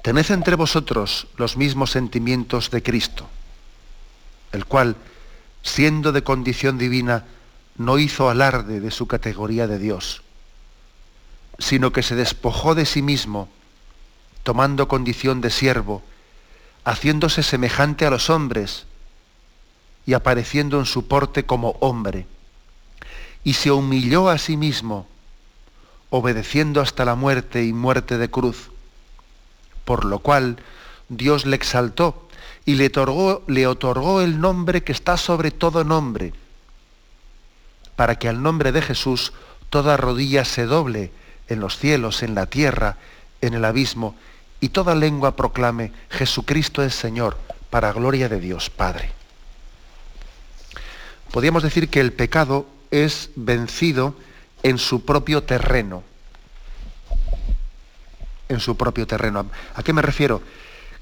tened 0.01 0.29
entre 0.31 0.55
vosotros 0.55 1.27
los 1.37 1.57
mismos 1.57 1.91
sentimientos 1.91 2.71
de 2.71 2.81
Cristo, 2.81 3.27
el 4.51 4.65
cual, 4.65 4.95
siendo 5.63 6.11
de 6.11 6.23
condición 6.23 6.77
divina, 6.77 7.25
no 7.77 7.99
hizo 7.99 8.29
alarde 8.29 8.79
de 8.79 8.91
su 8.91 9.07
categoría 9.07 9.67
de 9.67 9.79
Dios, 9.79 10.21
sino 11.59 11.91
que 11.91 12.03
se 12.03 12.15
despojó 12.15 12.75
de 12.75 12.85
sí 12.85 13.01
mismo, 13.01 13.49
tomando 14.43 14.87
condición 14.87 15.41
de 15.41 15.49
siervo, 15.49 16.01
haciéndose 16.83 17.43
semejante 17.43 18.05
a 18.05 18.09
los 18.09 18.29
hombres 18.29 18.85
y 20.05 20.13
apareciendo 20.13 20.79
en 20.79 20.85
su 20.85 21.07
porte 21.07 21.45
como 21.45 21.71
hombre. 21.79 22.25
Y 23.43 23.53
se 23.53 23.71
humilló 23.71 24.29
a 24.29 24.37
sí 24.37 24.57
mismo, 24.57 25.07
obedeciendo 26.09 26.81
hasta 26.81 27.05
la 27.05 27.15
muerte 27.15 27.63
y 27.63 27.73
muerte 27.73 28.17
de 28.17 28.29
cruz, 28.29 28.71
por 29.85 30.05
lo 30.05 30.19
cual 30.19 30.57
Dios 31.09 31.45
le 31.45 31.55
exaltó 31.55 32.27
y 32.65 32.75
le 32.75 33.67
otorgó, 33.67 34.21
el 34.21 34.39
nombre 34.39 34.83
que 34.83 34.91
está 34.91 35.17
sobre 35.17 35.51
todo 35.51 35.83
nombre, 35.83 36.33
para 37.95 38.17
que 38.19 38.29
al 38.29 38.41
nombre 38.41 38.71
de 38.71 38.81
Jesús 38.81 39.33
toda 39.69 39.97
rodilla 39.97 40.45
se 40.45 40.65
doble 40.65 41.11
en 41.47 41.59
los 41.59 41.77
cielos, 41.77 42.23
en 42.23 42.35
la 42.35 42.45
tierra, 42.45 42.97
en 43.41 43.53
el 43.53 43.65
abismo, 43.65 44.15
y 44.59 44.69
toda 44.69 44.93
lengua 44.93 45.35
proclame, 45.35 45.91
Jesucristo 46.09 46.83
es 46.83 46.93
Señor, 46.93 47.37
para 47.69 47.91
gloria 47.93 48.29
de 48.29 48.39
Dios 48.39 48.69
Padre. 48.69 49.11
Podríamos 51.31 51.63
decir 51.63 51.89
que 51.89 51.99
el 51.99 52.13
pecado 52.13 52.67
es 52.91 53.31
vencido 53.35 54.15
en 54.63 54.77
su 54.77 55.03
propio 55.05 55.43
terreno. 55.43 56.03
En 58.49 58.59
su 58.59 58.75
propio 58.75 59.07
terreno. 59.07 59.49
¿A 59.73 59.81
qué 59.81 59.93
me 59.93 60.01
refiero? 60.01 60.41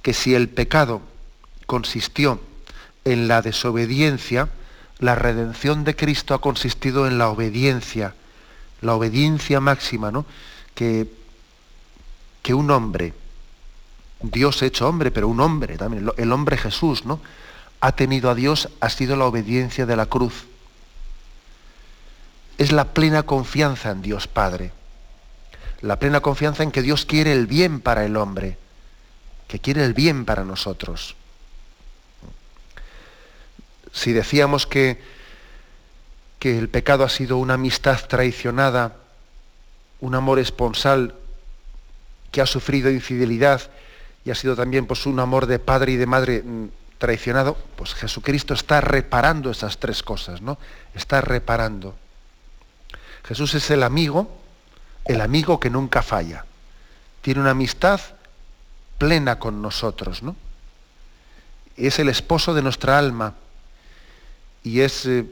Que 0.02 0.14
si 0.14 0.36
el 0.36 0.50
pecado 0.50 1.02
consistió 1.70 2.42
en 3.06 3.28
la 3.28 3.44
desobediencia, 3.44 4.50
la 4.98 5.14
redención 5.14 5.84
de 5.84 5.96
Cristo 5.96 6.34
ha 6.34 6.42
consistido 6.42 7.06
en 7.06 7.20
la 7.20 7.30
obediencia, 7.30 8.16
la 8.82 8.96
obediencia 8.96 9.60
máxima, 9.60 10.10
¿no? 10.10 10.26
Que, 10.74 11.08
que 12.42 12.56
un 12.56 12.72
hombre, 12.72 13.14
Dios 14.20 14.64
hecho 14.64 14.90
hombre, 14.90 15.12
pero 15.12 15.28
un 15.28 15.40
hombre 15.42 15.78
también, 15.78 16.10
el 16.18 16.32
hombre 16.32 16.58
Jesús, 16.58 17.06
¿no? 17.06 17.20
Ha 17.82 17.92
tenido 17.92 18.32
a 18.32 18.36
Dios, 18.36 18.70
ha 18.80 18.90
sido 18.90 19.16
la 19.16 19.26
obediencia 19.26 19.86
de 19.86 19.96
la 19.96 20.08
cruz. 20.08 20.48
Es 22.58 22.72
la 22.72 22.86
plena 22.96 23.22
confianza 23.22 23.92
en 23.92 24.02
Dios 24.02 24.28
Padre. 24.28 24.72
La 25.82 26.00
plena 26.00 26.20
confianza 26.22 26.64
en 26.64 26.72
que 26.72 26.82
Dios 26.82 27.06
quiere 27.06 27.32
el 27.32 27.46
bien 27.46 27.80
para 27.80 28.06
el 28.06 28.18
hombre, 28.18 28.58
que 29.48 29.60
quiere 29.60 29.86
el 29.86 29.94
bien 29.94 30.26
para 30.26 30.44
nosotros. 30.44 31.16
Si 33.92 34.14
decíamos 34.14 34.68
que, 34.68 35.02
que 36.40 36.58
el 36.58 36.70
pecado 36.70 37.04
ha 37.04 37.10
sido 37.10 37.38
una 37.38 37.56
amistad 37.56 38.00
traicionada, 38.08 38.96
un 40.00 40.16
amor 40.16 40.40
esponsal 40.40 41.16
que 42.32 42.42
ha 42.42 42.46
sufrido 42.46 42.90
infidelidad 42.90 43.70
y 44.24 44.32
ha 44.32 44.36
sido 44.36 44.56
también 44.56 44.86
pues, 44.86 45.06
un 45.06 45.20
amor 45.20 45.46
de 45.46 45.60
padre 45.60 45.94
y 45.94 45.98
de 45.98 46.06
madre 46.06 46.44
mm, 46.44 46.68
traicionado, 46.98 47.58
pues 47.76 47.94
Jesucristo 47.94 48.54
está 48.54 48.82
reparando 48.82 49.52
esas 49.52 49.78
tres 49.78 50.04
cosas, 50.04 50.42
¿no? 50.42 50.58
Está 50.94 51.22
reparando. 51.22 51.96
Jesús 53.24 53.56
es 53.56 53.72
el 53.72 53.84
amigo, 53.84 54.30
el 55.06 55.22
amigo 55.22 55.60
que 55.60 55.70
nunca 55.70 56.02
falla. 56.02 56.46
Tiene 57.22 57.42
una 57.42 57.52
amistad 57.52 58.02
plena 58.98 59.40
con 59.40 59.62
nosotros, 59.62 60.24
¿no? 60.24 60.36
Es 61.78 62.00
el 62.00 62.10
esposo 62.10 62.54
de 62.54 62.62
nuestra 62.62 63.00
alma 63.00 63.34
y 64.70 64.82
es, 64.82 65.08
eh, 65.08 65.26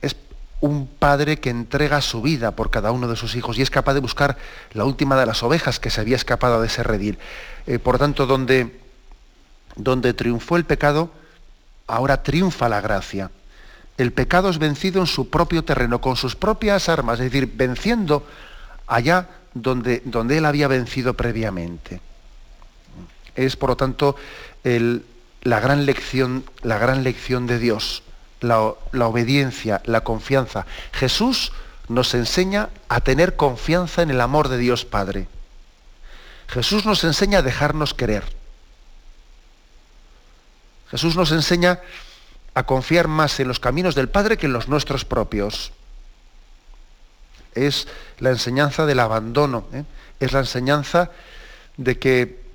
es 0.00 0.16
un 0.60 0.86
padre 0.86 1.38
que 1.38 1.50
entrega 1.50 2.00
su 2.00 2.22
vida 2.22 2.52
por 2.52 2.70
cada 2.70 2.92
uno 2.92 3.06
de 3.06 3.14
sus 3.14 3.34
hijos 3.34 3.58
y 3.58 3.62
es 3.62 3.68
capaz 3.68 3.92
de 3.92 4.00
buscar 4.00 4.38
la 4.72 4.86
última 4.86 5.20
de 5.20 5.26
las 5.26 5.42
ovejas 5.42 5.78
que 5.78 5.90
se 5.90 6.00
había 6.00 6.16
escapado 6.16 6.62
de 6.62 6.68
ese 6.68 6.82
redil. 6.82 7.18
Eh, 7.66 7.78
por 7.78 7.98
tanto, 7.98 8.24
donde, 8.26 8.80
donde 9.76 10.14
triunfó 10.14 10.56
el 10.56 10.64
pecado, 10.64 11.10
ahora 11.86 12.22
triunfa 12.22 12.70
la 12.70 12.80
gracia. 12.80 13.30
El 13.98 14.12
pecado 14.14 14.48
es 14.48 14.58
vencido 14.58 15.02
en 15.02 15.06
su 15.06 15.28
propio 15.28 15.62
terreno, 15.62 16.00
con 16.00 16.16
sus 16.16 16.34
propias 16.34 16.88
armas, 16.88 17.20
es 17.20 17.30
decir, 17.30 17.52
venciendo 17.54 18.26
allá 18.86 19.28
donde, 19.52 20.00
donde 20.06 20.38
él 20.38 20.46
había 20.46 20.68
vencido 20.68 21.12
previamente. 21.14 22.00
Es, 23.34 23.56
por 23.56 23.70
lo 23.70 23.76
tanto, 23.76 24.16
la, 25.42 25.60
gran 25.60 25.84
lección, 25.84 26.44
la 26.62 26.78
gran 26.78 27.04
lección 27.04 27.46
de 27.46 27.58
Dios 27.58 28.02
la, 28.40 28.58
obediencia, 29.06 29.82
la 29.84 30.02
confianza. 30.02 30.66
Jesús 30.92 31.52
nos 31.88 32.14
enseña 32.14 32.68
a 32.88 33.00
tener 33.00 33.36
confianza 33.36 34.02
en 34.02 34.10
el 34.10 34.20
amor 34.20 34.48
de 34.48 34.58
Dios 34.58 34.84
Padre. 34.84 35.28
Jesús 36.48 36.84
nos 36.84 37.04
enseña 37.04 37.38
a 37.38 37.42
dejarnos 37.42 37.94
querer. 37.94 38.24
Jesús 40.90 41.16
nos 41.16 41.32
enseña 41.32 41.80
a 42.54 42.64
confiar 42.64 43.08
más 43.08 43.38
en 43.40 43.48
los 43.48 43.60
caminos 43.60 43.94
del 43.94 44.08
Padre 44.08 44.36
que 44.36 44.46
en 44.46 44.52
los 44.52 44.68
nuestros 44.68 45.04
propios. 45.04 45.72
Es 47.54 47.88
la 48.18 48.30
enseñanza 48.30 48.86
del 48.86 49.00
abandono, 49.00 49.66
¿eh? 49.72 49.84
es 50.20 50.32
la 50.32 50.40
enseñanza 50.40 51.10
de 51.76 51.98
que 51.98 52.48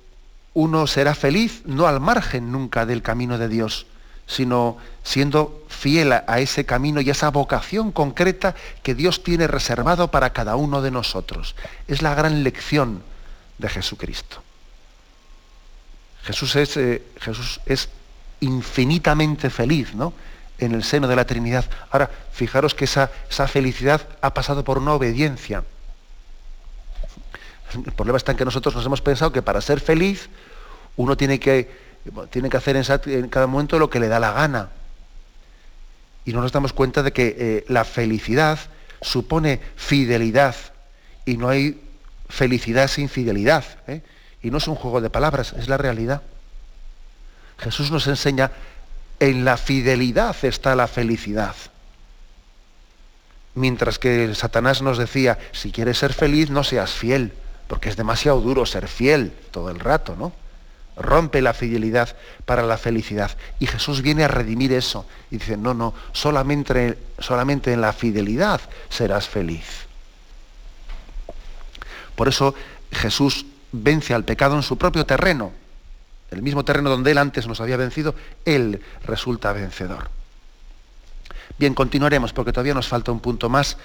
uno 0.54 0.86
será 0.86 1.14
feliz 1.14 1.62
no 1.64 1.86
al 1.86 2.00
margen 2.00 2.52
nunca 2.52 2.86
del 2.86 3.02
camino 3.02 3.38
de 3.38 3.48
Dios, 3.48 3.86
sino 4.26 4.78
siendo 5.02 5.64
fiel 5.68 6.12
a 6.12 6.38
ese 6.40 6.64
camino 6.64 7.00
y 7.00 7.08
a 7.08 7.12
esa 7.12 7.30
vocación 7.30 7.92
concreta 7.92 8.54
que 8.82 8.94
Dios 8.94 9.22
tiene 9.22 9.46
reservado 9.46 10.10
para 10.10 10.32
cada 10.32 10.56
uno 10.56 10.80
de 10.80 10.90
nosotros. 10.90 11.54
Es 11.88 12.00
la 12.00 12.14
gran 12.14 12.42
lección 12.42 13.02
de 13.58 13.68
Jesucristo. 13.68 14.42
Jesús 16.24 16.56
es, 16.56 16.76
eh, 16.76 17.02
Jesús 17.20 17.60
es 17.66 17.90
infinitamente 18.40 19.50
feliz, 19.50 19.94
¿no? 19.94 20.14
En 20.58 20.72
el 20.72 20.84
seno 20.84 21.06
de 21.06 21.16
la 21.16 21.26
Trinidad. 21.26 21.64
Ahora, 21.90 22.10
fijaros 22.32 22.74
que 22.74 22.86
esa, 22.86 23.10
esa 23.28 23.46
felicidad 23.46 24.08
ha 24.22 24.32
pasado 24.32 24.64
por 24.64 24.78
una 24.78 24.94
obediencia. 24.94 25.64
El 27.74 27.92
problema 27.92 28.16
está 28.16 28.32
en 28.32 28.38
que 28.38 28.44
nosotros 28.44 28.74
nos 28.74 28.86
hemos 28.86 29.02
pensado 29.02 29.32
que 29.32 29.42
para 29.42 29.60
ser 29.60 29.80
feliz 29.80 30.30
uno 30.96 31.16
tiene 31.16 31.40
que 31.40 31.93
tiene 32.30 32.50
que 32.50 32.56
hacer 32.56 32.76
en 32.76 33.28
cada 33.28 33.46
momento 33.46 33.78
lo 33.78 33.90
que 33.90 34.00
le 34.00 34.08
da 34.08 34.20
la 34.20 34.32
gana. 34.32 34.70
Y 36.24 36.32
no 36.32 36.40
nos 36.40 36.52
damos 36.52 36.72
cuenta 36.72 37.02
de 37.02 37.12
que 37.12 37.36
eh, 37.38 37.64
la 37.68 37.84
felicidad 37.84 38.58
supone 39.00 39.60
fidelidad 39.76 40.56
y 41.24 41.36
no 41.36 41.48
hay 41.48 41.80
felicidad 42.28 42.88
sin 42.88 43.08
fidelidad. 43.08 43.64
¿eh? 43.86 44.02
Y 44.42 44.50
no 44.50 44.58
es 44.58 44.68
un 44.68 44.74
juego 44.74 45.00
de 45.00 45.10
palabras, 45.10 45.54
es 45.54 45.68
la 45.68 45.76
realidad. 45.76 46.22
Jesús 47.58 47.90
nos 47.90 48.06
enseña, 48.06 48.50
en 49.20 49.44
la 49.44 49.56
fidelidad 49.56 50.36
está 50.42 50.74
la 50.74 50.88
felicidad. 50.88 51.54
Mientras 53.54 53.98
que 53.98 54.34
Satanás 54.34 54.82
nos 54.82 54.98
decía, 54.98 55.38
si 55.52 55.70
quieres 55.70 55.98
ser 55.98 56.12
feliz, 56.12 56.50
no 56.50 56.64
seas 56.64 56.90
fiel, 56.90 57.32
porque 57.68 57.88
es 57.88 57.96
demasiado 57.96 58.40
duro 58.40 58.66
ser 58.66 58.88
fiel 58.88 59.32
todo 59.52 59.70
el 59.70 59.78
rato, 59.78 60.16
¿no? 60.16 60.32
Rompe 60.96 61.42
la 61.42 61.54
fidelidad 61.54 62.16
para 62.44 62.62
la 62.62 62.78
felicidad. 62.78 63.36
Y 63.58 63.66
Jesús 63.66 64.02
viene 64.02 64.24
a 64.24 64.28
redimir 64.28 64.72
eso 64.72 65.06
y 65.30 65.38
dice, 65.38 65.56
no, 65.56 65.74
no, 65.74 65.94
solamente, 66.12 66.98
solamente 67.18 67.72
en 67.72 67.80
la 67.80 67.92
fidelidad 67.92 68.60
serás 68.88 69.28
feliz. 69.28 69.86
Por 72.14 72.28
eso 72.28 72.54
Jesús 72.92 73.46
vence 73.72 74.14
al 74.14 74.24
pecado 74.24 74.54
en 74.56 74.62
su 74.62 74.78
propio 74.78 75.04
terreno, 75.04 75.52
el 76.30 76.42
mismo 76.42 76.64
terreno 76.64 76.90
donde 76.90 77.10
él 77.10 77.18
antes 77.18 77.46
nos 77.46 77.60
había 77.60 77.76
vencido, 77.76 78.14
él 78.44 78.80
resulta 79.04 79.52
vencedor. 79.52 80.08
Bien, 81.58 81.74
continuaremos 81.74 82.32
porque 82.32 82.52
todavía 82.52 82.74
nos 82.74 82.88
falta 82.88 83.12
un 83.12 83.20
punto 83.20 83.48
más 83.48 83.76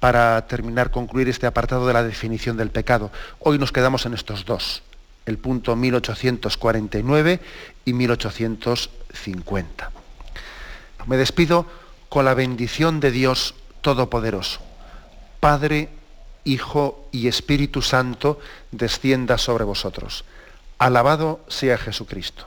para 0.00 0.46
terminar, 0.46 0.90
concluir 0.90 1.28
este 1.28 1.46
apartado 1.46 1.86
de 1.86 1.92
la 1.92 2.02
definición 2.02 2.56
del 2.56 2.70
pecado. 2.70 3.10
Hoy 3.38 3.58
nos 3.58 3.72
quedamos 3.72 4.06
en 4.06 4.14
estos 4.14 4.44
dos 4.44 4.82
el 5.28 5.38
punto 5.38 5.76
1849 5.76 7.40
y 7.84 7.92
1850. 7.92 9.90
Me 11.06 11.16
despido 11.18 11.66
con 12.08 12.24
la 12.24 12.32
bendición 12.34 12.98
de 13.00 13.10
Dios 13.10 13.54
Todopoderoso. 13.82 14.60
Padre, 15.38 15.90
Hijo 16.44 17.08
y 17.12 17.28
Espíritu 17.28 17.82
Santo, 17.82 18.40
descienda 18.72 19.36
sobre 19.36 19.64
vosotros. 19.64 20.24
Alabado 20.78 21.40
sea 21.48 21.76
Jesucristo. 21.76 22.46